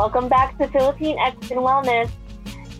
Welcome 0.00 0.30
back 0.30 0.56
to 0.56 0.66
Philippine 0.68 1.18
X 1.18 1.50
and 1.50 1.60
Wellness. 1.60 2.10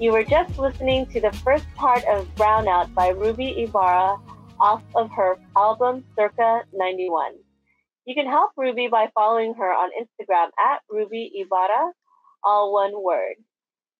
You 0.00 0.10
were 0.10 0.24
just 0.24 0.58
listening 0.58 1.04
to 1.08 1.20
the 1.20 1.30
first 1.44 1.66
part 1.74 2.02
of 2.06 2.34
Brownout 2.34 2.94
by 2.94 3.08
Ruby 3.08 3.62
Ibarra 3.62 4.16
off 4.58 4.82
of 4.94 5.10
her 5.10 5.36
album 5.54 6.02
Circa 6.16 6.62
91. 6.72 7.34
You 8.06 8.14
can 8.14 8.26
help 8.26 8.52
Ruby 8.56 8.88
by 8.90 9.10
following 9.14 9.52
her 9.52 9.70
on 9.70 9.90
Instagram 10.00 10.46
at 10.58 10.80
Ruby 10.88 11.30
Ibarra 11.34 11.92
all 12.42 12.72
one 12.72 13.02
word. 13.02 13.34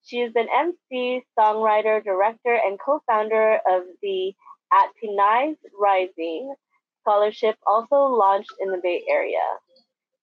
She 0.03 0.21
is 0.21 0.33
an 0.35 0.47
MC, 0.51 1.23
songwriter, 1.39 2.03
director, 2.03 2.55
and 2.55 2.81
co 2.81 3.03
founder 3.07 3.59
of 3.71 3.83
the 4.01 4.33
At 4.73 4.89
Pinay's 4.99 5.59
Rising 5.79 6.55
scholarship, 7.03 7.57
also 7.67 7.97
launched 7.97 8.55
in 8.63 8.71
the 8.71 8.81
Bay 8.83 9.05
Area. 9.07 9.45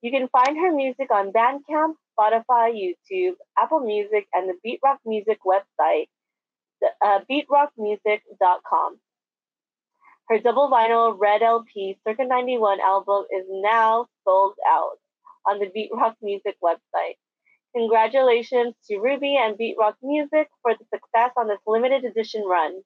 You 0.02 0.10
can 0.10 0.30
find 0.30 0.58
her 0.58 0.74
music 0.74 1.12
on 1.12 1.32
Bandcamp, 1.32 1.93
Spotify, 2.18 2.74
YouTube, 2.74 3.36
Apple 3.57 3.82
Music, 3.82 4.28
and 4.34 4.49
the 4.49 4.55
Beatrock 4.65 4.97
Music 5.05 5.39
website, 5.45 6.07
uh, 7.01 7.20
beatrockmusic.com. 7.30 8.99
Her 10.30 10.39
double 10.39 10.70
vinyl 10.70 11.15
Red 11.18 11.41
LP 11.41 11.97
Circa 12.05 12.26
91 12.26 12.82
album 12.82 13.26
is 13.32 13.45
now 13.49 14.07
sold 14.26 14.55
out 14.68 14.99
on 15.45 15.59
the 15.59 15.68
Beatrock 15.68 16.15
Music 16.22 16.57
website. 16.61 17.15
Congratulations 17.76 18.76
to 18.89 18.99
Ruby 18.99 19.38
and 19.38 19.57
Beatrock 19.57 19.95
Music 20.01 20.49
for 20.61 20.74
the 20.74 20.86
success 20.93 21.32
on 21.38 21.47
this 21.47 21.59
limited 21.65 22.03
edition 22.03 22.43
run. 22.43 22.82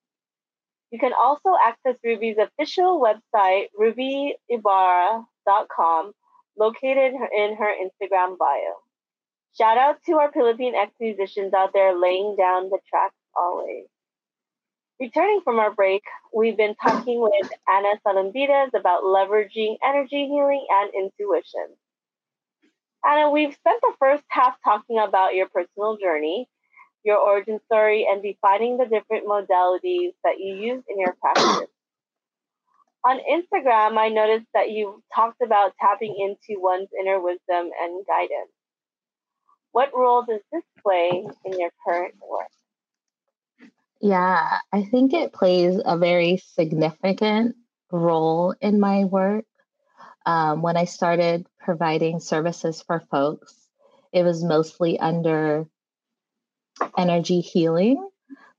You 0.92 1.00
can 1.00 1.14
also 1.14 1.56
access 1.66 1.96
Ruby's 2.04 2.38
official 2.38 3.02
website, 3.02 3.70
rubyibarra.com, 3.80 6.12
located 6.58 7.14
in 7.36 7.56
her 7.56 7.74
Instagram 7.74 8.38
bio. 8.38 8.76
Shout 9.58 9.78
out 9.78 9.98
to 10.06 10.14
our 10.14 10.32
Philippine 10.32 10.76
ex 10.76 10.94
musicians 11.00 11.54
out 11.54 11.72
there 11.74 11.98
laying 11.98 12.36
down 12.38 12.70
the 12.70 12.80
tracks 12.90 13.16
always. 13.36 13.86
Returning 15.00 15.42
from 15.44 15.60
our 15.60 15.74
break, 15.74 16.04
we've 16.34 16.56
been 16.56 16.76
talking 16.76 17.22
with 17.22 17.52
Anna 17.68 18.00
Salumbides 18.06 18.72
about 18.74 19.04
leveraging 19.04 19.76
energy 19.86 20.28
healing 20.28 20.66
and 20.70 20.92
intuition. 20.94 21.76
Anna, 23.06 23.30
we've 23.30 23.54
spent 23.54 23.82
the 23.82 23.94
first 24.00 24.24
half 24.30 24.56
talking 24.64 25.00
about 25.00 25.36
your 25.36 25.50
personal 25.50 25.98
journey, 25.98 26.48
your 27.04 27.18
origin 27.18 27.60
story, 27.66 28.08
and 28.10 28.22
defining 28.24 28.78
the 28.78 28.86
different 28.86 29.28
modalities 29.28 30.14
that 30.24 30.40
you 30.40 30.56
use 30.56 30.84
in 30.88 31.00
your 31.00 31.16
practice. 31.20 31.68
On 33.04 33.18
Instagram, 33.18 33.98
I 33.98 34.10
noticed 34.10 34.48
that 34.54 34.70
you 34.70 35.04
talked 35.14 35.42
about 35.42 35.74
tapping 35.82 36.16
into 36.20 36.62
one's 36.62 36.90
inner 36.98 37.20
wisdom 37.20 37.72
and 37.82 38.06
guidance. 38.06 38.52
What 39.72 39.92
role 39.96 40.24
does 40.28 40.42
this 40.52 40.64
play 40.84 41.26
in 41.46 41.60
your 41.60 41.70
current 41.86 42.16
work? 42.30 42.48
Yeah, 44.02 44.58
I 44.74 44.84
think 44.84 45.14
it 45.14 45.32
plays 45.32 45.80
a 45.84 45.98
very 45.98 46.38
significant 46.38 47.56
role 47.92 48.56
in 48.60 48.80
my 48.80 49.06
work. 49.06 49.46
Um, 50.26 50.62
when 50.62 50.78
I 50.78 50.86
started 50.86 51.46
providing 51.60 52.20
services 52.20 52.82
for 52.82 53.00
folks, 53.12 53.56
it 54.12 54.24
was 54.24 54.44
mostly 54.44 55.00
under 55.00 55.68
energy 56.98 57.42
healing. 57.42 58.10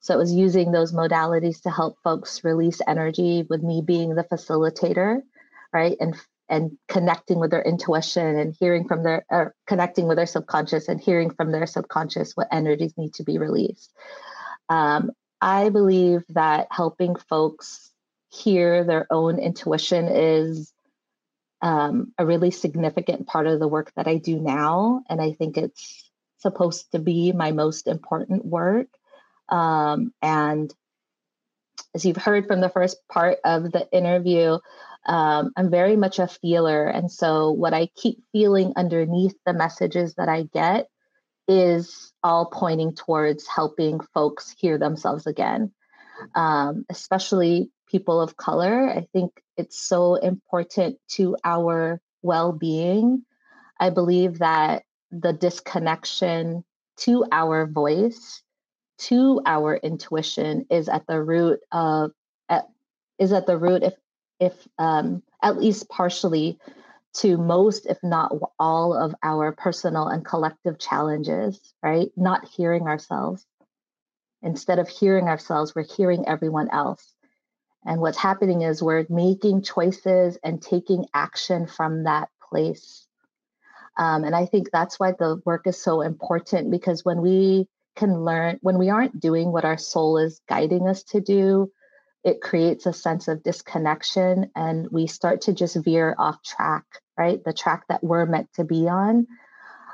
So 0.01 0.15
it 0.15 0.19
was 0.19 0.33
using 0.33 0.73
those 0.73 0.93
modalities 0.93 1.63
to 1.63 1.71
help 1.71 1.97
folks 2.03 2.43
release 2.43 2.81
energy 2.87 3.47
with 3.49 3.63
me 3.63 3.83
being 3.85 4.15
the 4.15 4.25
facilitator, 4.25 5.23
right? 5.73 5.97
And 6.01 6.17
and 6.53 6.77
connecting 6.87 7.41
with 7.41 7.51
their 7.51 7.63
intuition 7.63 8.39
and 8.39 8.55
hearing 8.61 8.87
from 8.87 9.03
their 9.03 9.25
or 9.31 9.55
connecting 9.67 10.07
with 10.07 10.19
their 10.19 10.27
subconscious 10.27 10.87
and 10.87 11.01
hearing 11.01 11.31
from 11.31 11.51
their 11.51 11.67
subconscious 11.67 12.33
what 12.35 12.47
energies 12.53 12.93
need 12.99 13.15
to 13.15 13.25
be 13.25 13.39
released. 13.39 13.91
Um, 14.69 15.13
I 15.41 15.71
believe 15.71 16.23
that 16.29 16.69
helping 16.71 17.17
folks 17.17 17.91
hear 18.29 18.85
their 18.85 19.07
own 19.11 19.39
intuition 19.39 20.09
is 20.09 20.75
um, 21.63 22.13
a 22.19 22.27
really 22.27 22.51
significant 22.51 23.27
part 23.27 23.47
of 23.47 23.59
the 23.59 23.69
work 23.69 23.91
that 23.97 24.07
I 24.07 24.19
do 24.19 24.39
now. 24.39 25.03
And 25.09 25.23
I 25.23 25.33
think 25.33 25.57
it's 25.57 26.11
supposed 26.37 26.93
to 26.93 26.99
be 26.99 27.33
my 27.33 27.53
most 27.53 27.87
important 27.87 28.45
work. 28.45 28.89
Um, 29.49 30.13
and 30.21 30.73
as 31.95 32.05
you've 32.05 32.17
heard 32.17 32.47
from 32.47 32.61
the 32.61 32.69
first 32.69 32.99
part 33.09 33.39
of 33.43 33.73
the 33.73 33.89
interview, 33.91 34.59
um, 35.07 35.53
I'm 35.57 35.71
very 35.71 35.97
much 35.97 36.19
a 36.19 36.29
feeler. 36.29 36.87
And 36.87 37.11
so, 37.11 37.51
what 37.51 37.75
I 37.75 37.89
keep 37.97 38.23
feeling 38.33 38.73
underneath 38.77 39.35
the 39.45 39.53
messages 39.53 40.15
that 40.15 40.29
I 40.29 40.45
get 40.45 40.89
is 41.49 42.13
all 42.23 42.47
pointing 42.47 42.95
towards 42.95 43.47
helping 43.47 44.01
folks 44.15 44.55
hear 44.57 44.79
themselves 44.79 45.27
again, 45.27 45.73
um, 46.35 46.85
especially 46.89 47.71
people 47.89 48.21
of 48.21 48.37
color. 48.37 48.89
I 48.89 49.07
think 49.13 49.33
it's 49.57 49.79
so 49.79 50.15
important 50.15 50.99
to 51.11 51.37
our 51.45 52.01
well 52.23 52.53
being. 52.53 53.25
I 53.81 53.91
believe 53.91 54.39
that 54.39 54.85
the 55.11 55.33
disconnection 55.33 56.65
to 56.99 57.25
our 57.33 57.67
voice, 57.67 58.43
to 58.99 59.41
our 59.45 59.77
intuition, 59.77 60.67
is 60.71 60.89
at 60.89 61.07
the 61.09 61.21
root 61.21 61.61
of, 61.73 62.13
is 63.19 63.33
at 63.33 63.47
the 63.47 63.59
root, 63.59 63.83
if, 63.83 63.95
if 64.43 64.68
um, 64.78 65.22
at 65.40 65.57
least 65.57 65.88
partially, 65.88 66.59
to 67.14 67.36
most, 67.36 67.86
if 67.86 67.99
not 68.03 68.32
all, 68.59 68.95
of 68.95 69.14
our 69.22 69.53
personal 69.53 70.09
and 70.09 70.24
collective 70.24 70.78
challenges, 70.78 71.61
right? 71.82 72.11
Not 72.16 72.49
hearing 72.49 72.88
ourselves. 72.88 73.47
Instead 74.43 74.80
of 74.80 74.88
hearing 74.88 75.28
ourselves, 75.28 75.74
we're 75.74 75.84
hearing 75.84 76.26
everyone 76.26 76.70
else. 76.70 77.14
And 77.86 78.01
what's 78.01 78.18
happening 78.18 78.62
is 78.62 78.82
we're 78.82 79.07
making 79.09 79.62
choices 79.62 80.38
and 80.43 80.61
taking 80.61 81.07
action 81.14 81.66
from 81.66 82.05
that 82.05 82.28
place. 82.49 83.07
Um, 83.97 84.24
and 84.24 84.34
I 84.34 84.47
think 84.47 84.70
that's 84.72 84.99
why 84.99 85.12
the 85.12 85.40
work 85.45 85.66
is 85.66 85.80
so 85.80 86.01
important 86.01 86.70
because 86.70 87.05
when 87.05 87.20
we 87.20 87.68
can 87.95 88.24
learn, 88.24 88.59
when 88.62 88.78
we 88.78 88.88
aren't 88.88 89.20
doing 89.20 89.53
what 89.53 89.64
our 89.64 89.78
soul 89.78 90.18
is 90.18 90.40
guiding 90.49 90.88
us 90.88 91.03
to 91.05 91.20
do, 91.20 91.70
it 92.25 92.41
creates 92.41 92.87
a 92.87 92.93
sense 92.93 93.29
of 93.29 93.43
disconnection 93.43 94.51
and 94.55 94.89
we 94.91 95.07
start 95.07 95.43
to 95.43 95.53
just 95.53 95.77
veer 95.77 96.14
off 96.18 96.43
track 96.43 96.85
right? 97.16 97.43
The 97.45 97.53
track 97.53 97.85
that 97.89 98.03
we're 98.03 98.27
meant 98.27 98.53
to 98.55 98.64
be 98.64 98.89
on. 98.89 99.27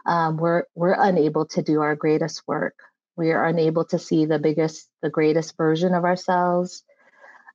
Um, 0.06 0.36
we're 0.36 0.64
we're 0.74 0.96
unable 0.98 1.46
to 1.46 1.62
do 1.62 1.80
our 1.80 1.96
greatest 1.96 2.42
work. 2.46 2.74
We 3.16 3.32
are 3.32 3.44
unable 3.44 3.84
to 3.86 3.98
see 3.98 4.26
the 4.26 4.38
biggest 4.38 4.88
the 5.02 5.10
greatest 5.10 5.56
version 5.56 5.94
of 5.94 6.04
ourselves. 6.04 6.84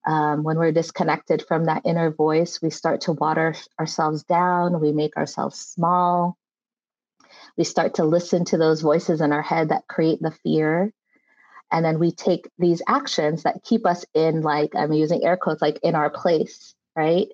Um, 0.05 0.43
when 0.43 0.57
we're 0.57 0.73
disconnected 0.73 1.45
from 1.47 1.65
that 1.65 1.83
inner 1.85 2.11
voice 2.11 2.61
we 2.61 2.71
start 2.71 3.01
to 3.01 3.13
water 3.13 3.55
ourselves 3.79 4.23
down 4.25 4.81
we 4.81 4.91
make 4.91 5.15
ourselves 5.15 5.57
small. 5.59 6.37
We 7.57 7.63
start 7.63 7.95
to 7.95 8.03
listen 8.03 8.43
to 8.45 8.57
those 8.57 8.81
voices 8.81 9.21
in 9.21 9.31
our 9.31 9.41
head 9.41 9.69
that 9.69 9.87
create 9.87 10.21
the 10.21 10.31
fear 10.43 10.91
and 11.73 11.83
then 11.83 11.99
we 11.99 12.11
take 12.11 12.47
these 12.57 12.81
actions 12.87 13.43
that 13.43 13.63
keep 13.63 13.85
us 13.85 14.05
in 14.13 14.41
like 14.41 14.73
i'm 14.75 14.93
using 14.93 15.25
air 15.25 15.35
quotes 15.35 15.61
like 15.61 15.79
in 15.83 15.95
our 15.95 16.09
place 16.09 16.73
right? 16.95 17.27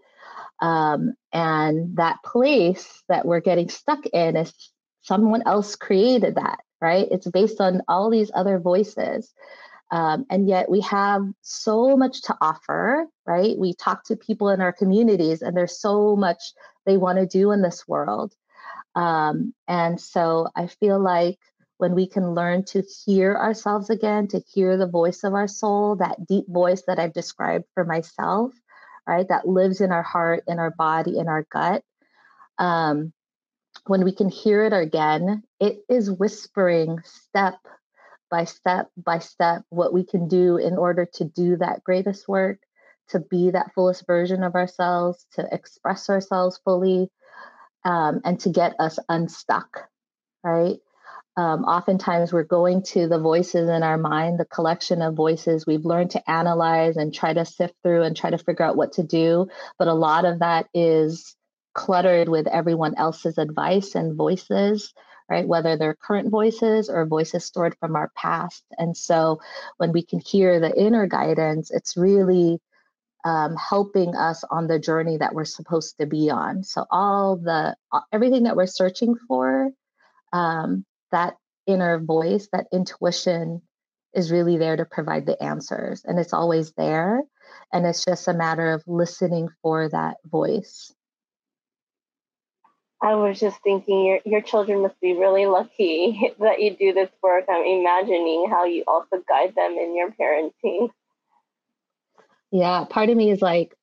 Um, 0.62 1.14
and 1.32 1.96
that 1.98 2.18
place 2.24 3.04
that 3.08 3.26
we're 3.26 3.40
getting 3.40 3.70
stuck 3.70 4.06
in 4.08 4.36
is 4.36 4.54
someone 5.02 5.44
else 5.46 5.76
created 5.76 6.36
that 6.36 6.60
right? 6.82 7.08
It's 7.12 7.30
based 7.30 7.60
on 7.60 7.82
all 7.90 8.10
these 8.10 8.32
other 8.34 8.58
voices. 8.58 9.34
Um, 9.92 10.26
and 10.30 10.48
yet 10.48 10.70
we 10.70 10.80
have 10.82 11.24
so 11.42 11.98
much 11.98 12.22
to 12.24 12.38
offer 12.40 13.06
right? 13.26 13.58
We 13.58 13.74
talk 13.74 14.06
to 14.06 14.16
people 14.16 14.50
in 14.50 14.62
our 14.62 14.72
communities 14.72 15.42
and 15.42 15.56
there's 15.56 15.80
so 15.80 16.16
much 16.16 16.42
they 16.86 16.98
want 16.98 17.18
to 17.20 17.26
do 17.26 17.52
in 17.52 17.62
this 17.62 17.88
world. 17.88 18.34
Um, 18.96 19.54
and 19.68 20.02
so 20.02 20.48
i 20.56 20.68
feel 20.68 21.00
like 21.00 21.38
when 21.80 21.96
we 21.96 22.06
can 22.06 22.36
learn 22.36 22.64
to 22.66 22.84
hear 23.06 23.38
ourselves 23.38 23.90
again, 23.90 24.28
to 24.28 24.42
hear 24.54 24.76
the 24.76 24.86
voice 24.86 25.24
of 25.24 25.34
our 25.34 25.48
soul, 25.48 25.96
that 25.96 26.28
deep 26.28 26.46
voice 26.50 26.84
that 26.88 27.00
I've 27.00 27.14
described 27.14 27.64
for 27.74 27.86
myself, 27.86 28.52
right, 29.08 29.26
that 29.30 29.48
lives 29.48 29.80
in 29.80 29.94
our 29.94 30.04
heart, 30.04 30.44
in 30.46 30.60
our 30.60 30.72
body, 30.72 31.18
in 31.18 31.30
our 31.30 31.48
gut. 31.50 31.84
Um, 32.58 33.14
when 33.88 34.04
we 34.04 34.12
can 34.12 34.28
hear 34.28 34.66
it 34.66 34.74
again, 34.74 35.44
it 35.62 35.80
is 35.88 36.12
whispering 36.12 37.00
step 37.06 37.56
by 38.30 38.44
step 38.44 38.90
by 38.98 39.20
step 39.20 39.64
what 39.70 39.94
we 39.94 40.04
can 40.04 40.28
do 40.28 40.58
in 40.58 40.78
order 40.78 41.08
to 41.14 41.24
do 41.24 41.56
that 41.58 41.86
greatest 41.86 42.28
work, 42.28 42.60
to 43.08 43.20
be 43.22 43.52
that 43.52 43.74
fullest 43.74 44.06
version 44.06 44.44
of 44.44 44.56
ourselves, 44.56 45.26
to 45.36 45.48
express 45.50 46.10
ourselves 46.10 46.60
fully, 46.66 47.10
um, 47.86 48.20
and 48.26 48.38
to 48.42 48.50
get 48.50 48.76
us 48.80 49.00
unstuck, 49.08 49.88
right? 50.44 50.80
Um, 51.40 51.64
oftentimes, 51.64 52.34
we're 52.34 52.44
going 52.44 52.84
to 52.88 53.08
the 53.08 53.18
voices 53.18 53.70
in 53.70 53.82
our 53.82 53.98
mind, 53.98 54.38
the 54.38 54.46
collection 54.46 55.02
of 55.02 55.14
voices 55.14 55.66
we've 55.66 55.86
learned 55.86 56.12
to 56.12 56.30
analyze 56.30 56.98
and 56.98 57.14
try 57.14 57.32
to 57.32 57.46
sift 57.46 57.76
through 57.82 58.04
and 58.04 58.14
try 58.14 58.30
to 58.30 58.38
figure 58.38 58.66
out 58.66 58.76
what 58.76 58.92
to 58.94 59.04
do. 59.04 59.48
But 59.78 59.88
a 59.88 59.94
lot 59.94 60.26
of 60.26 60.40
that 60.40 60.68
is 60.74 61.38
cluttered 61.74 62.28
with 62.28 62.46
everyone 62.48 62.96
else's 62.98 63.38
advice 63.38 63.96
and 63.96 64.18
voices, 64.18 64.94
right? 65.30 65.48
Whether 65.48 65.78
they're 65.78 65.96
current 65.96 66.30
voices 66.30 66.90
or 66.90 67.06
voices 67.06 67.46
stored 67.46 67.78
from 67.80 67.96
our 67.96 68.12
past. 68.18 68.66
And 68.78 68.98
so, 68.98 69.40
when 69.78 69.94
we 69.94 70.04
can 70.04 70.20
hear 70.20 70.60
the 70.60 70.78
inner 70.78 71.08
guidance, 71.08 71.72
it's 71.72 71.96
really 71.96 72.60
um, 73.24 73.56
helping 73.56 74.14
us 74.14 74.44
on 74.52 74.68
the 74.68 74.78
journey 74.78 75.16
that 75.16 75.34
we're 75.34 75.46
supposed 75.46 76.00
to 76.00 76.06
be 76.06 76.30
on. 76.30 76.66
So 76.66 76.86
all 76.92 77.38
the 77.38 77.78
everything 78.12 78.44
that 78.44 78.58
we're 78.58 78.66
searching 78.66 79.16
for 79.26 79.70
um, 80.34 80.86
that 81.12 81.36
inner 81.68 82.00
voice, 82.00 82.48
that 82.52 82.68
intuition 82.74 83.62
is 84.14 84.32
really 84.32 84.58
there 84.58 84.76
to 84.76 84.86
provide 84.86 85.26
the 85.26 85.42
answers. 85.42 86.04
And 86.06 86.20
it's 86.20 86.34
always 86.34 86.74
there. 86.74 87.22
And 87.72 87.86
it's 87.86 88.04
just 88.04 88.28
a 88.28 88.34
matter 88.34 88.74
of 88.74 88.84
listening 88.88 89.50
for 89.62 89.90
that 89.90 90.18
voice. 90.26 90.94
I 93.02 93.16
was 93.16 93.40
just 93.40 93.58
thinking 93.64 94.06
your 94.06 94.20
your 94.26 94.42
children 94.42 94.82
must 94.82 95.00
be 95.00 95.14
really 95.14 95.46
lucky 95.46 96.34
that 96.40 96.60
you 96.62 96.76
do 96.76 96.94
this 96.94 97.10
work. 97.24 97.46
I'm 97.50 97.66
imagining 97.66 98.48
how 98.50 98.66
you 98.66 98.84
also 98.88 99.24
guide 99.28 99.56
them 99.56 99.78
in 99.80 99.96
your 99.96 100.12
parenting. 100.12 100.90
Yeah, 102.52 102.86
part 102.90 103.10
of 103.10 103.16
me 103.16 103.32
is 103.32 103.42
like, 103.42 103.76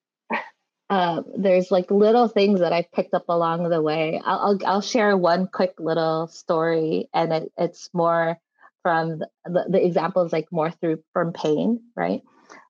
uh, 0.88 1.22
there's 1.36 1.70
like 1.70 1.90
little 1.90 2.28
things 2.28 2.60
that 2.60 2.72
I've 2.72 2.90
picked 2.92 3.14
up 3.14 3.24
along 3.28 3.68
the 3.68 3.82
way. 3.82 4.20
I'll 4.24 4.38
I'll, 4.38 4.58
I'll 4.66 4.80
share 4.80 5.16
one 5.16 5.48
quick 5.48 5.74
little 5.78 6.28
story, 6.28 7.08
and 7.12 7.32
it, 7.32 7.52
it's 7.58 7.90
more 7.92 8.38
from 8.82 9.18
the, 9.18 9.28
the, 9.44 9.64
the 9.68 9.84
example 9.84 10.22
is 10.22 10.32
like 10.32 10.46
more 10.52 10.70
through 10.70 11.02
from 11.12 11.32
pain, 11.32 11.80
right? 11.96 12.22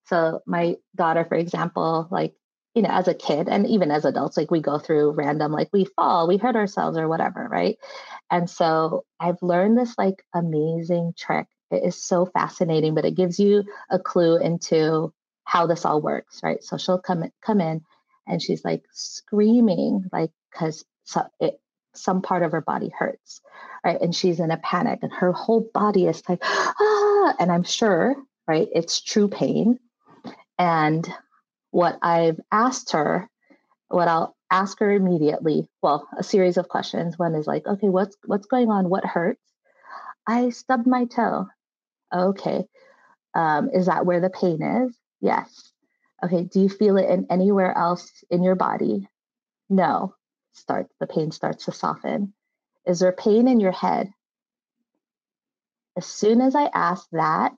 So 0.07 0.41
my 0.47 0.77
daughter, 0.95 1.27
for 1.27 1.35
example, 1.35 2.09
like 2.11 2.35
you 2.75 2.83
know, 2.83 2.91
as 2.91 3.09
a 3.09 3.15
kid 3.15 3.49
and 3.49 3.67
even 3.67 3.91
as 3.91 4.05
adults, 4.05 4.37
like 4.37 4.51
we 4.51 4.61
go 4.61 4.79
through 4.79 5.13
random, 5.13 5.51
like 5.53 5.71
we 5.73 5.87
fall, 5.97 6.29
we 6.29 6.37
hurt 6.37 6.57
ourselves 6.57 6.99
or 6.99 7.09
whatever, 7.09 7.49
right? 7.51 7.79
And 8.31 8.49
so 8.49 9.05
I've 9.19 9.41
learned 9.43 9.79
this 9.79 9.95
like 9.97 10.23
amazing 10.35 11.15
trick. 11.17 11.47
It 11.71 11.85
is 11.85 12.03
so 12.03 12.27
fascinating, 12.27 12.95
but 12.95 13.07
it 13.07 13.15
gives 13.15 13.39
you 13.39 13.65
a 13.91 13.99
clue 13.99 14.37
into 14.39 15.13
how 15.45 15.67
this 15.67 15.85
all 15.85 16.03
works, 16.03 16.41
right? 16.43 16.63
So 16.63 16.77
she'll 16.77 17.01
come 17.01 17.25
come 17.43 17.61
in 17.61 17.83
and 18.27 18.43
she's 18.43 18.65
like 18.65 18.85
screaming, 18.93 20.05
like 20.13 20.31
because 20.51 20.85
so 21.05 21.23
some 21.95 22.23
part 22.23 22.43
of 22.43 22.53
her 22.53 22.61
body 22.61 22.91
hurts, 22.97 23.41
right? 23.85 24.01
And 24.01 24.15
she's 24.15 24.41
in 24.41 24.51
a 24.51 24.59
panic, 24.59 25.01
and 25.03 25.13
her 25.13 25.33
whole 25.33 25.69
body 25.73 26.07
is 26.07 26.23
like 26.29 26.41
ah, 26.45 27.35
and 27.39 27.51
I'm 27.51 27.65
sure, 27.65 28.17
right? 28.47 28.69
It's 28.73 29.01
true 29.01 29.29
pain, 29.29 29.79
and 30.59 31.07
what 31.71 31.99
I've 32.03 32.41
asked 32.51 32.93
her, 32.93 33.29
what 33.89 34.09
I'll 34.09 34.37
ask 34.51 34.79
her 34.81 34.91
immediately, 34.91 35.69
well, 35.83 36.09
a 36.19 36.23
series 36.23 36.57
of 36.57 36.69
questions. 36.69 37.19
One 37.19 37.35
is 37.35 37.47
like, 37.47 37.67
okay, 37.67 37.89
what's 37.89 38.17
what's 38.25 38.47
going 38.47 38.71
on? 38.71 38.89
What 38.89 39.05
hurts? 39.05 39.43
I 40.27 40.51
stubbed 40.51 40.87
my 40.87 41.05
toe. 41.05 41.47
Okay. 42.15 42.67
Um, 43.35 43.71
is 43.73 43.87
that 43.87 44.07
where 44.07 44.21
the 44.21 44.31
pain 44.31 44.63
is? 44.63 44.99
Yes. 45.21 45.73
Okay. 46.25 46.45
Do 46.45 46.61
you 46.61 46.69
feel 46.69 46.97
it 46.97 47.09
in 47.09 47.27
anywhere 47.31 47.77
else 47.77 48.11
in 48.31 48.43
your 48.43 48.55
body? 48.55 49.09
No. 49.69 50.15
Start 50.53 50.89
the 51.01 51.07
pain 51.07 51.31
starts 51.31 51.67
to 51.67 51.73
soften. 51.73 52.33
Is 52.87 53.01
there 53.01 53.13
pain 53.13 53.49
in 53.49 53.61
your 53.61 53.73
head? 53.73 54.11
As 55.97 56.07
soon 56.07 56.41
as 56.41 56.55
I 56.55 56.71
ask 56.73 57.07
that, 57.13 57.53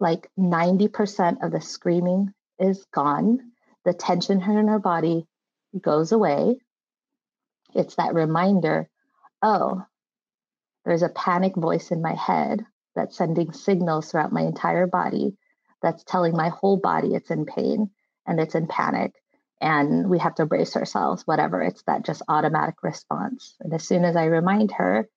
like 0.00 0.28
90% 0.38 1.44
of 1.44 1.52
the 1.52 1.60
screaming 1.60 2.34
is 2.58 2.84
gone. 2.92 3.52
The 3.84 3.94
tension 3.94 4.42
in 4.42 4.68
her 4.68 4.78
body 4.78 5.26
goes 5.80 6.12
away. 6.12 6.58
It's 7.74 7.96
that 7.96 8.14
reminder 8.14 8.88
oh, 9.42 9.84
there's 10.86 11.02
a 11.02 11.10
panic 11.10 11.54
voice 11.54 11.90
in 11.90 12.00
my 12.00 12.14
head 12.14 12.64
that's 12.96 13.18
sending 13.18 13.52
signals 13.52 14.10
throughout 14.10 14.32
my 14.32 14.40
entire 14.40 14.86
body 14.86 15.36
that's 15.84 16.02
telling 16.04 16.36
my 16.36 16.48
whole 16.48 16.78
body 16.78 17.14
it's 17.14 17.30
in 17.30 17.46
pain 17.46 17.90
and 18.26 18.40
it's 18.40 18.56
in 18.56 18.66
panic 18.66 19.12
and 19.60 20.10
we 20.10 20.18
have 20.18 20.34
to 20.36 20.46
brace 20.46 20.76
ourselves, 20.76 21.26
whatever. 21.26 21.62
It's 21.62 21.82
that 21.84 22.04
just 22.04 22.22
automatic 22.28 22.82
response. 22.82 23.54
And 23.60 23.72
as 23.72 23.86
soon 23.86 24.04
as 24.04 24.16
I 24.16 24.24
remind 24.24 24.72
her, 24.72 25.08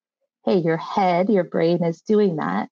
hey, 0.46 0.60
your 0.60 0.78
head, 0.78 1.30
your 1.30 1.44
brain 1.44 1.84
is 1.84 2.02
doing 2.02 2.38
that, 2.38 2.70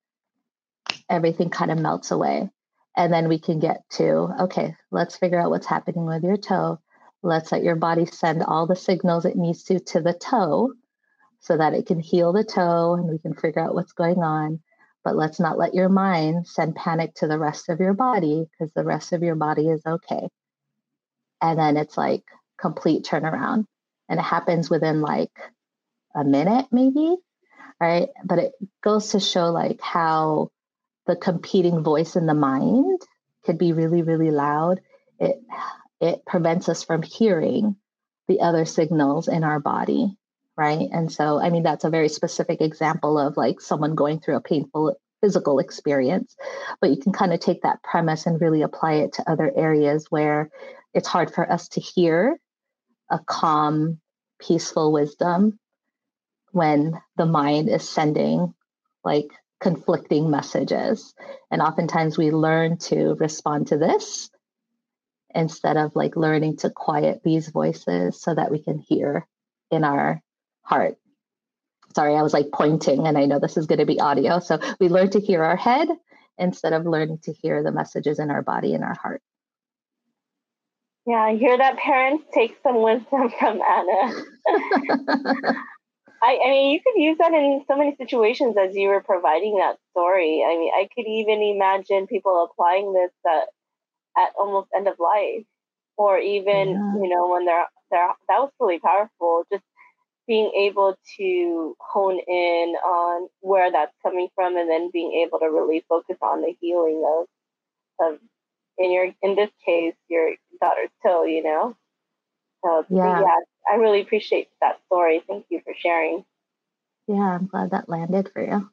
everything 1.09 1.49
kind 1.49 1.71
of 1.71 1.79
melts 1.79 2.11
away. 2.11 2.49
And 2.95 3.11
then 3.11 3.27
we 3.27 3.39
can 3.39 3.59
get 3.59 3.81
to, 3.91 4.29
okay, 4.43 4.75
let's 4.91 5.17
figure 5.17 5.39
out 5.39 5.49
what's 5.49 5.65
happening 5.65 6.05
with 6.05 6.23
your 6.23 6.37
toe. 6.37 6.79
Let's 7.21 7.51
let 7.51 7.63
your 7.63 7.75
body 7.75 8.05
send 8.05 8.43
all 8.43 8.67
the 8.67 8.75
signals 8.75 9.25
it 9.25 9.35
needs 9.35 9.63
to 9.63 9.79
to 9.79 10.01
the 10.01 10.13
toe 10.13 10.71
so 11.41 11.57
that 11.57 11.73
it 11.73 11.87
can 11.87 11.99
heal 11.99 12.31
the 12.31 12.43
toe 12.43 12.93
and 12.93 13.07
we 13.07 13.19
can 13.19 13.33
figure 13.33 13.61
out 13.61 13.75
what's 13.75 13.91
going 13.91 14.23
on. 14.23 14.61
But 15.05 15.15
let's 15.15 15.39
not 15.39 15.59
let 15.59 15.75
your 15.75 15.89
mind 15.89 16.47
send 16.47 16.75
panic 16.75 17.13
to 17.15 17.27
the 17.27 17.39
rest 17.39 17.69
of 17.69 17.79
your 17.79 17.93
body 17.93 18.45
because 18.51 18.73
the 18.73 18.83
rest 18.83 19.13
of 19.13 19.23
your 19.23 19.35
body 19.35 19.69
is 19.69 19.83
okay. 19.85 20.27
And 21.41 21.59
then 21.59 21.77
it's 21.77 21.97
like 21.97 22.23
complete 22.59 23.05
turnaround. 23.05 23.65
And 24.09 24.19
it 24.19 24.23
happens 24.23 24.69
within 24.69 25.01
like 25.01 25.31
a 26.15 26.23
minute, 26.23 26.65
maybe, 26.71 27.15
right? 27.79 28.09
But 28.23 28.39
it 28.39 28.53
goes 28.83 29.09
to 29.09 29.19
show 29.19 29.51
like 29.51 29.79
how 29.81 30.49
the 31.05 31.15
competing 31.15 31.83
voice 31.83 32.15
in 32.15 32.25
the 32.25 32.33
mind 32.33 33.01
could 33.45 33.59
be 33.59 33.73
really, 33.73 34.01
really 34.01 34.31
loud. 34.31 34.81
It 35.19 35.37
it 36.01 36.25
prevents 36.25 36.67
us 36.67 36.83
from 36.83 37.03
hearing 37.03 37.75
the 38.27 38.41
other 38.41 38.65
signals 38.65 39.27
in 39.27 39.43
our 39.43 39.59
body, 39.59 40.17
right? 40.57 40.87
And 40.91 41.11
so, 41.11 41.39
I 41.39 41.49
mean, 41.49 41.63
that's 41.63 41.83
a 41.83 41.89
very 41.89 42.09
specific 42.09 42.61
example 42.61 43.17
of 43.19 43.37
like 43.37 43.61
someone 43.61 43.95
going 43.95 44.19
through 44.19 44.37
a 44.37 44.41
painful 44.41 44.95
physical 45.21 45.59
experience, 45.59 46.35
but 46.81 46.89
you 46.91 46.97
can 46.97 47.11
kind 47.11 47.33
of 47.33 47.39
take 47.39 47.63
that 47.63 47.81
premise 47.83 48.25
and 48.25 48.39
really 48.39 48.61
apply 48.61 48.93
it 48.93 49.13
to 49.13 49.29
other 49.29 49.51
areas 49.55 50.07
where 50.09 50.49
it's 50.93 51.07
hard 51.07 51.33
for 51.33 51.51
us 51.51 51.67
to 51.69 51.81
hear 51.81 52.39
a 53.09 53.19
calm, 53.19 53.99
peaceful 54.39 54.91
wisdom 54.91 55.59
when 56.51 56.93
the 57.17 57.25
mind 57.25 57.69
is 57.69 57.87
sending 57.87 58.53
like 59.03 59.27
conflicting 59.59 60.29
messages. 60.29 61.13
And 61.51 61.61
oftentimes 61.61 62.17
we 62.17 62.31
learn 62.31 62.77
to 62.79 63.15
respond 63.15 63.67
to 63.67 63.77
this 63.77 64.29
instead 65.33 65.75
of 65.77 65.95
like 65.95 66.15
learning 66.15 66.57
to 66.57 66.69
quiet 66.69 67.21
these 67.23 67.49
voices 67.49 68.21
so 68.21 68.33
that 68.33 68.51
we 68.51 68.59
can 68.59 68.79
hear 68.79 69.27
in 69.71 69.83
our 69.83 70.21
heart. 70.65 70.97
Sorry, 71.95 72.15
I 72.15 72.23
was 72.23 72.33
like 72.33 72.47
pointing, 72.53 73.07
and 73.07 73.17
I 73.17 73.25
know 73.25 73.39
this 73.39 73.55
is 73.55 73.67
going 73.67 73.79
to 73.79 73.85
be 73.85 73.99
audio. 73.99 74.39
So 74.39 74.59
we 74.79 74.89
learn 74.89 75.09
to 75.11 75.19
hear 75.19 75.43
our 75.43 75.55
head 75.55 75.87
instead 76.37 76.73
of 76.73 76.85
learning 76.85 77.19
to 77.23 77.33
hear 77.33 77.63
the 77.63 77.71
messages 77.71 78.19
in 78.19 78.29
our 78.29 78.41
body 78.41 78.73
and 78.73 78.83
our 78.83 78.95
heart. 78.95 79.21
Yeah, 81.07 81.21
I 81.21 81.35
hear 81.35 81.57
that 81.57 81.77
parents 81.77 82.25
take 82.33 82.57
some 82.63 82.81
wisdom 82.81 83.29
from 83.39 83.61
Anna. 83.61 84.23
I, 86.23 86.39
I 86.43 86.49
mean, 86.49 86.71
you 86.71 86.79
could 86.81 86.99
use 86.99 87.17
that 87.19 87.33
in 87.33 87.63
so 87.67 87.77
many 87.77 87.95
situations 87.97 88.55
as 88.57 88.75
you 88.75 88.87
were 88.87 89.03
providing 89.03 89.57
that 89.57 89.77
story. 89.91 90.43
I 90.45 90.57
mean, 90.57 90.71
I 90.73 90.89
could 90.95 91.05
even 91.07 91.41
imagine 91.41 92.07
people 92.07 92.49
applying 92.49 92.93
this 92.93 93.11
at, 93.27 93.47
at 94.17 94.31
almost 94.39 94.69
end 94.75 94.87
of 94.87 94.95
life, 94.97 95.45
or 95.97 96.17
even 96.17 96.69
yeah. 96.69 96.93
you 97.01 97.09
know 97.09 97.29
when 97.29 97.45
they're 97.45 97.65
they're 97.91 98.07
that 98.27 98.39
was 98.39 98.51
really 98.59 98.79
powerful. 98.79 99.43
Just 99.51 99.63
being 100.27 100.51
able 100.57 100.97
to 101.17 101.75
hone 101.79 102.19
in 102.27 102.75
on 102.83 103.27
where 103.41 103.71
that's 103.71 103.93
coming 104.03 104.27
from, 104.35 104.57
and 104.57 104.69
then 104.69 104.89
being 104.91 105.25
able 105.25 105.39
to 105.39 105.45
really 105.45 105.83
focus 105.87 106.17
on 106.21 106.41
the 106.41 106.55
healing 106.59 107.03
of 107.05 107.27
of 108.07 108.19
in 108.77 108.91
your 108.91 109.13
in 109.21 109.35
this 109.35 109.51
case 109.65 109.95
your 110.07 110.35
daughter's 110.61 110.89
toe. 111.03 111.23
You 111.23 111.43
know, 111.43 111.77
so 112.63 112.85
yeah. 112.89 113.21
yeah 113.21 113.35
I 113.71 113.75
really 113.75 114.01
appreciate 114.01 114.49
that 114.61 114.79
story. 114.87 115.23
Thank 115.27 115.45
you 115.49 115.61
for 115.63 115.73
sharing. 115.77 116.23
Yeah, 117.07 117.37
I'm 117.37 117.47
glad 117.47 117.71
that 117.71 117.89
landed 117.89 118.31
for 118.33 118.43
you. 118.43 118.69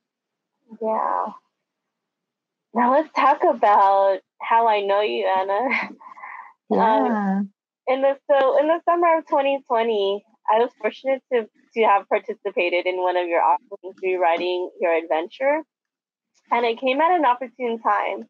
Yeah. 0.80 1.26
Now 2.74 2.92
let's 2.92 3.12
talk 3.14 3.42
about 3.44 4.20
how 4.40 4.66
I 4.66 4.80
know 4.80 5.00
you, 5.00 5.26
Anna. 5.26 5.90
Yeah. 6.70 7.36
Um, 7.38 7.50
in 7.86 8.00
the 8.00 8.16
so 8.30 8.58
in 8.58 8.66
the 8.66 8.80
summer 8.86 9.18
of 9.18 9.26
2020, 9.26 10.24
I 10.50 10.58
was 10.58 10.70
fortunate 10.80 11.22
to 11.32 11.48
to 11.74 11.82
have 11.82 12.08
participated 12.08 12.86
in 12.86 12.96
one 13.02 13.16
of 13.16 13.28
your 13.28 13.42
offerings 13.42 13.96
rewriting 14.02 14.70
your 14.80 14.94
adventure, 14.94 15.62
and 16.50 16.66
it 16.66 16.80
came 16.80 17.00
at 17.00 17.12
an 17.12 17.24
opportune 17.24 17.80
time. 17.80 18.28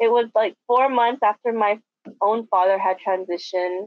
It 0.00 0.10
was 0.10 0.28
like 0.34 0.56
four 0.66 0.88
months 0.88 1.22
after 1.22 1.52
my 1.52 1.78
own 2.20 2.46
father 2.48 2.78
had 2.78 2.98
transitioned, 2.98 3.86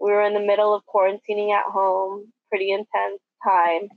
we 0.00 0.12
were 0.12 0.22
in 0.22 0.34
the 0.34 0.40
middle 0.40 0.74
of 0.74 0.82
quarantining 0.86 1.52
at 1.52 1.64
home, 1.64 2.32
pretty 2.50 2.70
intense 2.70 3.20
time, 3.44 3.88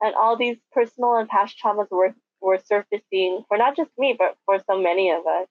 and 0.00 0.14
all 0.14 0.36
these 0.36 0.56
personal 0.72 1.16
and 1.16 1.28
past 1.28 1.56
traumas 1.62 1.90
were 1.90 2.14
were 2.40 2.58
surfacing 2.64 3.44
for 3.48 3.58
not 3.58 3.76
just 3.76 3.90
me, 3.98 4.14
but 4.18 4.36
for 4.46 4.58
so 4.66 4.80
many 4.80 5.10
of 5.10 5.26
us. 5.26 5.46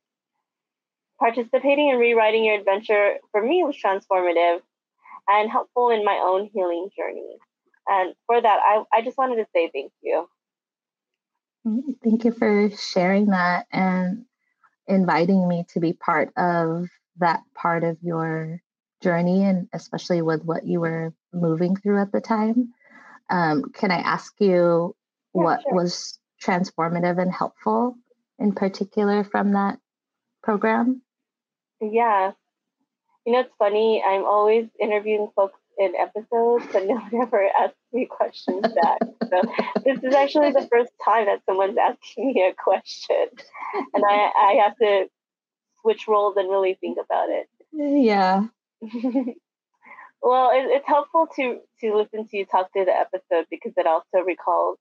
Participating 1.20 1.89
in 1.89 1.97
rewriting 1.97 2.45
your 2.45 2.55
adventure 2.55 3.17
for 3.32 3.43
me 3.43 3.63
was 3.63 3.76
transformative 3.78 4.61
and 5.30 5.49
helpful 5.49 5.89
in 5.89 6.03
my 6.03 6.19
own 6.23 6.49
healing 6.53 6.89
journey. 6.97 7.38
And 7.88 8.13
for 8.27 8.41
that, 8.41 8.59
I, 8.63 8.84
I 8.93 9.01
just 9.01 9.17
wanted 9.17 9.38
to 9.38 9.45
say 9.55 9.69
thank 9.73 9.91
you. 10.01 10.27
Mm, 11.65 11.95
thank 12.03 12.25
you 12.25 12.32
for 12.32 12.69
sharing 12.71 13.27
that 13.27 13.65
and 13.71 14.25
inviting 14.88 15.47
me 15.47 15.65
to 15.69 15.80
be 15.80 15.93
part 15.93 16.32
of 16.38 16.88
that 17.17 17.41
part 17.55 17.84
of 17.84 17.97
your 18.01 18.61
journey 19.01 19.43
and 19.43 19.67
especially 19.73 20.21
with 20.21 20.43
what 20.43 20.65
you 20.65 20.80
were 20.80 21.13
moving 21.34 21.75
through 21.75 22.01
at 22.01 22.11
the 22.11 22.21
time. 22.21 22.73
Um, 23.30 23.71
can 23.73 23.91
I 23.91 23.99
ask 23.99 24.34
you 24.39 24.95
what 25.32 25.61
sure. 25.61 25.73
was 25.73 26.19
transformative 26.43 27.21
and 27.21 27.32
helpful 27.32 27.95
in 28.39 28.53
particular 28.53 29.23
from 29.23 29.53
that 29.53 29.80
program? 30.41 31.01
Yeah. 31.82 32.32
You 33.26 33.34
know, 33.34 33.39
it's 33.41 33.53
funny. 33.59 34.03
I'm 34.05 34.24
always 34.26 34.67
interviewing 34.80 35.30
folks 35.36 35.59
in 35.78 35.93
episodes, 35.95 36.65
but 36.72 36.86
no 36.88 36.95
one 36.95 37.22
ever 37.22 37.47
asks 37.59 37.78
me 37.93 38.05
questions 38.05 38.61
back. 38.74 38.99
so 39.30 39.41
this 39.86 39.97
is 40.03 40.13
actually 40.13 40.51
the 40.51 40.67
first 40.72 40.91
time 41.03 41.26
that 41.26 41.41
someone's 41.45 41.78
asking 41.78 42.34
me 42.34 42.41
a 42.49 42.53
question, 42.53 43.28
and 43.93 44.03
I 44.07 44.32
I 44.36 44.53
have 44.63 44.76
to 44.78 45.05
switch 45.82 46.07
roles 46.07 46.36
and 46.38 46.49
really 46.49 46.76
think 46.82 46.97
about 47.03 47.30
it. 47.30 47.47
Yeah. 47.72 48.45
well, 50.22 50.49
it, 50.53 50.65
it's 50.70 50.88
helpful 50.88 51.28
to 51.36 51.59
to 51.82 51.95
listen 51.95 52.28
to 52.28 52.38
you 52.38 52.45
talk 52.45 52.72
through 52.74 52.86
the 52.86 52.95
episode 52.97 53.45
because 53.49 53.74
it 53.78 53.88
also 53.88 54.24
recalls 54.26 54.78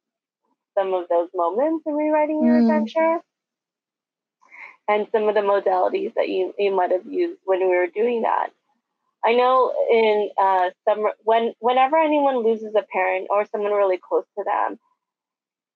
some 0.78 0.94
of 0.94 1.08
those 1.08 1.28
moments 1.34 1.84
in 1.86 1.94
rewriting 1.94 2.42
your 2.44 2.60
Mm. 2.60 2.62
adventure 2.62 3.20
and 4.88 5.06
some 5.12 5.28
of 5.28 5.34
the 5.34 5.42
modalities 5.42 6.14
that 6.14 6.28
you, 6.28 6.54
you 6.58 6.74
might 6.74 6.90
have 6.90 7.06
used 7.06 7.38
when 7.44 7.60
we 7.60 7.76
were 7.76 7.88
doing 7.94 8.22
that. 8.22 8.48
I 9.24 9.34
know 9.34 9.72
in 9.90 10.30
uh, 10.40 10.70
some 10.88 11.06
when 11.24 11.52
whenever 11.58 11.96
anyone 11.96 12.44
loses 12.44 12.74
a 12.76 12.84
parent 12.90 13.26
or 13.30 13.46
someone 13.46 13.72
really 13.72 13.98
close 13.98 14.24
to 14.38 14.44
them, 14.44 14.78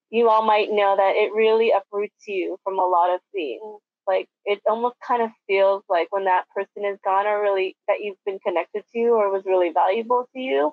you 0.09 0.29
all 0.29 0.45
might 0.45 0.71
know 0.71 0.95
that 0.95 1.15
it 1.15 1.33
really 1.33 1.71
uproots 1.71 2.27
you 2.27 2.57
from 2.63 2.79
a 2.79 2.85
lot 2.85 3.13
of 3.13 3.19
things. 3.33 3.61
Like 4.07 4.27
it 4.45 4.61
almost 4.67 4.95
kind 5.05 5.21
of 5.21 5.29
feels 5.47 5.83
like 5.89 6.07
when 6.11 6.25
that 6.25 6.45
person 6.55 6.85
is 6.85 6.99
gone 7.03 7.27
or 7.27 7.41
really 7.41 7.75
that 7.87 7.97
you've 8.01 8.23
been 8.25 8.39
connected 8.39 8.83
to 8.93 8.99
or 8.99 9.31
was 9.31 9.43
really 9.45 9.71
valuable 9.71 10.27
to 10.33 10.39
you, 10.39 10.71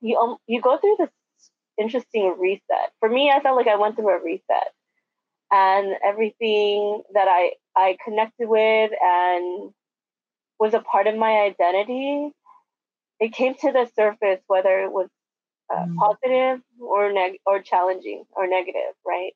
you 0.00 0.18
um, 0.18 0.36
you 0.46 0.60
go 0.60 0.78
through 0.78 0.96
this 0.98 1.10
interesting 1.78 2.36
reset. 2.38 2.92
For 3.00 3.08
me, 3.08 3.30
I 3.30 3.40
felt 3.40 3.56
like 3.56 3.68
I 3.68 3.76
went 3.76 3.96
through 3.96 4.10
a 4.10 4.22
reset, 4.22 4.72
and 5.50 5.94
everything 6.04 7.02
that 7.14 7.28
I 7.28 7.52
I 7.76 7.96
connected 8.04 8.48
with 8.48 8.92
and 9.00 9.72
was 10.60 10.74
a 10.74 10.80
part 10.80 11.06
of 11.06 11.16
my 11.16 11.40
identity, 11.40 12.30
it 13.20 13.32
came 13.32 13.54
to 13.56 13.72
the 13.72 13.86
surface, 13.96 14.40
whether 14.46 14.80
it 14.80 14.92
was 14.92 15.08
uh, 15.72 15.86
Mm. 15.86 15.98
positive 15.98 16.62
or 16.80 17.12
neg 17.12 17.38
or 17.46 17.60
challenging 17.62 18.24
or 18.32 18.46
negative, 18.46 18.94
right? 19.06 19.32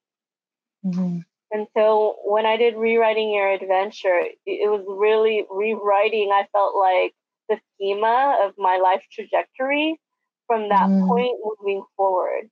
Mhm. 0.83 1.25
And 1.51 1.67
so 1.77 2.17
when 2.25 2.47
I 2.47 2.57
did 2.57 2.77
rewriting 2.77 3.33
your 3.33 3.49
adventure, 3.51 4.19
it, 4.19 4.39
it 4.47 4.71
was 4.71 4.85
really 4.87 5.45
rewriting. 5.51 6.31
I 6.33 6.47
felt 6.53 6.75
like 6.77 7.15
the 7.49 7.61
schema 7.75 8.39
of 8.43 8.55
my 8.59 8.77
life 8.79 9.05
trajectory 9.13 10.01
from 10.47 10.69
that 10.71 10.91
Mm. 10.91 11.09
point 11.09 11.39
moving 11.43 11.85
forward, 11.97 12.51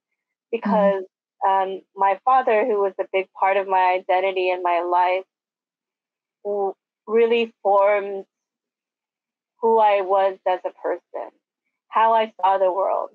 because 0.52 1.04
um, 1.46 1.80
my 1.96 2.18
father, 2.24 2.64
who 2.66 2.80
was 2.80 2.94
a 3.00 3.06
big 3.12 3.28
part 3.38 3.56
of 3.56 3.68
my 3.68 4.00
identity 4.00 4.50
and 4.50 4.62
my 4.62 4.80
life, 4.80 5.24
really 7.06 7.52
formed 7.62 8.24
who 9.60 9.78
I 9.78 10.00
was 10.00 10.38
as 10.46 10.60
a 10.64 10.72
person, 10.82 11.30
how 11.88 12.14
I 12.14 12.32
saw 12.40 12.58
the 12.58 12.72
world. 12.72 13.10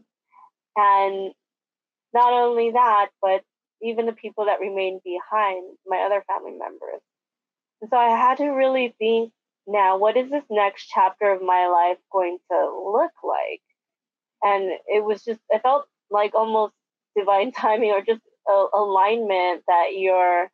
And 0.75 1.33
not 2.13 2.33
only 2.33 2.71
that, 2.71 3.09
but 3.21 3.43
even 3.81 4.05
the 4.05 4.13
people 4.13 4.45
that 4.45 4.59
remained 4.59 5.01
behind, 5.03 5.77
my 5.85 5.97
other 5.99 6.23
family 6.27 6.57
members. 6.57 7.01
And 7.81 7.89
so 7.89 7.97
I 7.97 8.09
had 8.09 8.37
to 8.37 8.47
really 8.49 8.95
think 8.97 9.31
now, 9.67 9.97
what 9.97 10.15
is 10.15 10.29
this 10.29 10.45
next 10.49 10.87
chapter 10.87 11.29
of 11.31 11.41
my 11.41 11.67
life 11.67 11.97
going 12.11 12.37
to 12.49 12.91
look 12.93 13.11
like? 13.21 13.61
And 14.41 14.71
it 14.87 15.03
was 15.03 15.23
just, 15.23 15.41
it 15.49 15.61
felt 15.61 15.85
like 16.09 16.33
almost 16.33 16.73
divine 17.17 17.51
timing 17.51 17.91
or 17.91 18.01
just 18.01 18.21
a, 18.49 18.65
alignment 18.73 19.63
that 19.67 19.89
your 19.95 20.49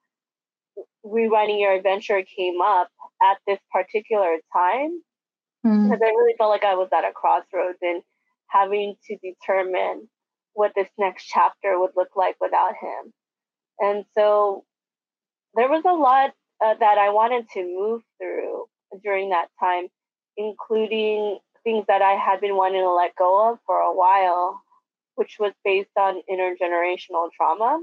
rewriting 1.04 1.60
your 1.60 1.74
adventure 1.74 2.24
came 2.36 2.62
up 2.62 2.90
at 3.22 3.38
this 3.46 3.60
particular 3.72 4.38
time 4.54 5.02
Mm. 5.66 5.90
because 5.90 6.02
I 6.04 6.10
really 6.10 6.36
felt 6.38 6.50
like 6.50 6.66
I 6.66 6.76
was 6.76 6.90
at 6.92 7.06
a 7.06 7.14
crossroads 7.14 7.78
and 7.82 8.04
having 8.48 8.96
to 9.08 9.18
determine 9.24 10.10
what 10.54 10.74
this 10.76 10.90
next 10.98 11.26
chapter 11.26 11.80
would 11.80 11.92
look 11.96 12.10
like 12.16 12.36
without 12.42 12.74
him. 12.80 13.14
And 13.80 14.06
so 14.16 14.66
there 15.56 15.70
was 15.70 15.84
a 15.86 15.94
lot 15.94 16.32
uh, 16.64 16.76
that 16.80 16.98
I 16.98 17.10
wanted 17.10 17.48
to 17.54 17.64
move 17.64 18.02
through 18.22 18.66
during 19.04 19.30
that 19.30 19.48
time, 19.60 19.88
including 20.38 21.40
things 21.64 21.86
that 21.88 22.02
I 22.02 22.12
had 22.14 22.42
been 22.42 22.56
wanting 22.56 22.82
to 22.82 22.92
let 22.94 23.16
go 23.16 23.52
of 23.52 23.60
for 23.66 23.80
a 23.80 23.96
while, 23.96 24.62
which 25.16 25.38
was 25.40 25.54
based 25.64 25.96
on 25.98 26.22
intergenerational 26.30 27.32
trauma. 27.32 27.80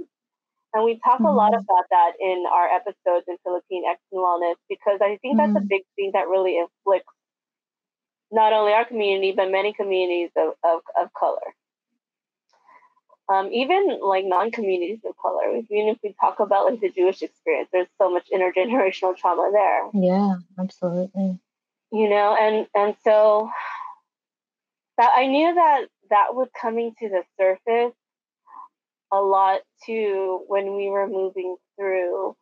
And 0.72 0.85
we 0.85 1.01
talk 1.05 1.20
a 1.20 1.24
lot 1.28 1.53
Mhm. 1.53 1.61
about 1.64 1.85
that 1.91 2.12
in 2.20 2.45
our 2.47 2.68
episodes 2.68 3.26
in 3.28 3.37
Philippine 3.45 3.85
X 3.87 4.01
and 4.12 4.20
Wellness 4.20 4.57
because 4.68 5.01
I 5.01 5.16
think 5.18 5.37
that's 5.39 5.57
a 5.57 5.61
Mhm. 5.61 5.68
big 5.68 5.83
thing 5.97 6.12
that 6.12 6.28
really 6.28 6.59
inflicts 6.59 7.12
not 8.31 8.53
only 8.53 8.72
our 8.72 8.85
community 8.85 9.33
but 9.33 9.51
many 9.51 9.72
communities 9.72 10.31
of, 10.37 10.55
of, 10.62 10.83
of 10.97 11.12
color. 11.14 11.55
Um, 13.28 13.53
even 13.53 14.01
like 14.01 14.24
non-communities 14.24 15.05
of 15.05 15.16
color. 15.16 15.57
Even 15.57 15.89
if 15.89 15.99
we 16.03 16.14
talk 16.20 16.41
about 16.41 16.66
like 16.66 16.81
the 16.81 16.91
Jewish 16.91 17.22
experience, 17.22 17.68
there's 17.72 17.87
so 17.97 18.11
much 18.11 18.26
intergenerational 18.35 19.16
trauma 19.16 19.51
there. 19.53 19.89
Yeah, 19.95 20.35
absolutely. 20.59 21.39
you 21.93 22.09
know 22.09 22.37
and 22.41 22.68
and 22.74 22.95
so 23.03 23.51
that 24.97 25.11
i 25.16 25.26
knew 25.26 25.53
that 25.55 25.87
that 26.11 26.35
was 26.35 26.49
coming 26.61 26.95
to 26.99 27.09
the 27.09 27.23
surface 27.39 27.95
a 29.13 29.21
lot 29.21 29.61
too 29.85 30.45
when 30.47 30.77
we 30.77 30.89
were 30.89 31.09
moving 31.09 31.57
through 31.77 32.37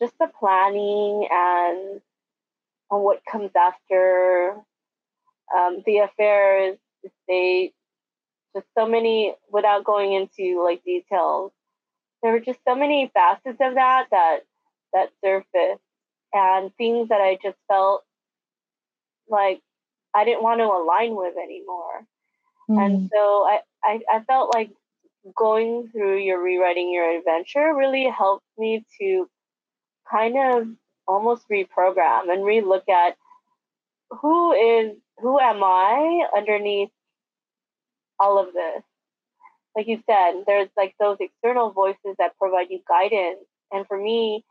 just 0.00 0.12
the 0.18 0.30
planning 0.38 1.26
and 1.30 2.00
on 2.90 3.02
what 3.02 3.22
comes 3.30 3.50
after 3.56 4.56
um, 5.56 5.82
the 5.86 5.98
affairs 5.98 6.76
the 7.02 7.10
state 7.24 7.72
just 8.54 8.66
so 8.76 8.86
many 8.86 9.34
without 9.50 9.84
going 9.84 10.12
into 10.12 10.62
like 10.62 10.84
details 10.84 11.52
there 12.22 12.32
were 12.32 12.40
just 12.40 12.58
so 12.68 12.74
many 12.74 13.10
facets 13.14 13.58
of 13.60 13.74
that 13.74 14.06
that 14.10 14.40
that 14.92 15.08
surfaced 15.24 15.80
and 16.32 16.74
things 16.76 17.08
that 17.08 17.20
i 17.20 17.38
just 17.42 17.56
felt 17.68 18.04
like 19.28 19.62
I 20.14 20.24
didn't 20.24 20.42
want 20.42 20.60
to 20.60 20.64
align 20.64 21.14
with 21.14 21.34
anymore. 21.36 22.04
And 22.76 23.00
Mm. 23.00 23.10
so 23.12 23.44
I, 23.44 23.60
I, 23.84 24.00
I 24.12 24.20
felt 24.24 24.54
like 24.54 24.70
going 25.36 25.88
through 25.92 26.18
your 26.18 26.42
rewriting 26.42 26.90
your 26.92 27.18
adventure 27.18 27.74
really 27.74 28.08
helped 28.08 28.46
me 28.58 28.84
to 29.00 29.28
kind 30.10 30.36
of 30.38 30.68
almost 31.08 31.48
reprogram 31.50 32.30
and 32.30 32.42
relook 32.42 32.88
at 32.88 33.16
who 34.10 34.52
is 34.52 34.96
who 35.18 35.38
am 35.40 35.62
I 35.62 36.26
underneath 36.36 36.90
all 38.18 38.38
of 38.38 38.52
this. 38.52 38.82
Like 39.76 39.86
you 39.88 40.02
said, 40.06 40.42
there's 40.46 40.68
like 40.76 40.94
those 41.00 41.18
external 41.20 41.72
voices 41.72 42.16
that 42.18 42.36
provide 42.38 42.68
you 42.70 42.80
guidance. 42.88 43.44
And 43.72 43.86
for 43.86 43.98
me, 43.98 44.44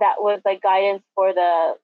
that 0.00 0.16
was 0.20 0.40
like 0.44 0.62
guidance 0.62 1.02
for 1.14 1.32
the 1.34 1.74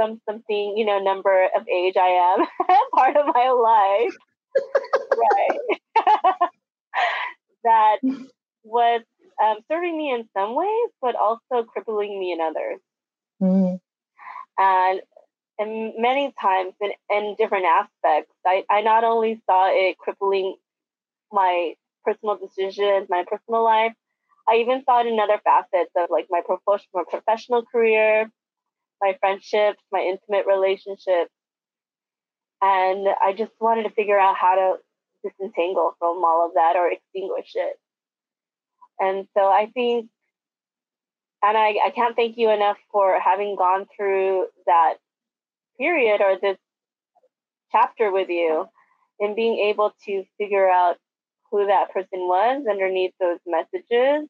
some 0.00 0.20
something, 0.28 0.74
you 0.76 0.84
know, 0.84 0.98
number 0.98 1.46
of 1.56 1.68
age 1.68 1.96
I 1.96 2.34
am 2.38 2.46
part 2.94 3.16
of 3.16 3.26
my 3.34 3.50
life. 3.50 4.14
Right. 4.56 5.58
that 7.64 7.98
was 8.64 9.02
um, 9.42 9.58
serving 9.70 9.96
me 9.96 10.12
in 10.12 10.28
some 10.36 10.54
ways, 10.54 10.90
but 11.00 11.14
also 11.16 11.64
crippling 11.64 12.18
me 12.18 12.32
in 12.32 12.40
others. 12.40 12.80
Mm. 13.40 13.80
And 14.58 15.00
and 15.58 15.92
many 15.98 16.32
times 16.40 16.72
in, 16.80 16.92
in 17.10 17.36
different 17.38 17.66
aspects, 17.66 18.32
I, 18.46 18.64
I 18.70 18.80
not 18.80 19.04
only 19.04 19.42
saw 19.46 19.68
it 19.70 19.98
crippling 19.98 20.56
my 21.30 21.74
personal 22.02 22.38
decisions, 22.38 23.08
my 23.10 23.24
personal 23.28 23.62
life, 23.62 23.92
I 24.48 24.56
even 24.56 24.82
saw 24.84 25.00
it 25.00 25.06
in 25.06 25.20
other 25.20 25.40
facets 25.44 25.92
of 25.96 26.08
like 26.10 26.26
my 26.30 26.40
professional 26.44 27.04
professional 27.08 27.62
career, 27.64 28.30
my 29.00 29.16
friendships, 29.20 29.82
my 29.92 30.00
intimate 30.00 30.46
relationships. 30.46 31.30
And 32.62 33.08
I 33.24 33.32
just 33.32 33.52
wanted 33.60 33.84
to 33.84 33.90
figure 33.90 34.18
out 34.18 34.36
how 34.36 34.54
to 34.54 35.28
disentangle 35.28 35.94
from 35.98 36.22
all 36.24 36.46
of 36.46 36.54
that 36.54 36.76
or 36.76 36.90
extinguish 36.90 37.52
it. 37.54 37.76
And 38.98 39.26
so 39.36 39.44
I 39.44 39.70
think, 39.72 40.08
and 41.42 41.56
I, 41.56 41.76
I 41.86 41.90
can't 41.94 42.16
thank 42.16 42.36
you 42.36 42.50
enough 42.50 42.76
for 42.92 43.18
having 43.18 43.56
gone 43.56 43.86
through 43.96 44.46
that 44.66 44.94
period 45.78 46.20
or 46.20 46.36
this 46.40 46.58
chapter 47.72 48.12
with 48.12 48.28
you 48.28 48.66
and 49.20 49.36
being 49.36 49.58
able 49.70 49.94
to 50.06 50.24
figure 50.36 50.68
out 50.68 50.96
who 51.50 51.66
that 51.66 51.92
person 51.92 52.20
was 52.20 52.64
underneath 52.68 53.12
those 53.20 53.38
messages 53.46 54.28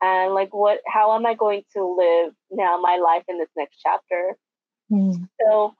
and 0.00 0.34
like 0.34 0.52
what 0.54 0.80
how 0.86 1.14
am 1.14 1.24
i 1.26 1.34
going 1.34 1.62
to 1.74 1.96
live 1.98 2.32
now 2.50 2.78
my 2.80 2.96
life 2.96 3.22
in 3.28 3.38
this 3.38 3.48
next 3.56 3.78
chapter 3.82 4.36
Mm. 4.92 5.28
so 5.40 5.74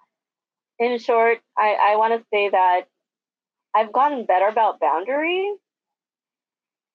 in 0.79 0.99
short 0.99 1.39
i, 1.59 1.75
I 1.93 1.97
want 1.97 2.15
to 2.21 2.27
say 2.33 2.49
that 2.51 2.83
i've 3.75 3.93
gotten 3.93 4.25
better 4.27 4.49
about 4.49 4.81
boundaries 4.81 5.59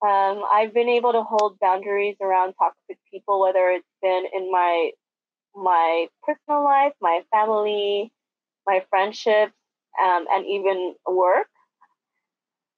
Um, 0.05 0.43
I've 0.51 0.73
been 0.73 0.89
able 0.89 1.13
to 1.13 1.23
hold 1.23 1.59
boundaries 1.59 2.15
around 2.21 2.53
toxic 2.53 2.97
people, 3.11 3.39
whether 3.41 3.69
it's 3.69 3.87
been 4.01 4.25
in 4.33 4.51
my 4.51 4.91
my 5.55 6.07
personal 6.23 6.63
life, 6.63 6.93
my 7.01 7.23
family, 7.31 8.11
my 8.67 8.85
friendships, 8.89 9.53
um, 10.01 10.27
and 10.31 10.45
even 10.45 10.95
work. 11.07 11.47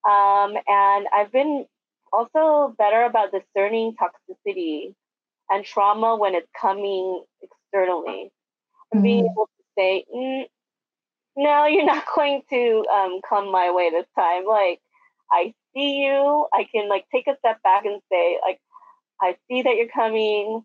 Um, 0.07 0.55
and 0.67 1.07
I've 1.13 1.31
been 1.31 1.65
also 2.11 2.73
better 2.77 3.03
about 3.03 3.31
discerning 3.31 3.95
toxicity 3.95 4.95
and 5.49 5.63
trauma 5.65 6.15
when 6.15 6.35
it's 6.35 6.49
coming 6.59 7.23
externally 7.41 8.31
and 8.91 9.01
being 9.01 9.19
Mm. 9.19 9.31
able 9.35 9.47
to 9.47 9.63
say, 9.77 10.05
mm, 10.13 10.45
no, 11.35 11.65
you're 11.65 11.85
not 11.85 12.05
going 12.15 12.41
to 12.49 12.85
um, 12.93 13.19
come 13.27 13.51
my 13.51 13.71
way 13.71 13.89
this 13.89 14.07
time. 14.17 14.45
Like, 14.45 14.79
I 15.31 15.53
see 15.73 16.03
you. 16.03 16.47
I 16.53 16.65
can 16.73 16.89
like 16.89 17.05
take 17.13 17.27
a 17.27 17.37
step 17.39 17.61
back 17.63 17.85
and 17.85 18.01
say, 18.11 18.37
like, 18.43 18.59
I 19.21 19.35
see 19.47 19.61
that 19.61 19.75
you're 19.75 19.87
coming. 19.87 20.63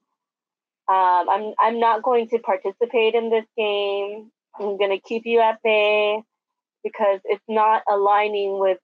Um, 0.89 1.29
I'm 1.29 1.55
I'm 1.59 1.81
not 1.81 2.03
going 2.03 2.29
to 2.29 2.39
participate 2.39 3.15
in 3.15 3.31
this 3.31 3.45
game. 3.57 4.31
I'm 4.59 4.79
to 4.79 5.01
keep 5.01 5.23
you 5.27 5.41
at 5.41 5.59
bay 5.63 6.23
because 6.83 7.21
it's 7.25 7.45
not 7.49 7.83
aligning 7.91 8.59
with 8.59 8.79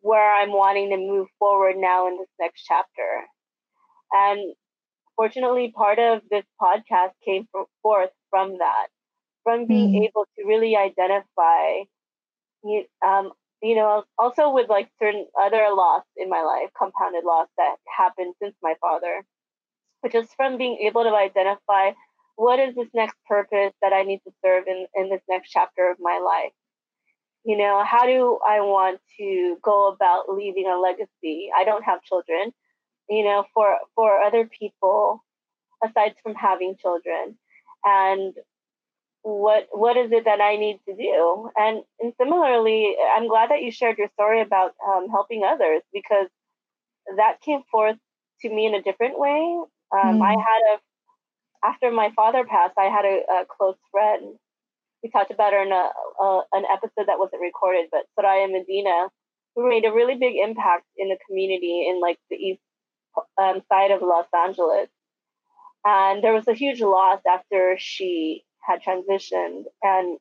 where 0.00 0.34
I'm 0.40 0.52
wanting 0.52 0.90
to 0.90 0.96
move 0.96 1.28
forward 1.38 1.76
now 1.76 2.08
in 2.08 2.18
this 2.18 2.28
next 2.38 2.64
chapter. 2.66 3.24
And 4.12 4.54
fortunately, 5.16 5.72
part 5.74 5.98
of 5.98 6.22
this 6.30 6.44
podcast 6.60 7.12
came 7.24 7.46
forth 7.82 8.10
from 8.30 8.58
that, 8.58 8.86
from 9.48 9.66
being 9.66 9.92
Mm. 9.94 10.04
able 10.04 10.26
to 10.36 10.44
really 10.46 10.76
identify, 10.76 11.84
you, 12.64 12.84
um, 13.06 13.32
you 13.62 13.74
know, 13.76 14.04
also 14.18 14.50
with 14.50 14.68
like 14.68 14.90
certain 14.98 15.26
other 15.40 15.68
loss 15.74 16.04
in 16.16 16.28
my 16.28 16.42
life, 16.42 16.70
compounded 16.78 17.24
loss 17.24 17.48
that 17.58 17.76
happened 17.96 18.34
since 18.42 18.56
my 18.62 18.74
father, 18.80 19.24
but 20.02 20.12
just 20.12 20.34
from 20.36 20.58
being 20.58 20.78
able 20.78 21.04
to 21.04 21.14
identify 21.14 21.92
what 22.36 22.58
is 22.60 22.74
this 22.76 22.88
next 22.94 23.16
purpose 23.26 23.74
that 23.82 23.92
I 23.92 24.02
need 24.04 24.20
to 24.26 24.32
serve 24.44 24.66
in, 24.68 24.86
in 24.94 25.10
this 25.10 25.22
next 25.28 25.50
chapter 25.50 25.90
of 25.90 25.98
my 26.00 26.18
life. 26.18 26.52
You 27.44 27.56
know 27.56 27.84
how 27.84 28.04
do 28.06 28.38
i 28.46 28.60
want 28.60 29.00
to 29.18 29.58
go 29.62 29.88
about 29.88 30.28
leaving 30.28 30.66
a 30.68 30.78
legacy? 30.78 31.50
I 31.56 31.64
don't 31.64 31.84
have 31.84 32.02
children 32.02 32.52
you 33.08 33.24
know 33.24 33.44
for 33.54 33.78
for 33.94 34.20
other 34.22 34.46
people 34.46 35.24
aside 35.84 36.14
from 36.22 36.34
having 36.34 36.76
children. 36.76 37.38
And 37.84 38.34
what 39.28 39.68
what 39.72 39.96
is 39.96 40.10
it 40.12 40.24
that 40.24 40.40
i 40.40 40.56
need 40.56 40.78
to 40.88 40.94
do 40.96 41.50
and 41.56 41.82
and 42.00 42.12
similarly 42.20 42.96
i'm 43.16 43.28
glad 43.28 43.50
that 43.50 43.62
you 43.62 43.70
shared 43.70 43.98
your 43.98 44.08
story 44.14 44.40
about 44.42 44.72
um, 44.88 45.08
helping 45.10 45.44
others 45.44 45.82
because 45.92 46.28
that 47.16 47.40
came 47.42 47.62
forth 47.70 47.96
to 48.40 48.48
me 48.48 48.66
in 48.66 48.74
a 48.74 48.82
different 48.82 49.18
way 49.18 49.40
um, 49.92 50.22
i 50.22 50.34
Mm. 50.34 50.44
had 50.48 50.62
a 50.74 50.78
after 51.66 51.90
my 51.90 52.10
father 52.16 52.44
passed 52.44 52.74
i 52.78 52.84
had 52.96 53.04
a, 53.04 53.16
a 53.40 53.46
close 53.46 53.76
friend 53.90 54.36
we 55.02 55.10
talked 55.10 55.30
about 55.30 55.52
her 55.52 55.62
in 55.62 55.72
a, 55.72 55.90
a, 56.24 56.42
an 56.52 56.64
episode 56.72 57.06
that 57.06 57.18
wasn't 57.18 57.42
recorded, 57.42 57.86
but 57.92 58.06
Soraya 58.18 58.50
Medina, 58.50 59.08
who 59.54 59.68
made 59.68 59.84
a 59.84 59.92
really 59.92 60.16
big 60.16 60.36
impact 60.36 60.86
in 60.96 61.08
the 61.08 61.18
community 61.26 61.88
in 61.88 62.00
like 62.00 62.18
the 62.30 62.36
east 62.36 62.60
um, 63.40 63.62
side 63.68 63.90
of 63.92 64.02
Los 64.02 64.26
Angeles. 64.34 64.88
And 65.84 66.22
there 66.22 66.32
was 66.34 66.48
a 66.48 66.54
huge 66.54 66.80
loss 66.80 67.20
after 67.26 67.76
she 67.78 68.44
had 68.68 68.82
transitioned. 68.82 69.64
And 69.82 70.18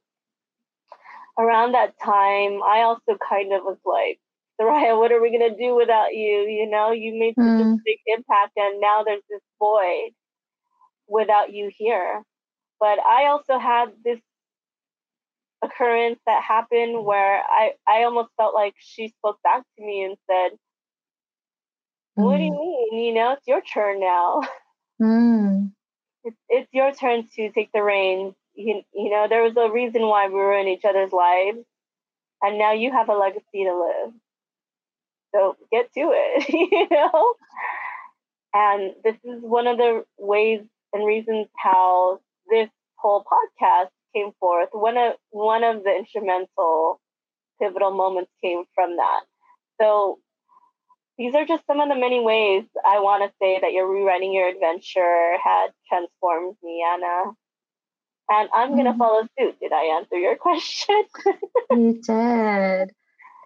around 1.39 1.73
that 1.73 1.99
time, 2.03 2.61
I 2.63 2.81
also 2.83 3.17
kind 3.29 3.53
of 3.53 3.63
was 3.63 3.77
like, 3.85 4.19
Soraya, 4.59 4.97
what 4.97 5.11
are 5.11 5.21
we 5.21 5.31
going 5.37 5.51
to 5.51 5.57
do 5.57 5.75
without 5.75 6.13
you? 6.13 6.45
You 6.47 6.69
know, 6.69 6.91
you 6.91 7.17
made 7.19 7.35
such 7.43 7.59
a 7.59 7.65
Mm. 7.67 7.83
big 7.85 7.99
impact, 8.07 8.53
and 8.57 8.81
now 8.81 9.03
there's 9.03 9.23
this 9.29 9.41
void 9.59 10.11
without 11.07 11.53
you 11.53 11.71
here. 11.75 12.23
But 12.79 12.99
I 12.99 13.27
also 13.27 13.59
had 13.59 13.87
this 14.03 14.19
occurrence 15.63 16.19
that 16.25 16.43
happened 16.43 17.05
where 17.05 17.41
I, 17.43 17.71
I 17.87 18.03
almost 18.03 18.29
felt 18.37 18.53
like 18.55 18.73
she 18.79 19.09
spoke 19.09 19.39
back 19.43 19.63
to 19.77 19.85
me 19.85 20.03
and 20.03 20.17
said, 20.29 20.57
What 22.15 22.37
do 22.37 22.43
you 22.43 22.51
Mm. 22.51 22.59
mean? 22.91 23.05
You 23.05 23.13
know, 23.13 23.33
it's 23.33 23.47
your 23.47 23.61
turn 23.61 23.99
now. 23.99 24.41
Mm. 25.01 25.71
It's, 26.27 26.37
it's 26.49 26.73
your 26.73 26.93
turn 26.93 27.27
to 27.35 27.51
take 27.51 27.71
the 27.73 27.83
reins. 27.83 28.35
You, 28.55 28.83
you 28.93 29.09
know, 29.11 29.27
there 29.29 29.43
was 29.43 29.57
a 29.57 29.71
reason 29.71 30.03
why 30.07 30.27
we 30.27 30.35
were 30.35 30.57
in 30.59 30.67
each 30.67 30.85
other's 30.85 31.11
lives, 31.13 31.59
and 32.41 32.59
now 32.59 32.73
you 32.73 32.91
have 32.91 33.09
a 33.09 33.15
legacy 33.15 33.65
to 33.65 33.73
live. 33.75 34.13
So 35.33 35.55
get 35.71 35.91
to 35.93 36.01
it, 36.13 36.49
you 36.71 36.87
know? 36.89 37.33
And 38.53 38.95
this 39.03 39.15
is 39.23 39.41
one 39.41 39.67
of 39.67 39.77
the 39.77 40.05
ways 40.17 40.61
and 40.93 41.05
reasons 41.05 41.47
how 41.57 42.19
this 42.49 42.69
whole 42.95 43.23
podcast 43.23 43.89
came 44.15 44.31
forth. 44.39 44.69
One 44.71 44.97
of 44.97 45.13
one 45.31 45.63
of 45.63 45.83
the 45.83 45.95
instrumental 45.95 46.99
pivotal 47.61 47.91
moments 47.91 48.31
came 48.43 48.65
from 48.75 48.97
that. 48.97 49.21
So 49.81 50.19
these 51.17 51.33
are 51.35 51.45
just 51.45 51.65
some 51.67 51.79
of 51.79 51.89
the 51.89 51.95
many 51.95 52.19
ways 52.19 52.65
I 52.85 52.99
want 52.99 53.23
to 53.23 53.35
say 53.41 53.59
that 53.59 53.71
your 53.73 53.87
rewriting 53.91 54.33
your 54.33 54.49
adventure 54.49 55.37
had 55.43 55.67
transformed 55.89 56.57
me, 56.63 56.83
Anna. 56.87 57.33
And 58.29 58.49
I'm 58.53 58.75
gonna 58.75 58.93
Mhm. 58.93 58.97
follow 58.97 59.23
suit. 59.39 59.59
Did 59.59 59.71
I 59.73 59.97
answer 59.97 60.17
your 60.17 60.35
question? 60.47 61.03
You 61.71 62.01
did. 62.01 62.91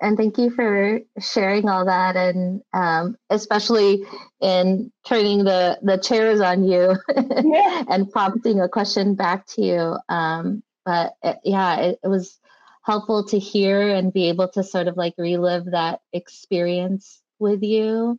And 0.02 0.18
thank 0.18 0.38
you 0.40 0.50
for 0.50 1.00
sharing 1.20 1.70
all 1.70 1.86
that 1.86 2.16
and 2.16 2.62
um, 2.74 3.18
especially 3.30 4.04
in 4.42 4.92
turning 5.06 5.44
the, 5.44 5.80
the 5.84 5.98
chairs 5.98 6.42
on 6.42 6.64
you 6.64 6.96
Yeah. 7.44 7.84
and 7.88 8.12
prompting 8.12 8.60
a 8.62 8.68
question 8.70 9.16
back 9.16 9.46
to 9.48 9.62
you. 9.62 9.98
Um, 10.10 10.64
but 10.86 11.14
it, 11.24 11.38
yeah, 11.44 11.78
it, 11.78 12.00
it 12.04 12.08
was 12.08 12.40
helpful 12.84 13.26
to 13.28 13.38
hear 13.38 13.90
and 13.90 14.12
be 14.12 14.30
able 14.30 14.48
to 14.50 14.64
sort 14.64 14.88
of 14.88 14.98
like 14.98 15.14
relive 15.20 15.66
that 15.72 16.02
experience 16.14 17.21
with 17.42 17.64
you. 17.64 18.18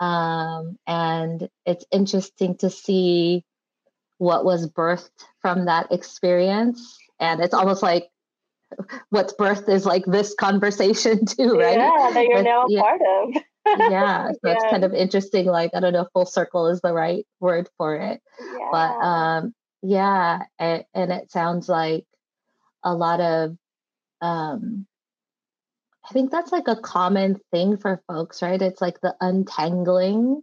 Um, 0.00 0.76
and 0.86 1.48
it's 1.66 1.84
interesting 1.92 2.56
to 2.58 2.70
see 2.70 3.44
what 4.18 4.44
was 4.44 4.68
birthed 4.70 5.10
from 5.40 5.66
that 5.66 5.92
experience. 5.92 6.98
And 7.20 7.40
it's 7.40 7.54
almost 7.54 7.82
like 7.82 8.08
what's 9.10 9.34
birthed 9.34 9.68
is 9.68 9.86
like 9.86 10.04
this 10.06 10.34
conversation 10.34 11.24
too, 11.26 11.58
right? 11.58 11.78
Yeah, 11.78 12.10
that 12.12 12.26
you're 12.26 12.42
now 12.42 12.64
a 12.64 12.70
yeah. 12.70 12.80
part 12.80 13.00
of. 13.02 13.42
yeah, 13.90 14.32
so 14.32 14.38
that's 14.42 14.64
Yeah. 14.64 14.70
kind 14.70 14.84
of 14.84 14.92
interesting. 14.94 15.46
Like, 15.46 15.70
I 15.74 15.80
don't 15.80 15.92
know 15.92 16.02
if 16.02 16.08
full 16.12 16.26
circle 16.26 16.66
is 16.68 16.80
the 16.80 16.92
right 16.92 17.26
word 17.40 17.68
for 17.78 17.94
it, 17.96 18.20
Yeah. 18.40 18.68
but 18.72 18.90
um, 19.04 19.54
yeah, 19.82 20.42
and, 20.58 20.84
and 20.94 21.12
it 21.12 21.30
sounds 21.30 21.68
like 21.68 22.04
a 22.82 22.94
lot 22.94 23.20
of, 23.20 23.56
um, 24.20 24.86
I 26.08 26.12
think 26.12 26.30
that's 26.30 26.52
like 26.52 26.68
a 26.68 26.76
common 26.76 27.40
thing 27.50 27.78
for 27.78 28.02
folks, 28.06 28.42
right? 28.42 28.60
It's 28.60 28.80
like 28.80 29.00
the 29.00 29.16
untangling 29.20 30.42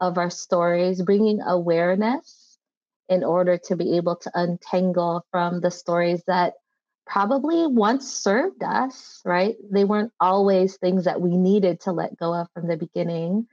of 0.00 0.18
our 0.18 0.30
stories, 0.30 1.00
bringing 1.02 1.40
awareness 1.40 2.58
in 3.08 3.24
order 3.24 3.58
to 3.58 3.76
be 3.76 3.96
able 3.96 4.16
to 4.16 4.30
untangle 4.34 5.24
from 5.30 5.60
the 5.60 5.70
stories 5.70 6.22
that 6.26 6.54
probably 7.06 7.66
once 7.66 8.12
served 8.12 8.62
us, 8.62 9.20
right? 9.24 9.56
They 9.70 9.84
weren't 9.84 10.12
always 10.20 10.76
things 10.76 11.04
that 11.04 11.20
we 11.20 11.36
needed 11.36 11.80
to 11.80 11.92
let 11.92 12.16
go 12.18 12.34
of 12.34 12.48
from 12.54 12.68
the 12.68 12.76
beginning, 12.76 13.46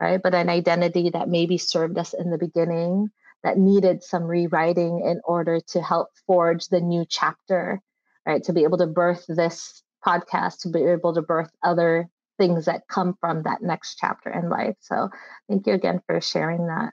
right? 0.00 0.20
But 0.22 0.34
an 0.34 0.48
identity 0.48 1.10
that 1.10 1.28
maybe 1.28 1.58
served 1.58 1.98
us 1.98 2.14
in 2.14 2.30
the 2.30 2.38
beginning 2.38 3.10
that 3.42 3.58
needed 3.58 4.02
some 4.02 4.24
rewriting 4.24 5.04
in 5.04 5.20
order 5.24 5.60
to 5.68 5.80
help 5.80 6.08
forge 6.26 6.68
the 6.68 6.80
new 6.80 7.04
chapter, 7.08 7.80
right? 8.26 8.42
To 8.44 8.52
be 8.52 8.64
able 8.64 8.78
to 8.78 8.86
birth 8.86 9.24
this 9.28 9.82
podcast, 10.04 10.60
to 10.60 10.68
be 10.68 10.82
able 10.84 11.14
to 11.14 11.22
birth 11.22 11.50
other 11.62 12.08
things 12.38 12.66
that 12.66 12.88
come 12.88 13.16
from 13.20 13.42
that 13.44 13.62
next 13.62 13.96
chapter 13.96 14.30
in 14.30 14.48
life. 14.50 14.76
So 14.80 15.08
thank 15.48 15.66
you 15.66 15.74
again 15.74 16.00
for 16.06 16.20
sharing 16.20 16.66
that. 16.66 16.92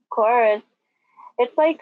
Of 0.00 0.08
course. 0.10 0.62
It's 1.38 1.56
like 1.56 1.80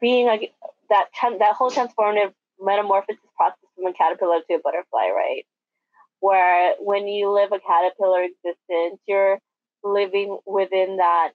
being 0.00 0.26
like 0.26 0.52
that 0.90 1.06
that 1.38 1.54
whole 1.54 1.70
transformative 1.70 2.32
metamorphosis 2.60 3.20
process 3.36 3.58
from 3.74 3.86
a 3.86 3.92
caterpillar 3.92 4.40
to 4.48 4.54
a 4.54 4.58
butterfly, 4.60 5.08
right? 5.14 5.44
Where 6.20 6.74
when 6.78 7.08
you 7.08 7.30
live 7.30 7.52
a 7.52 7.60
caterpillar 7.60 8.22
existence, 8.22 9.00
you're 9.06 9.38
living 9.82 10.38
within 10.46 10.98
that 10.98 11.32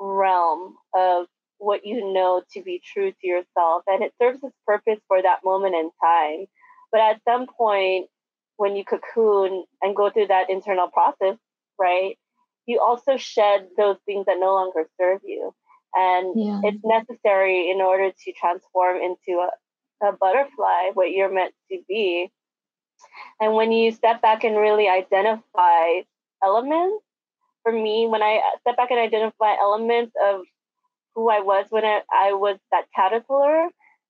realm 0.00 0.76
of 0.94 1.26
what 1.58 1.84
you 1.84 2.12
know 2.12 2.42
to 2.52 2.62
be 2.62 2.80
true 2.84 3.10
to 3.10 3.26
yourself, 3.26 3.82
and 3.86 4.02
it 4.02 4.12
serves 4.20 4.42
its 4.42 4.56
purpose 4.66 5.00
for 5.08 5.20
that 5.20 5.44
moment 5.44 5.74
in 5.74 5.90
time. 6.02 6.46
But 6.90 7.00
at 7.00 7.20
some 7.24 7.46
point, 7.46 8.06
when 8.56 8.76
you 8.76 8.84
cocoon 8.84 9.64
and 9.82 9.94
go 9.94 10.10
through 10.10 10.28
that 10.28 10.50
internal 10.50 10.88
process, 10.88 11.36
right, 11.78 12.18
you 12.66 12.80
also 12.80 13.16
shed 13.16 13.68
those 13.76 13.96
things 14.04 14.26
that 14.26 14.38
no 14.38 14.54
longer 14.54 14.88
serve 15.00 15.20
you 15.24 15.54
and 15.94 16.32
Yeah. 16.36 16.60
it's 16.64 16.84
necessary 16.84 17.70
in 17.70 17.80
order 17.80 18.10
to 18.10 18.32
transform 18.32 18.96
into 18.96 19.40
a, 19.40 20.06
a 20.06 20.12
butterfly 20.12 20.90
what 20.92 21.10
you're 21.10 21.32
meant 21.32 21.54
to 21.70 21.78
be 21.88 22.30
and 23.40 23.54
when 23.54 23.72
you 23.72 23.92
step 23.92 24.20
back 24.20 24.44
and 24.44 24.56
really 24.56 24.88
identify 24.88 26.00
elements. 26.42 27.04
For 27.62 27.72
me, 27.72 28.06
when 28.06 28.22
I 28.22 28.40
step 28.60 28.76
back 28.76 28.90
and 28.90 29.00
identify 29.00 29.54
elements 29.56 30.12
of 30.24 30.42
who 31.14 31.28
I 31.28 31.40
was 31.40 31.66
when 31.70 31.84
I, 31.84 32.02
I 32.12 32.32
was 32.32 32.58
that 32.70 32.86
caterpillar, 32.94 33.68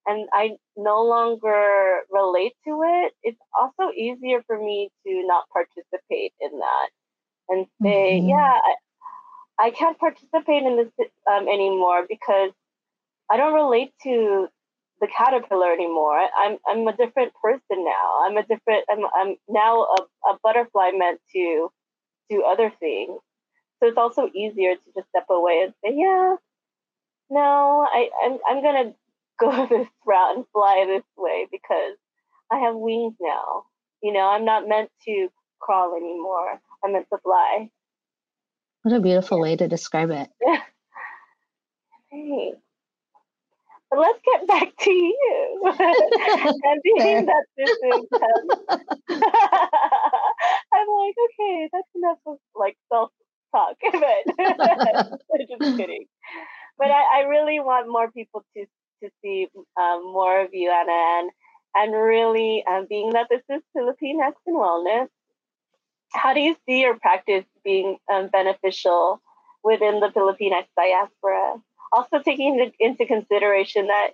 and 0.09 0.27
I 0.33 0.57
no 0.77 1.05
longer 1.05 2.01
relate 2.11 2.55
to 2.67 2.81
it, 2.83 3.13
it's 3.23 3.41
also 3.61 3.93
easier 3.93 4.43
for 4.47 4.59
me 4.59 4.91
to 5.07 5.27
not 5.27 5.45
participate 5.53 6.33
in 6.41 6.59
that 6.59 6.89
and 7.51 7.67
say, 7.83 8.19
mm-hmm. 8.19 8.31
yeah, 8.31 8.59
I, 9.59 9.67
I, 9.67 9.71
can't 9.71 9.99
participate 9.99 10.63
in 10.63 10.77
this 10.77 11.09
um, 11.31 11.47
anymore 11.47 12.07
because 12.09 12.53
I 13.31 13.37
don't 13.37 13.53
relate 13.53 13.93
to 14.05 14.49
the 15.01 15.09
caterpillar 15.09 15.73
anymore. 15.73 16.27
I'm 16.37 16.57
I'm 16.67 16.89
a 16.89 16.97
different 16.97 17.33
person 17.43 17.85
now. 17.85 18.25
I'm 18.25 18.37
a 18.37 18.43
different. 18.43 18.85
I'm 18.91 19.05
I'm 19.15 19.37
now 19.49 19.83
a, 19.83 20.31
a 20.31 20.39
butterfly 20.43 20.91
meant 20.95 21.21
to 21.35 21.69
do 22.31 22.45
other 22.45 22.73
things. 22.81 23.21
So 23.79 23.89
it's 23.89 23.99
also 23.99 24.29
easier 24.35 24.75
to 24.75 24.83
just 24.97 25.09
step 25.11 25.27
away 25.31 25.63
and 25.63 25.75
say, 25.85 25.95
yeah, 25.95 26.37
no, 27.31 27.87
I 27.89 28.09
I'm 28.25 28.39
I'm 28.49 28.63
gonna 28.63 28.95
go 29.41 29.67
this 29.67 29.89
route 30.07 30.37
and 30.37 30.45
fly 30.53 30.85
this 30.87 31.05
way 31.17 31.47
because 31.51 31.97
I 32.51 32.59
have 32.61 32.75
wings 32.75 33.15
now. 33.21 33.65
You 34.03 34.13
know, 34.13 34.29
I'm 34.29 34.45
not 34.45 34.69
meant 34.69 34.91
to 35.07 35.29
crawl 35.61 35.97
anymore. 35.97 36.61
I'm 36.85 36.93
meant 36.93 37.07
to 37.13 37.19
fly. 37.19 37.71
What 38.83 38.95
a 38.95 39.01
beautiful 39.01 39.41
way 39.41 39.57
to 39.57 39.69
describe 39.69 40.11
it. 40.11 40.29
hey. 42.11 42.53
But 43.91 44.01
let's 44.01 44.21
get 44.25 44.47
back 44.47 44.77
to 44.81 44.91
you. 44.91 45.63
and 45.65 46.81
being 46.85 47.27
that 47.27 47.45
this 47.57 47.71
is, 47.71 48.07
I'm 50.73 50.87
like, 50.87 51.15
okay, 51.25 51.69
that's 51.73 51.89
enough 51.95 52.19
of 52.27 52.37
like 52.55 52.77
self 52.93 53.11
talk, 53.51 53.77
but 53.83 54.25
just 55.49 55.77
kidding. 55.79 56.07
But 56.77 56.91
I, 56.91 57.21
I 57.21 57.23
really 57.29 57.61
want 57.61 57.89
more 57.89 58.11
people 58.11 58.45
to 58.57 58.67
to 59.03 59.11
see 59.23 59.49
um, 59.81 60.05
more 60.05 60.41
of 60.41 60.51
you, 60.53 60.71
Anna, 60.71 60.93
and 60.93 61.31
and 61.75 61.93
really 61.93 62.65
um, 62.69 62.87
being 62.89 63.11
that 63.11 63.29
this 63.31 63.43
is 63.49 63.63
Filipinx 63.77 64.33
and 64.47 64.57
Wellness, 64.57 65.09
how 66.13 66.35
do 66.35 66.41
you 66.41 66.57
see 66.67 66.81
your 66.81 66.99
practice 66.99 67.45
being 67.65 67.99
um, 68.13 68.29
beneficial 68.29 69.21
within 69.63 70.01
the 70.01 70.09
Filipinx 70.09 70.67
diaspora? 70.77 71.55
Also 71.93 72.21
taking 72.23 72.73
into 72.81 73.07
consideration 73.07 73.87
that 73.87 74.11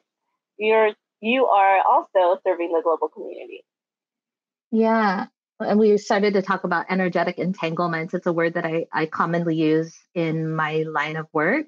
you're 0.59 0.93
you 1.20 1.47
are 1.47 1.80
also 1.91 2.39
serving 2.47 2.72
the 2.72 2.82
global 2.82 3.09
community. 3.09 3.64
Yeah, 4.70 5.26
and 5.61 5.78
we 5.78 5.97
started 5.99 6.35
to 6.35 6.43
talk 6.43 6.64
about 6.64 6.87
energetic 6.91 7.39
entanglements. 7.39 8.12
It's 8.12 8.26
a 8.26 8.32
word 8.32 8.55
that 8.55 8.66
I, 8.66 8.87
I 8.93 9.07
commonly 9.07 9.57
use 9.57 9.97
in 10.14 10.55
my 10.55 10.85
line 10.87 11.16
of 11.16 11.26
work. 11.32 11.66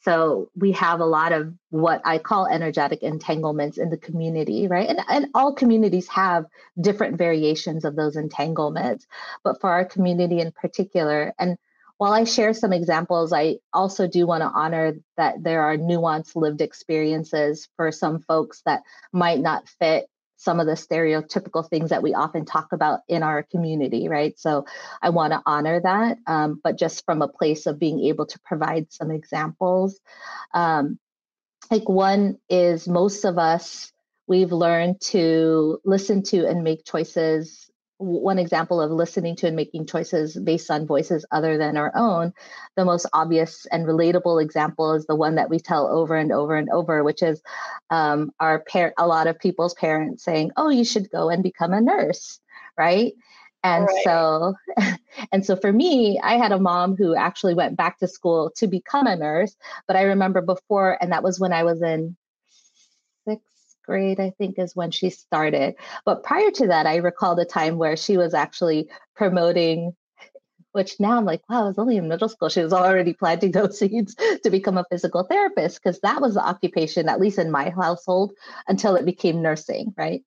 So 0.00 0.50
we 0.54 0.72
have 0.72 1.00
a 1.00 1.06
lot 1.06 1.32
of 1.32 1.52
what 1.70 2.00
I 2.04 2.18
call 2.18 2.46
energetic 2.46 3.02
entanglements 3.02 3.76
in 3.76 3.90
the 3.90 3.96
community, 3.96 4.68
right? 4.68 4.88
And, 4.88 5.00
and 5.08 5.26
all 5.34 5.52
communities 5.52 6.06
have 6.08 6.46
different 6.80 7.18
variations 7.18 7.84
of 7.84 7.96
those 7.96 8.16
entanglements. 8.16 9.06
But 9.42 9.60
for 9.60 9.70
our 9.70 9.84
community 9.84 10.40
in 10.40 10.52
particular, 10.52 11.34
and 11.38 11.58
while 11.98 12.12
I 12.12 12.24
share 12.24 12.52
some 12.52 12.72
examples, 12.72 13.32
I 13.32 13.56
also 13.72 14.06
do 14.06 14.26
want 14.26 14.42
to 14.42 14.48
honor 14.48 14.94
that 15.16 15.42
there 15.42 15.62
are 15.62 15.76
nuanced 15.76 16.36
lived 16.36 16.60
experiences 16.60 17.68
for 17.76 17.90
some 17.90 18.20
folks 18.20 18.62
that 18.66 18.82
might 19.12 19.40
not 19.40 19.68
fit 19.68 20.08
some 20.36 20.60
of 20.60 20.66
the 20.66 20.72
stereotypical 20.72 21.68
things 21.68 21.90
that 21.90 22.02
we 22.02 22.14
often 22.14 22.44
talk 22.44 22.72
about 22.72 23.00
in 23.08 23.22
our 23.22 23.42
community, 23.42 24.08
right? 24.08 24.38
So 24.38 24.66
I 25.02 25.10
want 25.10 25.32
to 25.32 25.42
honor 25.46 25.80
that, 25.80 26.18
um, 26.26 26.60
but 26.62 26.78
just 26.78 27.04
from 27.04 27.22
a 27.22 27.28
place 27.28 27.66
of 27.66 27.78
being 27.78 28.00
able 28.04 28.26
to 28.26 28.38
provide 28.40 28.92
some 28.92 29.10
examples. 29.10 29.98
Um, 30.52 30.98
like 31.70 31.88
one 31.88 32.38
is 32.48 32.86
most 32.86 33.24
of 33.24 33.38
us, 33.38 33.92
we've 34.26 34.52
learned 34.52 35.00
to 35.00 35.80
listen 35.84 36.22
to 36.24 36.46
and 36.46 36.64
make 36.64 36.84
choices 36.84 37.70
one 37.98 38.38
example 38.38 38.80
of 38.80 38.90
listening 38.90 39.36
to 39.36 39.46
and 39.46 39.56
making 39.56 39.86
choices 39.86 40.36
based 40.36 40.70
on 40.70 40.86
voices 40.86 41.24
other 41.30 41.56
than 41.56 41.76
our 41.76 41.92
own, 41.94 42.34
the 42.76 42.84
most 42.84 43.06
obvious 43.12 43.66
and 43.72 43.86
relatable 43.86 44.42
example 44.42 44.92
is 44.92 45.06
the 45.06 45.16
one 45.16 45.36
that 45.36 45.48
we 45.48 45.58
tell 45.58 45.86
over 45.86 46.14
and 46.16 46.32
over 46.32 46.56
and 46.56 46.68
over, 46.70 47.02
which 47.02 47.22
is 47.22 47.40
um, 47.90 48.32
our 48.38 48.60
parent, 48.60 48.94
a 48.98 49.06
lot 49.06 49.26
of 49.26 49.38
people's 49.38 49.74
parents 49.74 50.24
saying, 50.24 50.50
"Oh, 50.56 50.68
you 50.68 50.84
should 50.84 51.10
go 51.10 51.30
and 51.30 51.42
become 51.42 51.72
a 51.72 51.80
nurse," 51.80 52.38
right? 52.76 53.14
And 53.64 53.86
right. 53.86 54.04
so, 54.04 54.54
and 55.32 55.44
so 55.44 55.56
for 55.56 55.72
me, 55.72 56.20
I 56.22 56.36
had 56.36 56.52
a 56.52 56.60
mom 56.60 56.96
who 56.96 57.16
actually 57.16 57.54
went 57.54 57.76
back 57.76 57.98
to 57.98 58.08
school 58.08 58.52
to 58.56 58.66
become 58.66 59.06
a 59.06 59.16
nurse. 59.16 59.56
But 59.86 59.96
I 59.96 60.02
remember 60.02 60.42
before, 60.42 60.98
and 61.00 61.12
that 61.12 61.22
was 61.22 61.40
when 61.40 61.52
I 61.52 61.64
was 61.64 61.82
in 61.82 62.16
grade, 63.86 64.20
I 64.20 64.30
think, 64.30 64.58
is 64.58 64.76
when 64.76 64.90
she 64.90 65.10
started. 65.10 65.76
But 66.04 66.22
prior 66.22 66.50
to 66.52 66.66
that, 66.68 66.86
I 66.86 66.96
recall 66.96 67.34
the 67.34 67.44
time 67.44 67.78
where 67.78 67.96
she 67.96 68.16
was 68.16 68.34
actually 68.34 68.88
promoting 69.14 69.94
which 70.76 71.00
now 71.00 71.16
I'm 71.16 71.24
like, 71.24 71.40
wow, 71.48 71.64
I 71.64 71.68
was 71.68 71.78
only 71.78 71.96
in 71.96 72.06
middle 72.06 72.28
school. 72.28 72.50
She 72.50 72.60
was 72.60 72.74
already 72.74 73.14
planting 73.14 73.50
those 73.52 73.78
seeds 73.78 74.14
to 74.14 74.50
become 74.50 74.76
a 74.76 74.84
physical 74.90 75.22
therapist 75.22 75.82
because 75.82 75.98
that 76.00 76.20
was 76.20 76.34
the 76.34 76.46
occupation, 76.46 77.08
at 77.08 77.18
least 77.18 77.38
in 77.38 77.50
my 77.50 77.70
household, 77.70 78.34
until 78.68 78.94
it 78.94 79.06
became 79.06 79.40
nursing, 79.40 79.94
right? 79.96 80.22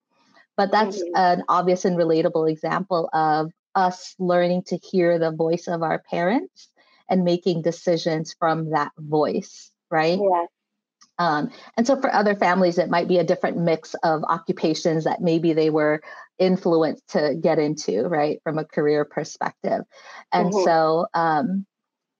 But 0.57 0.71
that's 0.71 0.97
mm-hmm. 0.97 1.15
an 1.15 1.43
obvious 1.47 1.85
and 1.85 1.95
relatable 1.95 2.49
example 2.51 3.11
of 3.13 3.51
us 3.75 4.15
learning 4.17 4.63
to 4.63 4.77
hear 4.77 5.19
the 5.19 5.31
voice 5.31 5.67
of 5.67 5.83
our 5.83 5.99
parents 6.09 6.69
and 7.07 7.23
making 7.23 7.61
decisions 7.61 8.35
from 8.37 8.71
that 8.71 8.91
voice, 8.97 9.71
right? 9.91 10.19
Yeah. 10.19 10.45
Um, 11.19 11.51
and 11.77 11.85
so 11.85 11.99
for 11.99 12.11
other 12.11 12.33
families, 12.33 12.77
it 12.77 12.89
might 12.89 13.09
be 13.09 13.17
a 13.17 13.23
different 13.23 13.57
mix 13.57 13.93
of 14.03 14.23
occupations 14.23 15.03
that 15.03 15.21
maybe 15.21 15.53
they 15.53 15.69
were 15.69 16.01
influenced 16.39 17.07
to 17.09 17.35
get 17.39 17.59
into, 17.59 18.03
right, 18.03 18.39
from 18.43 18.57
a 18.57 18.65
career 18.65 19.05
perspective. 19.05 19.81
And 20.31 20.51
mm-hmm. 20.51 20.63
so, 20.63 21.07
um, 21.13 21.65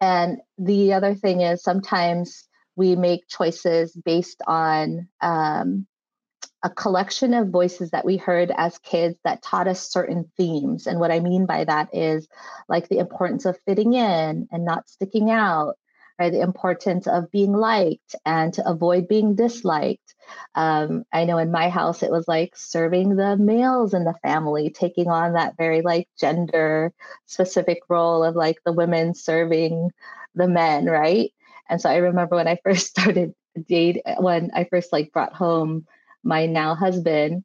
and 0.02 0.40
the 0.58 0.94
other 0.94 1.16
thing 1.16 1.42
is 1.42 1.64
sometimes 1.64 2.48
we 2.76 2.96
make 2.96 3.28
choices 3.28 3.94
based 3.94 4.42
on 4.46 5.08
um, 5.22 5.88
a 6.64 6.70
collection 6.70 7.34
of 7.34 7.50
voices 7.50 7.92
that 7.92 8.06
we 8.06 8.18
heard 8.18 8.52
as 8.56 8.78
kids 8.80 9.18
that 9.24 9.42
taught 9.42 9.68
us 9.68 9.90
certain 9.92 10.30
themes. 10.36 10.88
And 10.88 11.00
what 11.00 11.12
I 11.12 11.20
mean 11.22 11.46
by 11.46 11.64
that 11.64 11.90
is 11.94 12.28
like 12.68 12.90
the 12.90 13.00
importance 13.00 13.46
of 13.46 13.58
fitting 13.66 13.94
in 13.94 14.48
and 14.52 14.66
not 14.66 14.90
sticking 14.90 15.30
out, 15.30 15.76
right? 16.20 16.32
The 16.32 16.42
importance 16.42 17.08
of 17.08 17.32
being 17.32 17.54
liked 17.54 18.16
and 18.26 18.54
to 18.56 18.68
avoid 18.70 19.08
being 19.08 19.36
disliked. 19.36 20.16
Um, 20.56 21.04
I 21.14 21.26
know 21.26 21.38
in 21.38 21.52
my 21.52 21.70
house, 21.70 22.04
it 22.04 22.12
was 22.12 22.28
like 22.28 22.56
serving 22.56 23.16
the 23.16 23.38
males 23.38 23.94
in 23.94 24.04
the 24.04 24.16
family, 24.22 24.70
taking 24.70 25.08
on 25.10 25.34
that 25.34 25.58
very 25.58 25.82
like 25.82 26.08
gender 26.20 26.94
specific 27.26 27.80
role 27.90 28.24
of 28.24 28.36
like 28.36 28.58
the 28.66 28.74
women 28.74 29.14
serving 29.16 29.92
the 30.36 30.48
men, 30.48 30.86
right? 30.86 31.32
And 31.70 31.82
so 31.82 31.90
I 31.90 31.98
remember 31.98 32.36
when 32.36 32.48
I 32.48 32.60
first 32.64 32.88
started 32.88 33.34
date, 33.68 34.02
when 34.20 34.52
I 34.54 34.66
first 34.66 34.92
like 34.92 35.12
brought 35.12 35.34
home 35.34 35.86
my 36.24 36.46
now 36.46 36.76
husband, 36.76 37.44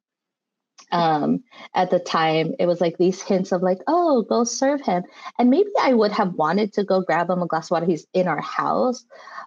um, 0.93 1.43
at 1.75 1.91
the 1.91 1.99
time 1.99 2.55
it 2.59 2.67
was 2.67 2.81
like 2.81 2.99
these 2.99 3.23
hints 3.23 3.53
of 3.53 3.63
like 3.63 3.79
oh 3.87 4.23
go 4.23 4.45
serve 4.45 4.81
him. 4.81 5.05
And 5.39 5.51
maybe 5.51 5.71
i 5.81 5.93
would 5.93 6.13
have 6.13 6.35
wanted 6.35 6.73
to 6.75 6.85
go 6.85 7.01
grab 7.01 7.31
him 7.31 7.43
a 7.43 7.47
glass 7.47 7.67
of 7.67 7.73
water. 7.73 7.87
He's 7.87 8.07
in 8.13 8.29
our 8.29 8.41
house. 8.41 9.05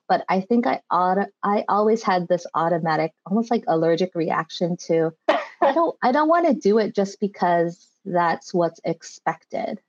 But 0.08 0.26
i 0.30 0.42
think 0.42 0.68
i 0.68 0.82
ought 0.90 1.18
i 1.44 1.66
always 1.70 2.04
had 2.04 2.28
this 2.28 2.46
automatic 2.54 3.14
almost 3.26 3.52
like 3.52 3.64
allergic 3.68 4.16
reaction 4.16 4.78
to 4.88 5.12
i 5.28 5.72
don't 5.74 5.98
i 6.02 6.12
don't 6.12 6.30
want 6.30 6.48
to 6.48 6.54
do 6.54 6.78
it 6.78 6.96
just 6.96 7.20
because 7.20 7.88
that's 8.06 8.54
what's 8.54 8.80
expected. 8.84 9.80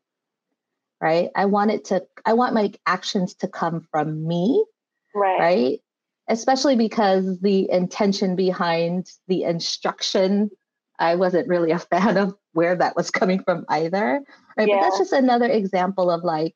Right? 1.00 1.30
I 1.34 1.44
want 1.44 1.70
it 1.70 1.84
to 1.86 2.06
i 2.24 2.32
want 2.32 2.54
my 2.54 2.72
actions 2.86 3.34
to 3.36 3.48
come 3.48 3.86
from 3.90 4.26
me. 4.26 4.64
Right. 5.14 5.38
Right? 5.40 5.80
Especially 6.28 6.76
because 6.76 7.40
the 7.40 7.70
intention 7.70 8.36
behind 8.36 9.10
the 9.28 9.44
instruction 9.44 10.50
I 10.98 11.14
wasn't 11.14 11.48
really 11.48 11.72
a 11.72 11.78
fan 11.90 12.16
of 12.16 12.34
where 12.52 12.76
that 12.76 12.96
was 12.96 13.10
coming 13.10 13.42
from 13.42 13.64
either. 13.68 14.20
Right? 14.56 14.68
Yeah. 14.68 14.76
But 14.76 14.82
that's 14.82 14.98
just 14.98 15.12
another 15.12 15.46
example 15.46 16.10
of 16.10 16.24
like 16.24 16.54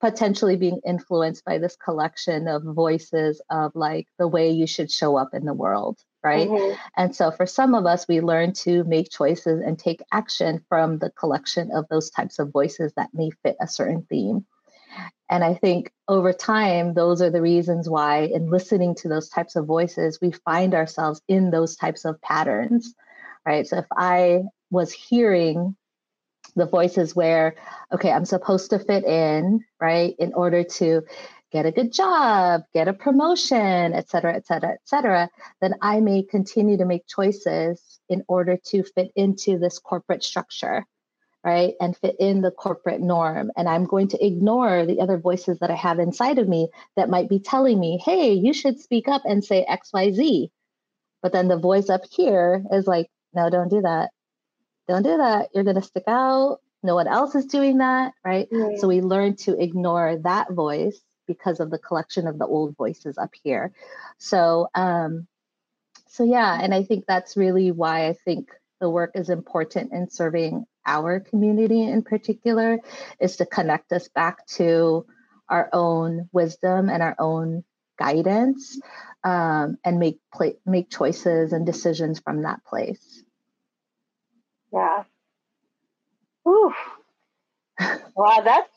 potentially 0.00 0.56
being 0.56 0.80
influenced 0.86 1.44
by 1.44 1.58
this 1.58 1.76
collection 1.76 2.46
of 2.48 2.62
voices 2.62 3.40
of 3.50 3.72
like 3.74 4.06
the 4.18 4.28
way 4.28 4.50
you 4.50 4.66
should 4.66 4.90
show 4.90 5.16
up 5.16 5.30
in 5.32 5.44
the 5.44 5.54
world. 5.54 5.98
Right. 6.22 6.48
Mm-hmm. 6.48 6.76
And 6.96 7.14
so 7.14 7.30
for 7.30 7.46
some 7.46 7.74
of 7.74 7.84
us, 7.84 8.08
we 8.08 8.20
learn 8.20 8.54
to 8.64 8.82
make 8.84 9.10
choices 9.10 9.60
and 9.60 9.78
take 9.78 10.02
action 10.10 10.64
from 10.68 10.98
the 10.98 11.10
collection 11.10 11.70
of 11.70 11.86
those 11.88 12.10
types 12.10 12.38
of 12.38 12.50
voices 12.50 12.92
that 12.96 13.10
may 13.12 13.30
fit 13.42 13.56
a 13.60 13.68
certain 13.68 14.06
theme. 14.08 14.46
And 15.30 15.42
I 15.42 15.54
think 15.54 15.90
over 16.06 16.32
time, 16.32 16.94
those 16.94 17.22
are 17.22 17.30
the 17.30 17.42
reasons 17.42 17.88
why, 17.88 18.20
in 18.20 18.50
listening 18.50 18.94
to 18.96 19.08
those 19.08 19.28
types 19.28 19.56
of 19.56 19.66
voices, 19.66 20.20
we 20.20 20.32
find 20.32 20.74
ourselves 20.74 21.20
in 21.28 21.50
those 21.50 21.76
types 21.76 22.04
of 22.04 22.20
patterns 22.20 22.94
right? 23.46 23.66
So 23.66 23.78
if 23.78 23.86
I 23.96 24.42
was 24.70 24.92
hearing 24.92 25.76
the 26.56 26.66
voices 26.66 27.14
where 27.16 27.54
okay 27.92 28.10
i'm 28.10 28.24
supposed 28.24 28.70
to 28.70 28.78
fit 28.78 29.04
in 29.04 29.64
right 29.80 30.14
in 30.18 30.32
order 30.34 30.62
to 30.62 31.02
get 31.52 31.66
a 31.66 31.72
good 31.72 31.92
job 31.92 32.62
get 32.72 32.88
a 32.88 32.92
promotion 32.92 33.92
et 33.92 34.08
cetera 34.08 34.34
et 34.34 34.46
cetera 34.46 34.70
et 34.70 34.80
cetera 34.84 35.28
then 35.60 35.74
i 35.82 36.00
may 36.00 36.22
continue 36.22 36.76
to 36.76 36.84
make 36.84 37.06
choices 37.06 38.00
in 38.08 38.22
order 38.28 38.58
to 38.64 38.82
fit 38.82 39.10
into 39.16 39.58
this 39.58 39.78
corporate 39.78 40.22
structure 40.22 40.84
right 41.44 41.74
and 41.80 41.96
fit 41.96 42.16
in 42.18 42.40
the 42.40 42.50
corporate 42.50 43.00
norm 43.00 43.50
and 43.56 43.68
i'm 43.68 43.84
going 43.84 44.08
to 44.08 44.24
ignore 44.24 44.86
the 44.86 45.00
other 45.00 45.18
voices 45.18 45.58
that 45.58 45.70
i 45.70 45.76
have 45.76 45.98
inside 45.98 46.38
of 46.38 46.48
me 46.48 46.68
that 46.96 47.10
might 47.10 47.28
be 47.28 47.38
telling 47.38 47.78
me 47.78 48.00
hey 48.04 48.32
you 48.32 48.52
should 48.52 48.78
speak 48.78 49.08
up 49.08 49.22
and 49.24 49.44
say 49.44 49.66
xyz 49.68 50.50
but 51.22 51.32
then 51.32 51.48
the 51.48 51.56
voice 51.56 51.88
up 51.88 52.02
here 52.10 52.62
is 52.70 52.86
like 52.86 53.08
no 53.34 53.50
don't 53.50 53.70
do 53.70 53.80
that 53.80 54.10
don't 54.86 55.02
do 55.02 55.16
that. 55.16 55.50
You're 55.54 55.64
going 55.64 55.76
to 55.76 55.82
stick 55.82 56.04
out. 56.06 56.60
No 56.82 56.94
one 56.94 57.08
else 57.08 57.34
is 57.34 57.46
doing 57.46 57.78
that, 57.78 58.12
right? 58.24 58.48
Mm-hmm. 58.50 58.76
So 58.76 58.88
we 58.88 59.00
learn 59.00 59.36
to 59.36 59.60
ignore 59.60 60.18
that 60.18 60.52
voice 60.52 61.00
because 61.26 61.60
of 61.60 61.70
the 61.70 61.78
collection 61.78 62.26
of 62.26 62.38
the 62.38 62.46
old 62.46 62.76
voices 62.76 63.16
up 63.16 63.30
here. 63.42 63.72
So, 64.18 64.68
um, 64.74 65.26
so 66.08 66.24
yeah, 66.24 66.58
and 66.60 66.74
I 66.74 66.82
think 66.82 67.06
that's 67.06 67.36
really 67.36 67.72
why 67.72 68.08
I 68.08 68.12
think 68.12 68.50
the 68.80 68.90
work 68.90 69.12
is 69.14 69.30
important 69.30 69.92
in 69.92 70.10
serving 70.10 70.66
our 70.84 71.20
community 71.20 71.82
in 71.82 72.02
particular 72.02 72.78
is 73.18 73.36
to 73.38 73.46
connect 73.46 73.90
us 73.92 74.08
back 74.08 74.46
to 74.46 75.06
our 75.48 75.70
own 75.72 76.28
wisdom 76.32 76.90
and 76.90 77.02
our 77.02 77.16
own 77.18 77.64
guidance 77.98 78.78
um, 79.22 79.78
and 79.82 79.98
make 79.98 80.18
play, 80.34 80.56
make 80.66 80.90
choices 80.90 81.54
and 81.54 81.64
decisions 81.64 82.20
from 82.20 82.42
that 82.42 82.62
place. 82.64 83.13
Yeah. 84.74 85.04
Ooh. 86.48 86.72
Wow, 88.16 88.42
that's 88.44 88.70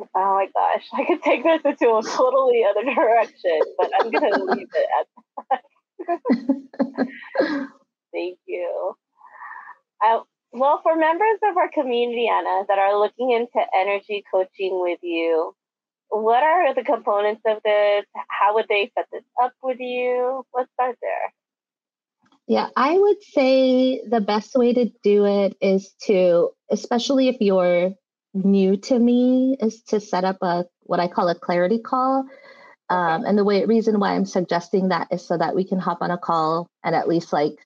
oh 0.00 0.06
my 0.14 0.48
gosh. 0.54 0.84
I 0.94 1.04
could 1.06 1.22
take 1.22 1.44
this 1.44 1.62
into 1.64 1.96
a 1.96 2.02
totally 2.02 2.64
other 2.68 2.84
direction, 2.84 3.60
but 3.78 3.90
I'm 4.00 4.10
gonna 4.10 4.44
leave 4.44 4.68
it 4.74 4.88
at 5.00 5.06
that. 5.50 5.62
Thank 8.12 8.38
you. 8.46 8.94
Uh, 10.04 10.20
well, 10.52 10.80
for 10.82 10.96
members 10.96 11.38
of 11.50 11.56
our 11.56 11.70
community, 11.70 12.28
Anna, 12.28 12.64
that 12.68 12.78
are 12.78 12.98
looking 12.98 13.32
into 13.32 13.60
energy 13.76 14.24
coaching 14.32 14.80
with 14.80 15.00
you, 15.02 15.54
what 16.10 16.42
are 16.42 16.74
the 16.74 16.84
components 16.84 17.42
of 17.46 17.58
this? 17.64 18.04
How 18.28 18.54
would 18.54 18.66
they 18.68 18.90
set 18.96 19.06
this 19.12 19.24
up 19.42 19.52
with 19.62 19.80
you? 19.80 20.44
Let's 20.54 20.70
start 20.74 20.96
there. 21.02 21.45
Yeah, 22.48 22.68
I 22.76 22.96
would 22.96 23.22
say 23.22 24.02
the 24.08 24.20
best 24.20 24.54
way 24.54 24.72
to 24.72 24.90
do 25.02 25.24
it 25.24 25.56
is 25.60 25.94
to, 26.04 26.50
especially 26.70 27.28
if 27.28 27.36
you're 27.40 27.92
new 28.34 28.76
to 28.76 28.98
me, 28.98 29.56
is 29.60 29.82
to 29.84 30.00
set 30.00 30.24
up 30.24 30.38
a 30.42 30.66
what 30.82 31.00
I 31.00 31.08
call 31.08 31.28
a 31.28 31.34
clarity 31.34 31.80
call. 31.80 32.24
Um, 32.88 33.24
and 33.24 33.36
the 33.36 33.44
way 33.44 33.64
reason 33.64 33.98
why 33.98 34.14
I'm 34.14 34.26
suggesting 34.26 34.90
that 34.90 35.08
is 35.10 35.26
so 35.26 35.36
that 35.36 35.56
we 35.56 35.64
can 35.64 35.80
hop 35.80 35.98
on 36.02 36.12
a 36.12 36.18
call 36.18 36.68
and 36.84 36.94
at 36.94 37.08
least 37.08 37.32
like 37.32 37.56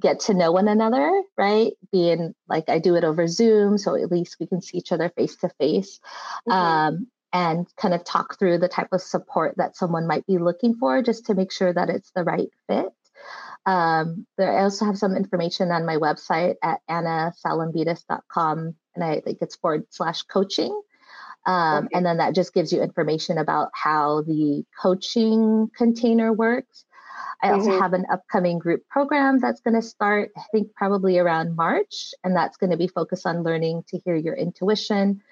get 0.00 0.18
to 0.20 0.34
know 0.34 0.50
one 0.50 0.66
another, 0.66 1.22
right? 1.38 1.72
Being 1.92 2.34
like 2.48 2.68
I 2.68 2.80
do 2.80 2.96
it 2.96 3.04
over 3.04 3.28
Zoom, 3.28 3.78
so 3.78 3.94
at 3.94 4.10
least 4.10 4.36
we 4.40 4.48
can 4.48 4.60
see 4.60 4.78
each 4.78 4.90
other 4.90 5.10
face 5.10 5.36
to 5.36 5.48
face. 5.60 6.00
Um, 6.50 7.06
and 7.32 7.66
kind 7.76 7.94
of 7.94 8.04
talk 8.04 8.38
through 8.38 8.58
the 8.58 8.68
type 8.68 8.88
of 8.92 9.00
support 9.00 9.54
that 9.56 9.76
someone 9.76 10.06
might 10.06 10.26
be 10.26 10.36
looking 10.36 10.74
for 10.74 11.02
just 11.02 11.26
to 11.26 11.34
make 11.34 11.50
sure 11.50 11.72
that 11.72 11.88
it's 11.88 12.10
the 12.14 12.24
right 12.24 12.48
fit. 12.68 12.88
Um, 13.64 14.26
there, 14.36 14.58
I 14.58 14.62
also 14.62 14.84
have 14.84 14.98
some 14.98 15.16
information 15.16 15.70
on 15.70 15.86
my 15.86 15.96
website 15.96 16.56
at 16.62 16.80
annasalumbides.com, 16.90 18.74
and 18.94 19.04
I 19.04 19.20
think 19.20 19.38
it's 19.40 19.56
forward 19.56 19.86
slash 19.90 20.22
coaching. 20.22 20.80
Um, 21.46 21.86
okay. 21.86 21.88
And 21.94 22.06
then 22.06 22.18
that 22.18 22.34
just 22.34 22.54
gives 22.54 22.72
you 22.72 22.82
information 22.82 23.38
about 23.38 23.70
how 23.74 24.22
the 24.22 24.64
coaching 24.80 25.70
container 25.76 26.32
works. 26.32 26.84
I 27.42 27.50
also 27.50 27.70
mm-hmm. 27.70 27.80
have 27.80 27.92
an 27.92 28.06
upcoming 28.10 28.58
group 28.60 28.88
program 28.88 29.40
that's 29.40 29.60
going 29.60 29.74
to 29.74 29.82
start, 29.82 30.30
I 30.36 30.42
think, 30.52 30.74
probably 30.74 31.18
around 31.18 31.56
March, 31.56 32.14
and 32.22 32.36
that's 32.36 32.56
going 32.56 32.70
to 32.70 32.76
be 32.76 32.86
focused 32.86 33.26
on 33.26 33.42
learning 33.42 33.84
to 33.88 33.98
hear 33.98 34.14
your 34.14 34.34
intuition. 34.34 35.22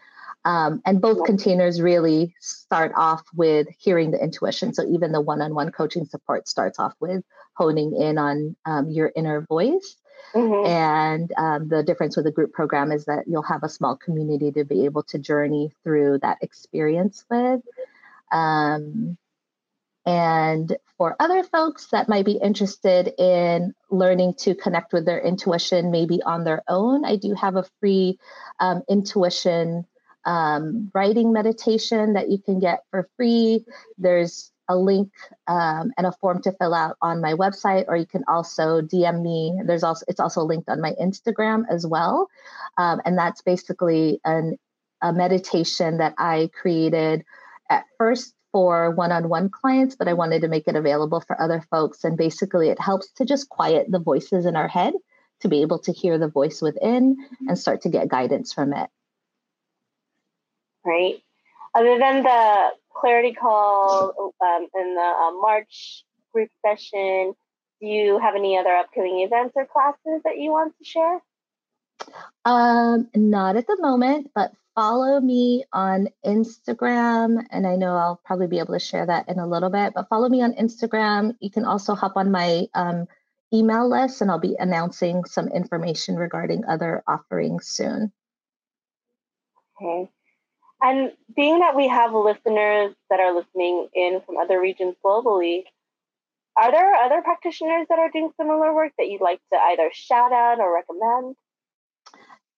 Um, 0.45 0.81
and 0.87 1.01
both 1.01 1.25
containers 1.25 1.83
really 1.83 2.35
start 2.41 2.93
off 2.97 3.23
with 3.35 3.69
hearing 3.79 4.11
the 4.11 4.23
intuition. 4.23 4.73
So 4.73 4.85
even 4.89 5.12
the 5.12 5.21
one 5.21 5.43
on 5.43 5.55
one 5.55 5.71
coaching 5.71 6.07
support 6.07 6.49
starts 6.49 6.79
off 6.79 6.95
with 6.99 7.23
honing 7.55 7.95
in 8.01 8.17
on 8.17 8.57
um, 8.65 8.89
your 8.89 9.12
inner 9.15 9.43
voice. 9.43 9.97
Mm-hmm. 10.35 10.67
And 10.67 11.33
um, 11.37 11.69
the 11.69 11.83
difference 11.83 12.17
with 12.17 12.25
the 12.25 12.33
group 12.33 12.53
program 12.53 12.93
is 12.93 13.05
that 13.07 13.25
you'll 13.27 13.43
have 13.43 13.62
a 13.65 13.69
small 13.69 13.97
community 13.97 14.53
to 14.53 14.65
be 14.65 14.85
able 14.85 15.03
to 15.05 15.19
journey 15.19 15.73
through 15.83 16.19
that 16.23 16.39
experience 16.41 17.25
with. 17.31 17.61
Um, 18.33 19.19
and 20.07 20.77
for 20.97 21.17
other 21.21 21.43
folks 21.43 21.89
that 21.89 22.09
might 22.09 22.25
be 22.25 22.39
interested 22.43 23.12
in 23.19 23.75
learning 23.91 24.35
to 24.39 24.55
connect 24.55 24.93
with 24.93 25.05
their 25.05 25.21
intuition, 25.21 25.91
maybe 25.91 26.23
on 26.23 26.45
their 26.45 26.62
own, 26.69 27.05
I 27.05 27.17
do 27.17 27.35
have 27.35 27.57
a 27.57 27.67
free 27.81 28.19
um, 28.61 28.83
intuition 28.89 29.87
um, 30.25 30.91
writing 30.95 31.33
meditation 31.33 32.15
that 32.15 32.31
you 32.31 32.39
can 32.39 32.59
get 32.59 32.85
for 32.91 33.09
free. 33.17 33.65
There's 33.99 34.51
a 34.69 34.77
link 34.77 35.11
um, 35.49 35.91
and 35.99 36.07
a 36.07 36.13
form 36.21 36.41
to 36.43 36.53
fill 36.53 36.75
out 36.75 36.97
on 37.03 37.21
my 37.21 37.35
website, 37.35 37.87
or 37.89 37.97
you 37.97 38.07
can 38.07 38.25
also 38.29 38.81
DM 38.81 39.23
me. 39.23 39.61
There's 39.65 39.83
also 39.83 40.05
it's 40.09 40.21
also 40.21 40.43
linked 40.43 40.69
on 40.69 40.81
my 40.81 40.93
Instagram 41.01 41.65
as 41.69 41.87
well, 41.87 42.29
um, 42.79 43.01
and 43.05 43.19
that's 43.19 43.43
basically 43.43 44.21
an, 44.25 44.59
a 45.03 45.13
meditation 45.13 45.99
that 45.99 46.15
I 46.19 46.51
created 46.55 47.25
at 47.69 47.85
first 47.99 48.35
for 48.53 48.91
one-on-one 48.91 49.51
clients, 49.51 49.95
but 49.95 50.09
I 50.09 50.13
wanted 50.13 50.43
to 50.43 50.49
make 50.49 50.67
it 50.67 50.75
available 50.75 51.21
for 51.21 51.41
other 51.41 51.65
folks. 51.71 52.05
And 52.05 52.17
basically, 52.17 52.69
it 52.69 52.81
helps 52.81 53.11
to 53.13 53.25
just 53.25 53.49
quiet 53.49 53.87
the 53.91 54.01
voices 54.01 54.47
in 54.47 54.57
our 54.57 54.69
head 54.69 54.95
to 55.41 55.49
be 55.49 55.63
able 55.63 55.79
to 55.81 55.93
hear 55.93 56.19
the 56.19 56.29
voice 56.29 56.61
within 56.61 57.17
and 57.49 57.59
start 57.59 57.83
to 57.83 57.89
get 57.89 58.09
guidance 58.09 58.53
from 58.53 58.73
it. 58.73 58.91
Right. 60.85 61.23
Other 61.74 61.98
than 61.98 62.23
the 62.23 62.69
clarity 62.94 63.32
call 63.32 64.32
um, 64.40 64.66
in 64.74 64.94
the 64.94 65.01
uh, 65.01 65.31
March 65.40 66.05
group 66.32 66.51
session, 66.65 67.35
do 67.81 67.86
you 67.86 68.19
have 68.19 68.35
any 68.35 68.59
other 68.59 68.70
upcoming 68.70 69.20
events 69.20 69.55
or 69.57 69.66
classes 69.66 70.23
that 70.24 70.39
you 70.39 70.51
want 70.51 70.74
to 70.78 70.85
share? 70.85 71.20
Um, 72.44 73.09
not 73.15 73.57
at 73.57 73.66
the 73.66 73.78
moment, 73.81 74.31
but 74.35 74.52
follow 74.74 75.20
me 75.20 75.65
on 75.73 76.09
Instagram. 76.24 77.44
And 77.51 77.66
I 77.66 77.77
know 77.77 77.97
I'll 77.97 78.20
probably 78.24 78.47
be 78.47 78.59
able 78.59 78.74
to 78.74 78.81
share 78.81 79.07
that 79.07 79.28
in 79.28 79.39
a 79.39 79.47
little 79.47 79.70
bit, 79.70 79.93
but 79.94 80.09
follow 80.09 80.28
me 80.28 80.43
on 80.43 80.55
Instagram. 80.55 81.36
You 81.40 81.51
can 81.51 81.65
also 81.65 81.94
hop 81.94 82.12
on 82.16 82.31
my 82.31 82.66
um, 82.74 83.07
email 83.52 83.89
list, 83.89 84.20
and 84.20 84.31
I'll 84.31 84.39
be 84.39 84.57
announcing 84.59 85.24
some 85.24 85.48
information 85.48 86.16
regarding 86.16 86.65
other 86.65 87.02
offerings 87.07 87.66
soon. 87.66 88.12
Okay. 89.81 90.11
And 90.82 91.12
being 91.35 91.59
that 91.59 91.77
we 91.77 91.89
have 91.89 92.15
listeners 92.15 92.94
that 93.11 93.20
are 93.20 93.35
listening 93.35 93.89
in 93.94 94.23
from 94.24 94.39
other 94.39 94.61
regions 94.61 94.94
globally, 95.05 95.65
are 96.57 96.73
there 96.73 96.94
other 96.94 97.23
practitioners 97.23 97.86
that 97.89 97.98
are 97.98 98.11
doing 98.11 98.31
similar 98.36 98.74
work 98.74 98.93
that 98.98 99.09
you'd 99.09 99.20
like 99.20 99.40
to 99.52 99.59
either 99.59 99.90
shout 99.93 100.32
out 100.32 100.59
or 100.59 100.74
recommend? 100.74 101.36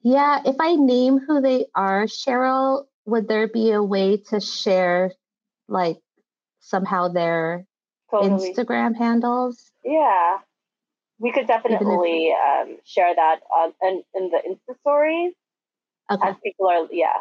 Yeah, 0.02 0.40
if 0.44 0.56
I 0.58 0.74
name 0.74 1.18
who 1.18 1.40
they 1.40 1.66
are, 1.74 2.04
Cheryl, 2.04 2.86
would 3.06 3.28
there 3.28 3.48
be 3.48 3.70
a 3.72 3.82
way 3.82 4.16
to 4.30 4.40
share 4.40 5.12
like 5.68 5.98
somehow 6.60 7.08
their 7.08 7.66
totally. 8.10 8.52
Instagram 8.52 8.96
handles? 8.96 9.70
Yeah, 9.84 10.38
we 11.18 11.32
could 11.32 11.46
definitely 11.46 12.28
if, 12.28 12.68
um, 12.68 12.78
share 12.84 13.14
that 13.14 13.40
on 13.54 13.72
in, 13.82 14.02
in 14.14 14.30
the 14.30 14.38
Insta 14.48 14.78
stories. 14.80 15.34
Okay. 16.10 16.28
As 16.28 16.36
people 16.42 16.68
are, 16.68 16.88
yeah, 16.90 17.20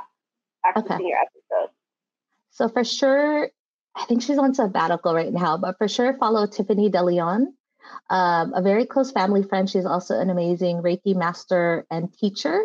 okay. 0.78 1.04
your 1.04 1.18
episode. 1.18 1.74
So 2.52 2.70
for 2.70 2.84
sure, 2.84 3.50
I 3.96 4.06
think 4.06 4.22
she's 4.22 4.38
on 4.38 4.54
sabbatical 4.54 5.14
right 5.14 5.32
now, 5.32 5.58
but 5.58 5.78
for 5.78 5.88
sure 5.88 6.18
follow 6.18 6.48
Tiffany 6.48 6.90
DeLeon, 6.90 7.48
um, 8.10 8.54
a 8.54 8.62
very 8.62 8.86
close 8.86 9.12
family 9.12 9.44
friend. 9.44 9.70
She's 9.70 9.86
also 9.86 10.20
an 10.20 10.30
amazing 10.30 10.82
Reiki 10.82 11.16
master 11.16 11.86
and 11.90 12.14
teacher. 12.14 12.64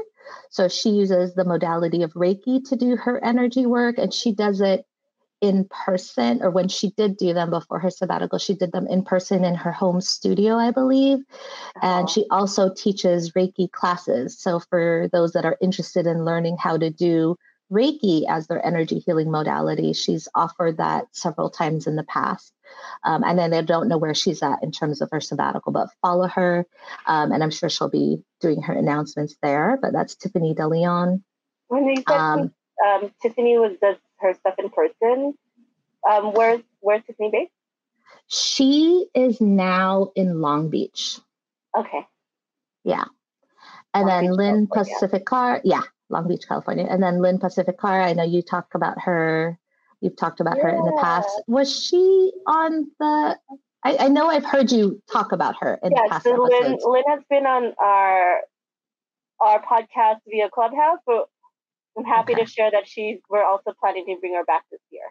So 0.50 0.68
she 0.68 0.90
uses 0.90 1.34
the 1.34 1.44
modality 1.44 2.02
of 2.02 2.12
Reiki 2.14 2.68
to 2.68 2.76
do 2.76 2.96
her 2.96 3.22
energy 3.24 3.66
work, 3.66 3.98
and 3.98 4.12
she 4.12 4.32
does 4.32 4.60
it 4.60 4.84
in 5.40 5.68
person, 5.68 6.42
or 6.42 6.50
when 6.50 6.68
she 6.68 6.90
did 6.90 7.16
do 7.16 7.34
them 7.34 7.50
before 7.50 7.78
her 7.78 7.90
sabbatical, 7.90 8.38
she 8.38 8.54
did 8.54 8.72
them 8.72 8.86
in 8.86 9.04
person 9.04 9.44
in 9.44 9.54
her 9.54 9.72
home 9.72 10.00
studio, 10.00 10.56
I 10.56 10.70
believe. 10.70 11.18
And 11.82 12.08
she 12.08 12.24
also 12.30 12.72
teaches 12.72 13.32
Reiki 13.32 13.70
classes. 13.70 14.38
So 14.38 14.60
for 14.60 15.08
those 15.12 15.32
that 15.32 15.44
are 15.44 15.58
interested 15.60 16.06
in 16.06 16.24
learning 16.24 16.56
how 16.58 16.78
to 16.78 16.90
do 16.90 17.36
Reiki 17.70 18.24
as 18.28 18.46
their 18.46 18.64
energy 18.64 19.00
healing 19.00 19.30
modality. 19.30 19.92
She's 19.92 20.28
offered 20.34 20.76
that 20.76 21.06
several 21.12 21.50
times 21.50 21.86
in 21.86 21.96
the 21.96 22.04
past. 22.04 22.52
Um, 23.04 23.24
and 23.24 23.38
then 23.38 23.52
I 23.52 23.62
don't 23.62 23.88
know 23.88 23.98
where 23.98 24.14
she's 24.14 24.42
at 24.42 24.62
in 24.62 24.70
terms 24.70 25.00
of 25.00 25.10
her 25.10 25.20
sabbatical, 25.20 25.72
but 25.72 25.88
follow 26.02 26.28
her. 26.28 26.66
Um, 27.06 27.32
and 27.32 27.42
I'm 27.42 27.50
sure 27.50 27.68
she'll 27.68 27.88
be 27.88 28.22
doing 28.40 28.62
her 28.62 28.72
announcements 28.72 29.36
there. 29.42 29.78
But 29.80 29.92
that's 29.92 30.14
Tiffany 30.14 30.54
DeLeon. 30.54 31.22
When 31.68 31.88
you 31.88 31.96
said 32.08 32.16
um, 32.16 32.54
um, 32.86 33.12
Tiffany 33.20 33.58
was 33.58 33.76
does 33.80 33.96
her 34.18 34.34
stuff 34.34 34.54
in 34.58 34.70
person, 34.70 35.34
um, 36.08 36.32
where's 36.32 36.60
where's 36.80 37.02
Tiffany 37.04 37.30
based? 37.32 37.52
She 38.28 39.06
is 39.14 39.40
now 39.40 40.10
in 40.14 40.40
Long 40.40 40.68
Beach. 40.70 41.18
Okay. 41.76 42.06
Yeah. 42.84 43.04
And 43.94 44.06
Long 44.06 44.08
then 44.08 44.30
Beach, 44.30 44.36
Lynn. 44.36 44.66
Pacificar, 44.68 45.60
yeah, 45.64 45.82
Long 46.08 46.28
Beach, 46.28 46.44
California. 46.46 46.86
And 46.88 47.02
then 47.02 47.20
Lynn 47.20 47.38
Pacificar, 47.38 48.04
I 48.04 48.12
know 48.12 48.24
you 48.24 48.42
talk 48.42 48.74
about 48.74 49.00
her 49.02 49.58
You've 50.00 50.16
talked 50.16 50.40
about 50.40 50.58
yeah. 50.58 50.64
her 50.64 50.68
in 50.70 50.84
the 50.84 50.98
past. 51.00 51.28
Was 51.46 51.84
she 51.84 52.32
on 52.46 52.90
the? 52.98 53.38
I, 53.82 53.96
I, 54.00 54.08
know 54.08 54.28
I've 54.28 54.44
heard 54.44 54.70
you 54.70 55.02
talk 55.10 55.32
about 55.32 55.56
her 55.60 55.78
in 55.82 55.92
yeah, 55.92 56.02
the 56.04 56.10
past 56.10 56.24
so 56.24 56.34
Lynn, 56.34 56.78
Lynn 56.84 57.04
has 57.08 57.20
been 57.30 57.46
on 57.46 57.72
our 57.78 58.40
our 59.40 59.62
podcast 59.62 60.18
via 60.28 60.50
Clubhouse, 60.50 60.98
but 61.06 61.28
I'm 61.96 62.04
happy 62.04 62.34
okay. 62.34 62.44
to 62.44 62.50
share 62.50 62.70
that 62.70 62.86
she's. 62.86 63.18
We're 63.30 63.44
also 63.44 63.72
planning 63.80 64.04
to 64.06 64.16
bring 64.20 64.34
her 64.34 64.44
back 64.44 64.64
this 64.70 64.80
year. 64.90 65.04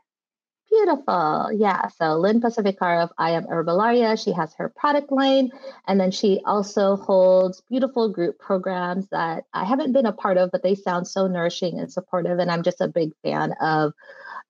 Beautiful. 0.76 1.52
Yeah. 1.54 1.88
So 1.88 2.18
Lynn 2.18 2.42
Pacificar 2.42 3.02
of 3.02 3.10
I 3.18 3.32
Am 3.32 3.46
Herbalaria, 3.46 4.22
she 4.22 4.34
has 4.34 4.54
her 4.56 4.68
product 4.68 5.10
line. 5.10 5.52
And 5.88 6.00
then 6.00 6.12
she 6.12 6.42
also 6.46 6.98
holds 6.98 7.62
beautiful 7.62 8.10
group 8.10 8.40
programs 8.40 9.08
that 9.10 9.46
I 9.54 9.64
haven't 9.64 9.94
been 9.94 10.06
a 10.06 10.12
part 10.12 10.38
of, 10.38 10.52
but 10.52 10.64
they 10.64 10.76
sound 10.76 11.08
so 11.08 11.28
nourishing 11.28 11.80
and 11.80 11.90
supportive. 11.92 12.40
And 12.40 12.52
I'm 12.52 12.64
just 12.64 12.82
a 12.82 12.90
big 12.90 13.14
fan 13.24 13.54
of 13.62 13.94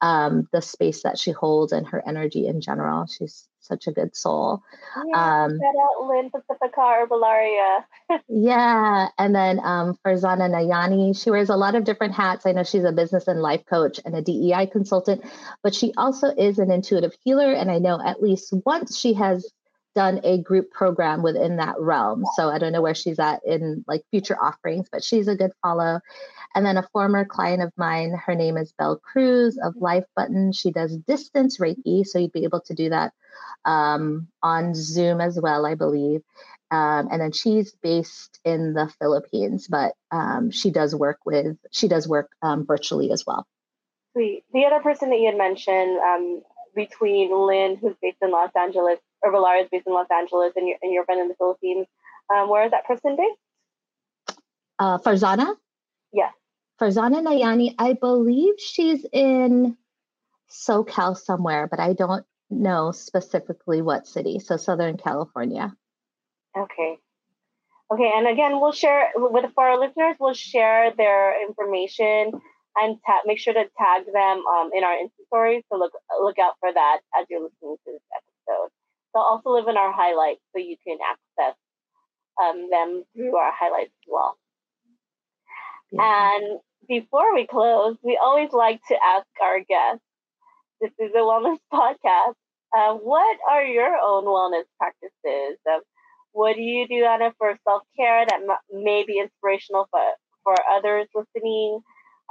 um, 0.02 0.47
the 0.52 0.64
space 0.64 1.03
that 1.03 1.19
she 1.19 1.30
holds 1.30 1.72
and 1.72 1.88
her 1.88 2.02
energy 2.07 2.47
in 2.47 2.60
general. 2.60 3.06
She's 3.06 3.47
such 3.66 3.88
a 3.88 3.92
good 3.92 4.16
soul. 4.16 4.62
Yeah, 5.08 5.44
um, 5.44 5.52
shout 5.52 5.76
out 5.82 6.08
Lynn 6.08 6.30
Pacifica 6.30 6.80
Herbalaria. 6.80 7.84
yeah, 8.28 9.08
and 9.18 9.36
then 9.36 9.60
um, 9.64 9.98
Farzana 10.06 10.50
Nayani, 10.50 11.22
she 11.22 11.32
wears 11.32 11.50
a 11.50 11.56
lot 11.56 11.76
of 11.76 11.84
different 11.84 12.14
hats. 12.14 12.46
I 12.46 12.52
know 12.52 12.64
she's 12.64 12.84
a 12.84 12.92
business 12.92 13.28
and 13.28 13.42
life 13.42 13.66
coach 13.66 14.00
and 14.06 14.16
a 14.16 14.22
DEI 14.22 14.68
consultant, 14.68 15.24
but 15.64 15.74
she 15.74 15.94
also 15.98 16.28
is 16.28 16.60
an 16.60 16.72
intuitive 16.72 17.14
healer. 17.24 17.52
And 17.54 17.72
I 17.72 17.80
know 17.80 18.00
at 18.04 18.22
least 18.22 18.54
once 18.66 18.98
she 18.98 19.14
has 19.14 19.52
done 19.96 20.20
a 20.24 20.38
group 20.38 20.70
program 20.72 21.24
within 21.24 21.56
that 21.58 21.80
realm. 21.80 22.26
So 22.36 22.50
I 22.50 22.60
don't 22.60 22.74
know 22.74 22.82
where 22.82 22.94
she's 22.94 23.18
at 23.18 23.40
in 23.46 23.84
like 23.88 24.04
future 24.12 24.38
offerings, 24.40 24.88
but 24.92 25.04
she's 25.04 25.28
a 25.28 25.36
good 25.36 25.52
follow. 25.64 26.02
And 26.56 26.65
then 26.65 26.77
a 26.77 26.88
former 26.94 27.26
client 27.26 27.61
of 27.61 27.73
mine, 27.76 28.14
her 28.26 28.34
name 28.34 28.56
is 28.56 28.72
Belle 28.72 28.95
Cruz 28.95 29.60
of 29.61 29.76
Life 29.76 30.06
Button. 30.15 30.53
She 30.53 30.72
does 30.72 30.95
distance 30.95 31.57
Reiki, 31.57 32.06
so 32.06 32.18
you'd 32.18 32.32
be 32.32 32.45
able 32.45 32.61
to 32.61 32.73
do 32.73 32.90
that 32.90 33.11
um, 33.65 34.30
on 34.41 34.73
Zoom 34.73 35.19
as 35.19 35.38
well, 35.40 35.65
I 35.65 35.76
believe. 35.76 36.22
Um, 36.72 37.10
and 37.11 37.22
then 37.22 37.34
she's 37.34 37.73
based 37.84 38.40
in 38.45 38.73
the 38.73 38.90
Philippines, 38.99 39.68
but 39.68 39.94
um, 40.11 40.49
she 40.49 40.72
does 40.72 40.95
work 40.95 41.19
with 41.26 41.57
she 41.72 41.88
does 41.88 42.07
work 42.07 42.32
um, 42.41 42.65
virtually 42.65 43.11
as 43.11 43.26
well. 43.26 43.45
Sweet. 44.14 44.45
The 44.53 44.65
other 44.65 44.82
person 44.82 45.10
that 45.10 45.19
you 45.19 45.27
had 45.27 45.38
mentioned 45.38 45.99
um, 45.99 46.41
between 46.73 47.36
Lynn, 47.36 47.76
who's 47.76 47.95
based 48.02 48.18
in 48.22 48.32
Los 48.32 48.52
Angeles, 48.57 48.99
or 49.22 49.32
Valaria 49.32 49.64
is 49.64 49.69
based 49.69 49.88
in 49.88 49.94
Los 49.94 50.07
Angeles, 50.10 50.53
and 50.56 50.68
your, 50.68 50.77
and 50.82 50.94
your 50.94 51.06
friend 51.06 51.22
in 51.22 51.27
the 51.27 51.36
Philippines. 51.36 51.86
Um, 52.34 52.49
where 52.49 52.65
is 52.65 52.72
that 52.72 52.86
person 52.86 53.18
based? 53.18 54.40
Uh, 54.80 54.98
Farzana? 54.98 55.56
Yes. 56.11 56.34
Farzana 56.80 57.22
Nayani, 57.22 57.76
I 57.77 57.93
believe 57.93 58.56
she's 58.57 59.06
in 59.11 59.77
SoCal 60.49 61.18
somewhere, 61.18 61.68
but 61.68 61.80
I 61.80 61.93
don't 61.93 62.26
know 62.49 62.91
specifically 62.91 63.81
what 63.81 64.07
city. 64.07 64.39
So 64.39 64.57
Southern 64.57 64.97
California. 64.97 65.73
Okay. 66.57 66.97
Okay, 67.91 68.11
and 68.15 68.27
again, 68.27 68.60
we'll 68.60 68.72
share 68.72 69.11
with 69.15 69.45
for 69.53 69.64
our 69.64 69.80
listeners. 69.80 70.15
We'll 70.19 70.34
share 70.34 70.91
their 70.97 71.39
information 71.47 72.31
and 72.77 72.97
ta- 73.06 73.22
make 73.26 73.39
sure 73.39 73.53
to 73.53 73.65
tag 73.77 74.06
them 74.11 74.43
um, 74.47 74.72
in 74.73 74.84
our 74.84 74.95
Insta 74.95 75.26
stories. 75.27 75.64
So 75.72 75.77
look 75.77 75.93
look 76.19 76.39
out 76.39 76.56
for 76.60 76.73
that 76.73 76.99
as 77.18 77.27
you're 77.30 77.41
listening 77.41 77.77
to 77.85 77.91
this 77.91 78.02
episode. 78.15 78.69
They'll 79.14 79.23
also 79.23 79.52
live 79.52 79.68
in 79.68 79.77
our 79.77 79.93
highlights, 79.93 80.41
so 80.52 80.60
you 80.60 80.77
can 80.85 80.97
access 80.99 81.56
um, 82.41 82.69
them 82.72 83.03
through 83.15 83.35
our 83.35 83.52
highlights 83.53 83.93
as 83.93 84.07
well. 84.07 84.38
Yeah. 85.91 86.02
And 86.38 86.60
before 86.88 87.34
we 87.34 87.48
close, 87.48 87.98
we 88.03 88.20
always 88.22 88.52
like 88.52 88.82
to 88.90 88.95
ask 89.06 89.28
our 89.41 89.60
guests. 89.62 90.03
This 90.82 90.91
is 90.99 91.12
a 91.16 91.20
wellness 91.20 91.57
podcast. 91.74 92.36
Uh, 92.76 92.95
what 92.95 93.38
are 93.49 93.64
your 93.64 93.95
own 94.03 94.26
wellness 94.26 94.66
practices? 94.80 95.57
Um, 95.72 95.82
what 96.34 96.56
do 96.56 96.62
you 96.62 96.88
do, 96.88 97.06
Anna, 97.06 97.34
for 97.38 97.57
self 97.68 97.84
care 97.98 98.26
that 98.26 98.41
m- 98.41 98.84
may 98.84 99.03
be 99.06 99.20
inspirational 99.20 99.88
for, 99.91 100.02
for 100.44 100.56
others 100.72 101.07
listening? 101.16 101.80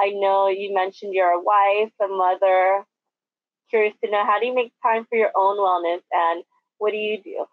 I 0.00 0.10
know 0.10 0.48
you 0.48 0.74
mentioned 0.74 1.14
you're 1.14 1.30
a 1.30 1.40
wife, 1.40 1.92
a 2.02 2.08
mother. 2.08 2.84
Curious 3.70 3.94
to 4.04 4.10
know 4.10 4.24
how 4.24 4.38
do 4.40 4.46
you 4.46 4.54
make 4.54 4.72
time 4.82 5.06
for 5.08 5.16
your 5.16 5.30
own 5.36 5.56
wellness 5.58 6.02
and 6.12 6.44
what 6.78 6.90
do 6.92 6.96
you 6.96 7.20
do? 7.22 7.46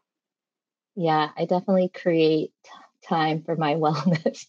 Yeah, 0.96 1.30
I 1.38 1.46
definitely 1.46 1.90
create 1.90 2.54
time 3.08 3.44
for 3.44 3.56
my 3.56 3.76
wellness. 3.76 4.46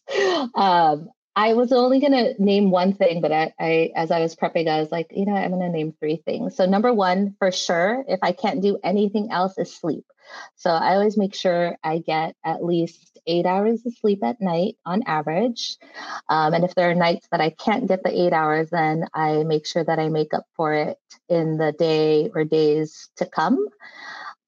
um, 0.57 1.11
I 1.35 1.55
was 1.55 1.73
only 1.73 1.99
going 1.99 2.13
to 2.13 2.43
name 2.43 2.71
one 2.71 2.93
thing, 2.93 3.23
but 3.23 3.33
I, 3.33 3.55
I, 3.59 3.91
as 3.97 4.11
I 4.11 4.21
was 4.21 4.37
prepping, 4.37 4.69
I 4.69 4.81
was 4.81 4.93
like, 4.93 5.13
you 5.13 5.25
know, 5.25 5.35
I'm 5.35 5.51
going 5.51 5.63
to 5.63 5.71
name 5.71 5.95
three 5.99 6.17
things. 6.17 6.57
So, 6.57 6.67
number 6.67 6.93
one, 6.93 7.35
for 7.39 7.51
sure, 7.51 8.05
if 8.07 8.19
I 8.23 8.33
can't 8.33 8.61
do 8.61 8.79
anything 8.85 9.31
else, 9.31 9.57
is 9.57 9.75
sleep. 9.75 10.05
So, 10.57 10.71
I 10.71 10.95
always 10.95 11.17
make 11.17 11.35
sure 11.35 11.77
I 11.83 11.99
get 11.99 12.37
at 12.45 12.63
least 12.63 13.19
eight 13.27 13.47
hours 13.47 13.87
of 13.87 13.95
sleep 13.97 14.23
at 14.23 14.43
night 14.43 14.77
on 14.85 15.05
average. 15.07 15.79
Um, 16.29 16.53
and 16.53 16.65
if 16.65 16.75
there 16.75 16.91
are 16.91 16.95
nights 16.95 17.29
that 17.31 17.41
I 17.41 17.49
can't 17.51 17.89
get 17.89 18.03
the 18.03 18.11
eight 18.11 18.35
hours, 18.35 18.69
then 18.69 19.07
I 19.15 19.43
make 19.45 19.67
sure 19.67 19.85
that 19.85 19.99
I 19.99 20.11
make 20.11 20.35
up 20.35 20.45
for 20.55 20.75
it 20.75 20.99
in 21.31 21.57
the 21.57 21.73
day 21.73 22.31
or 22.35 22.45
days 22.45 23.09
to 23.17 23.27
come. 23.27 23.69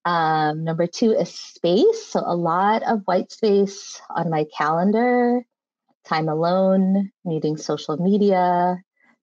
Um, 0.04 0.64
number 0.64 0.86
two 0.86 1.12
is 1.12 1.32
space. 1.32 2.04
So, 2.08 2.20
a 2.20 2.36
lot 2.36 2.82
of 2.82 3.00
white 3.06 3.32
space 3.32 4.02
on 4.10 4.28
my 4.28 4.44
calendar, 4.54 5.46
time 6.04 6.28
alone, 6.28 7.10
needing 7.24 7.56
social 7.56 7.96
media, 7.96 8.76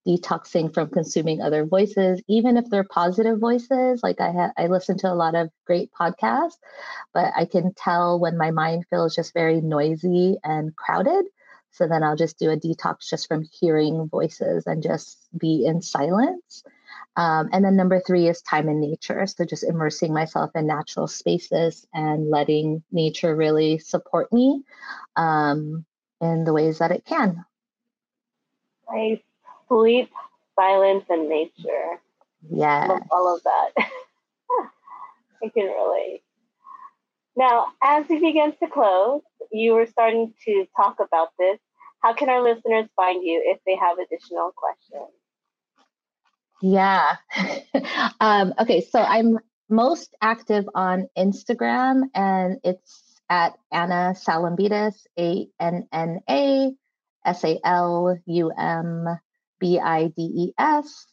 detoxing 0.07 0.73
from 0.73 0.89
consuming 0.89 1.41
other 1.41 1.65
voices, 1.65 2.21
even 2.27 2.57
if 2.57 2.69
they're 2.69 2.83
positive 2.83 3.39
voices. 3.39 4.01
Like 4.03 4.19
I 4.19 4.31
ha- 4.31 4.53
I 4.57 4.67
listen 4.67 4.97
to 4.99 5.11
a 5.11 5.15
lot 5.15 5.35
of 5.35 5.49
great 5.65 5.91
podcasts, 5.91 6.57
but 7.13 7.31
I 7.35 7.45
can 7.45 7.73
tell 7.73 8.19
when 8.19 8.37
my 8.37 8.51
mind 8.51 8.85
feels 8.89 9.15
just 9.15 9.33
very 9.33 9.61
noisy 9.61 10.37
and 10.43 10.75
crowded. 10.75 11.25
So 11.71 11.87
then 11.87 12.03
I'll 12.03 12.17
just 12.17 12.37
do 12.37 12.49
a 12.49 12.57
detox 12.57 13.07
just 13.09 13.27
from 13.27 13.45
hearing 13.59 14.09
voices 14.09 14.67
and 14.67 14.83
just 14.83 15.17
be 15.37 15.65
in 15.65 15.81
silence. 15.81 16.63
Um, 17.15 17.49
and 17.53 17.63
then 17.63 17.75
number 17.77 18.01
three 18.01 18.27
is 18.27 18.41
time 18.41 18.67
in 18.67 18.81
nature. 18.81 19.25
So 19.27 19.45
just 19.45 19.63
immersing 19.63 20.13
myself 20.13 20.51
in 20.55 20.67
natural 20.67 21.07
spaces 21.07 21.85
and 21.93 22.29
letting 22.29 22.83
nature 22.91 23.35
really 23.35 23.79
support 23.79 24.31
me 24.33 24.63
um, 25.15 25.85
in 26.21 26.43
the 26.43 26.53
ways 26.53 26.79
that 26.79 26.91
it 26.91 27.05
can. 27.05 27.43
Nice. 28.91 29.19
Sleep, 29.67 30.09
silence, 30.55 31.05
and 31.09 31.29
nature. 31.29 31.99
Yeah. 32.49 32.99
All 33.11 33.35
of 33.35 33.43
that. 33.43 33.71
I 35.43 35.49
can 35.49 35.65
relate. 35.65 36.21
Now, 37.35 37.67
as 37.81 38.05
we 38.09 38.19
begin 38.19 38.53
to 38.61 38.67
close, 38.67 39.21
you 39.51 39.73
were 39.73 39.87
starting 39.87 40.33
to 40.45 40.67
talk 40.75 40.97
about 40.99 41.29
this. 41.39 41.57
How 42.01 42.13
can 42.13 42.29
our 42.29 42.43
listeners 42.43 42.87
find 42.95 43.23
you 43.23 43.41
if 43.45 43.59
they 43.65 43.75
have 43.75 43.97
additional 43.97 44.51
questions? 44.55 45.11
Yeah. 46.61 47.15
um, 48.19 48.53
okay, 48.59 48.81
so 48.81 48.99
I'm 48.99 49.39
most 49.69 50.15
active 50.21 50.65
on 50.75 51.07
Instagram 51.17 52.03
and 52.13 52.57
it's 52.63 53.10
at 53.31 53.57
Anna 53.71 54.13
Salumbides, 54.13 55.07
A 55.17 55.47
N 55.57 55.87
N 55.93 56.19
A 56.29 56.71
S 57.25 57.43
A 57.45 57.59
L 57.63 58.19
U 58.25 58.51
M 58.51 59.07
B 59.59 59.79
I 59.79 60.07
D 60.07 60.21
E 60.21 60.53
S. 60.59 61.07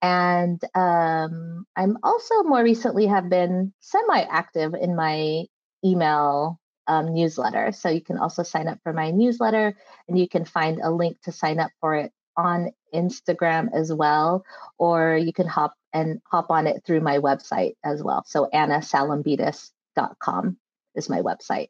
And 0.00 0.62
um, 0.74 1.66
I'm 1.76 1.98
also 2.02 2.44
more 2.44 2.62
recently 2.62 3.06
have 3.06 3.28
been 3.28 3.72
semi 3.80 4.20
active 4.20 4.74
in 4.74 4.94
my 4.94 5.46
email 5.84 6.60
um, 6.86 7.12
newsletter. 7.12 7.72
So 7.72 7.88
you 7.88 8.02
can 8.02 8.18
also 8.18 8.44
sign 8.44 8.68
up 8.68 8.78
for 8.84 8.92
my 8.92 9.10
newsletter 9.10 9.76
and 10.08 10.18
you 10.18 10.28
can 10.28 10.44
find 10.44 10.80
a 10.80 10.90
link 10.90 11.20
to 11.22 11.32
sign 11.32 11.58
up 11.58 11.72
for 11.80 11.96
it 11.96 12.12
on 12.36 12.70
Instagram 12.94 13.68
as 13.74 13.92
well, 13.92 14.44
or 14.78 15.16
you 15.16 15.32
can 15.32 15.48
hop 15.48 15.74
and 15.92 16.20
hop 16.30 16.50
on 16.50 16.68
it 16.68 16.84
through 16.86 17.00
my 17.00 17.18
website 17.18 17.74
as 17.84 18.00
well. 18.02 18.22
So 18.26 18.48
annasalumbides.com 18.54 20.56
is 20.94 21.08
my 21.08 21.20
website. 21.20 21.68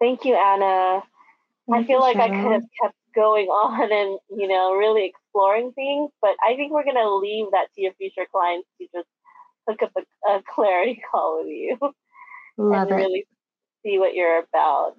Thank 0.00 0.24
you, 0.24 0.34
Anna. 0.34 1.02
Thank 1.70 1.84
I 1.84 1.86
feel 1.86 1.96
you, 1.96 2.00
like 2.00 2.16
I 2.16 2.28
could 2.28 2.52
have 2.52 2.62
kept 2.82 2.94
going 3.14 3.46
on 3.48 3.92
and 3.92 4.18
you 4.40 4.48
know 4.48 4.74
really 4.74 5.06
exploring 5.06 5.72
things. 5.72 6.10
But 6.22 6.36
I 6.46 6.54
think 6.56 6.72
we're 6.72 6.84
gonna 6.84 7.10
leave 7.16 7.46
that 7.52 7.68
to 7.74 7.80
your 7.80 7.92
future 7.94 8.26
clients 8.30 8.68
to 8.80 8.86
just 8.94 9.08
hook 9.68 9.82
up 9.82 9.92
a, 9.96 10.30
a 10.30 10.42
clarity 10.54 11.00
call 11.10 11.40
with 11.40 11.48
you 11.48 11.78
Love 12.56 12.88
and 12.88 12.92
it. 12.92 12.94
really 12.94 13.26
see 13.84 13.98
what 13.98 14.14
you're 14.14 14.38
about. 14.38 14.94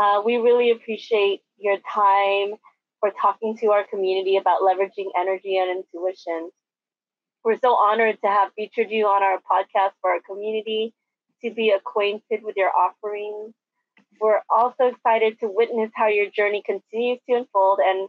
Uh, 0.00 0.22
we 0.24 0.36
really 0.36 0.70
appreciate 0.70 1.40
your 1.58 1.76
time 1.92 2.54
for 3.00 3.12
talking 3.20 3.56
to 3.58 3.66
our 3.72 3.84
community 3.84 4.36
about 4.36 4.62
leveraging 4.62 5.08
energy 5.18 5.58
and 5.58 5.70
intuition. 5.70 6.50
We're 7.44 7.58
so 7.58 7.74
honored 7.74 8.18
to 8.22 8.28
have 8.28 8.52
featured 8.54 8.90
you 8.90 9.06
on 9.06 9.22
our 9.22 9.38
podcast 9.38 9.92
for 10.00 10.10
our 10.10 10.20
community 10.20 10.94
to 11.42 11.50
be 11.50 11.70
acquainted 11.70 12.42
with 12.42 12.56
your 12.56 12.70
offerings. 12.70 13.54
We're 14.20 14.42
also 14.48 14.86
excited 14.86 15.40
to 15.40 15.48
witness 15.48 15.90
how 15.94 16.06
your 16.08 16.30
journey 16.30 16.62
continues 16.64 17.18
to 17.28 17.36
unfold 17.36 17.80
and 17.84 18.08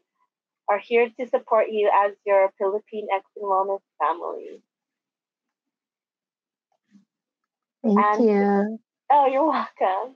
are 0.69 0.79
here 0.79 1.09
to 1.19 1.27
support 1.27 1.69
you 1.71 1.89
as 1.93 2.13
your 2.25 2.51
Filipinx 2.61 3.23
and 3.35 3.43
Wellness 3.43 3.81
family. 3.99 4.61
Thank 7.83 7.99
And- 7.99 8.23
you. 8.25 8.79
Oh, 9.11 9.27
you're 9.27 9.45
welcome. 9.45 10.15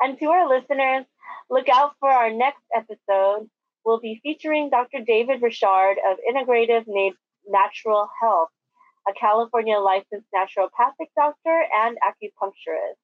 And 0.00 0.18
to 0.18 0.26
our 0.30 0.48
listeners, 0.48 1.06
look 1.50 1.68
out 1.68 1.94
for 2.00 2.08
our 2.10 2.30
next 2.30 2.62
episode. 2.74 3.48
We'll 3.84 4.00
be 4.00 4.20
featuring 4.22 4.70
Dr. 4.70 5.00
David 5.00 5.42
Richard 5.42 5.96
of 6.08 6.18
Integrative 6.28 6.84
Na- 6.86 7.10
Natural 7.46 8.08
Health, 8.20 8.50
a 9.08 9.12
California 9.12 9.78
licensed 9.78 10.26
naturopathic 10.34 11.10
doctor 11.16 11.64
and 11.78 11.98
acupuncturist. 11.98 12.98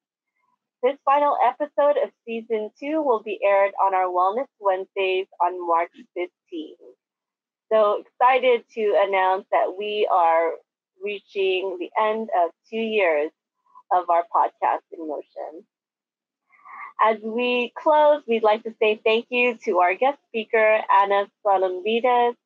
This 0.83 0.97
final 1.05 1.37
episode 1.45 1.97
of 2.03 2.11
season 2.27 2.71
two 2.81 3.03
will 3.03 3.23
be 3.23 3.39
aired 3.45 3.73
on 3.85 3.95
our 3.95 4.07
Wellness 4.07 4.49
Wednesdays 4.59 5.27
on 5.41 5.67
March 5.67 5.93
15th. 6.17 6.95
So 7.71 8.03
excited 8.03 8.65
to 8.75 9.05
announce 9.07 9.47
that 9.53 9.75
we 9.79 10.09
are 10.11 10.53
reaching 11.03 11.77
the 11.79 11.91
end 12.03 12.31
of 12.45 12.51
two 12.71 12.77
years 12.77 13.31
of 13.93 14.09
our 14.09 14.25
podcast 14.35 14.85
in 14.93 15.07
motion. 15.07 15.67
As 17.03 17.19
we 17.23 17.73
close, 17.77 18.23
we'd 18.27 18.43
like 18.43 18.63
to 18.65 18.75
say 18.81 19.01
thank 19.05 19.27
you 19.31 19.57
to 19.65 19.79
our 19.79 19.95
guest 19.95 20.19
speaker, 20.29 20.81
Anna 21.01 21.27
Salumbides, 21.45 22.37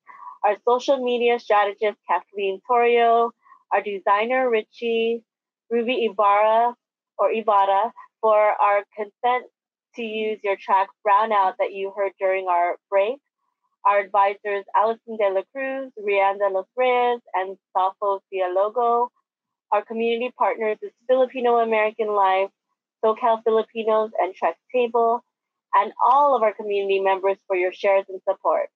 our 0.45 0.57
social 0.69 1.03
media 1.03 1.39
strategist, 1.39 1.99
Kathleen 2.09 2.61
Torrio, 2.69 3.31
our 3.73 3.83
designer, 3.83 4.51
Ritchie, 4.51 5.23
Ruby 5.71 6.05
Ibarra, 6.05 6.75
or 7.19 7.33
Ibarra, 7.33 7.93
for 8.21 8.37
our 8.37 8.85
consent 8.97 9.47
to 9.97 10.03
use 10.03 10.39
your 10.43 10.57
track 10.57 10.89
Brownout 11.07 11.55
that 11.59 11.73
you 11.73 11.93
heard 11.97 12.13
during 12.19 12.47
our 12.49 12.77
break. 12.91 13.19
Our 13.87 14.01
advisors, 14.01 14.65
Alison 14.75 15.17
De 15.19 15.29
La 15.29 15.43
Cruz, 15.53 15.93
Rianda 15.99 16.51
Los 16.51 16.67
Reyes, 16.77 17.21
and 17.35 17.57
Safo 17.77 18.21
Cialogo. 18.33 19.09
Our 19.73 19.85
community 19.85 20.33
partners 20.39 20.79
is 20.83 20.93
Filipino 21.09 21.59
American 21.59 22.09
Life, 22.09 22.51
SoCal 23.05 23.43
Filipinos, 23.45 24.11
and 24.21 24.35
Trek 24.35 24.57
Table, 24.75 25.23
and 25.75 25.93
all 26.05 26.37
of 26.37 26.43
our 26.43 26.55
community 26.55 27.01
members 27.01 27.37
for 27.47 27.57
your 27.57 27.73
shares 27.73 28.05
and 28.09 28.21
support. 28.29 28.69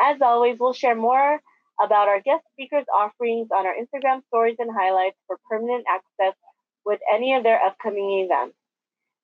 As 0.00 0.20
always, 0.22 0.58
we'll 0.58 0.72
share 0.72 0.94
more 0.96 1.40
about 1.82 2.08
our 2.08 2.20
guest 2.20 2.42
speakers' 2.52 2.86
offerings 2.94 3.48
on 3.54 3.66
our 3.66 3.74
Instagram 3.74 4.22
stories 4.28 4.56
and 4.58 4.70
highlights 4.70 5.16
for 5.26 5.38
permanent 5.48 5.84
access 5.88 6.34
with 6.84 7.00
any 7.12 7.34
of 7.34 7.42
their 7.42 7.60
upcoming 7.62 8.26
events. 8.26 8.56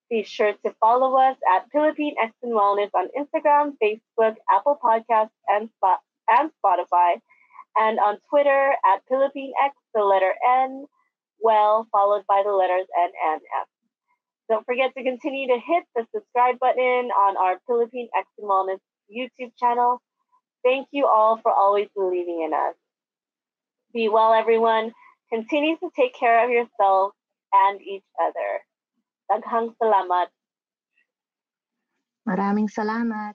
Be 0.08 0.22
sure 0.22 0.52
to 0.52 0.74
follow 0.80 1.16
us 1.16 1.36
at 1.54 1.66
Filipinx 1.74 2.30
and 2.42 2.52
Wellness 2.52 2.90
on 2.94 3.08
Instagram, 3.18 3.72
Facebook, 3.82 4.36
Apple 4.50 4.78
Podcasts, 4.82 5.30
and, 5.48 5.68
and 6.28 6.50
Spotify, 6.64 7.16
and 7.76 7.98
on 7.98 8.18
Twitter 8.30 8.72
at 8.92 9.02
Philippine 9.08 9.52
X, 9.64 9.74
the 9.94 10.02
letter 10.02 10.32
N, 10.48 10.86
well, 11.40 11.88
followed 11.90 12.24
by 12.28 12.42
the 12.44 12.52
letters 12.52 12.86
N 12.98 13.10
and 13.26 13.40
F. 13.60 13.68
Don't 14.48 14.64
forget 14.64 14.92
to 14.96 15.02
continue 15.02 15.48
to 15.48 15.58
hit 15.58 15.84
the 15.96 16.06
subscribe 16.14 16.58
button 16.60 17.10
on 17.10 17.36
our 17.36 17.58
Filipinx 17.68 18.08
and 18.38 18.48
Wellness 18.48 18.78
YouTube 19.10 19.52
channel. 19.58 20.00
Thank 20.64 20.88
you 20.92 21.06
all 21.06 21.38
for 21.42 21.52
always 21.52 21.88
believing 21.94 22.42
in 22.44 22.52
us. 22.52 22.74
Be 23.92 24.08
well, 24.08 24.34
everyone. 24.34 24.92
Continue 25.32 25.76
to 25.78 25.90
take 25.96 26.14
care 26.14 26.44
of 26.44 26.50
yourself 26.50 27.12
and 27.52 27.80
each 27.80 28.06
other. 28.20 28.62
Daghang 29.30 29.74
salamat. 29.82 30.30
Maraming 32.26 32.70
salamat. 32.70 33.34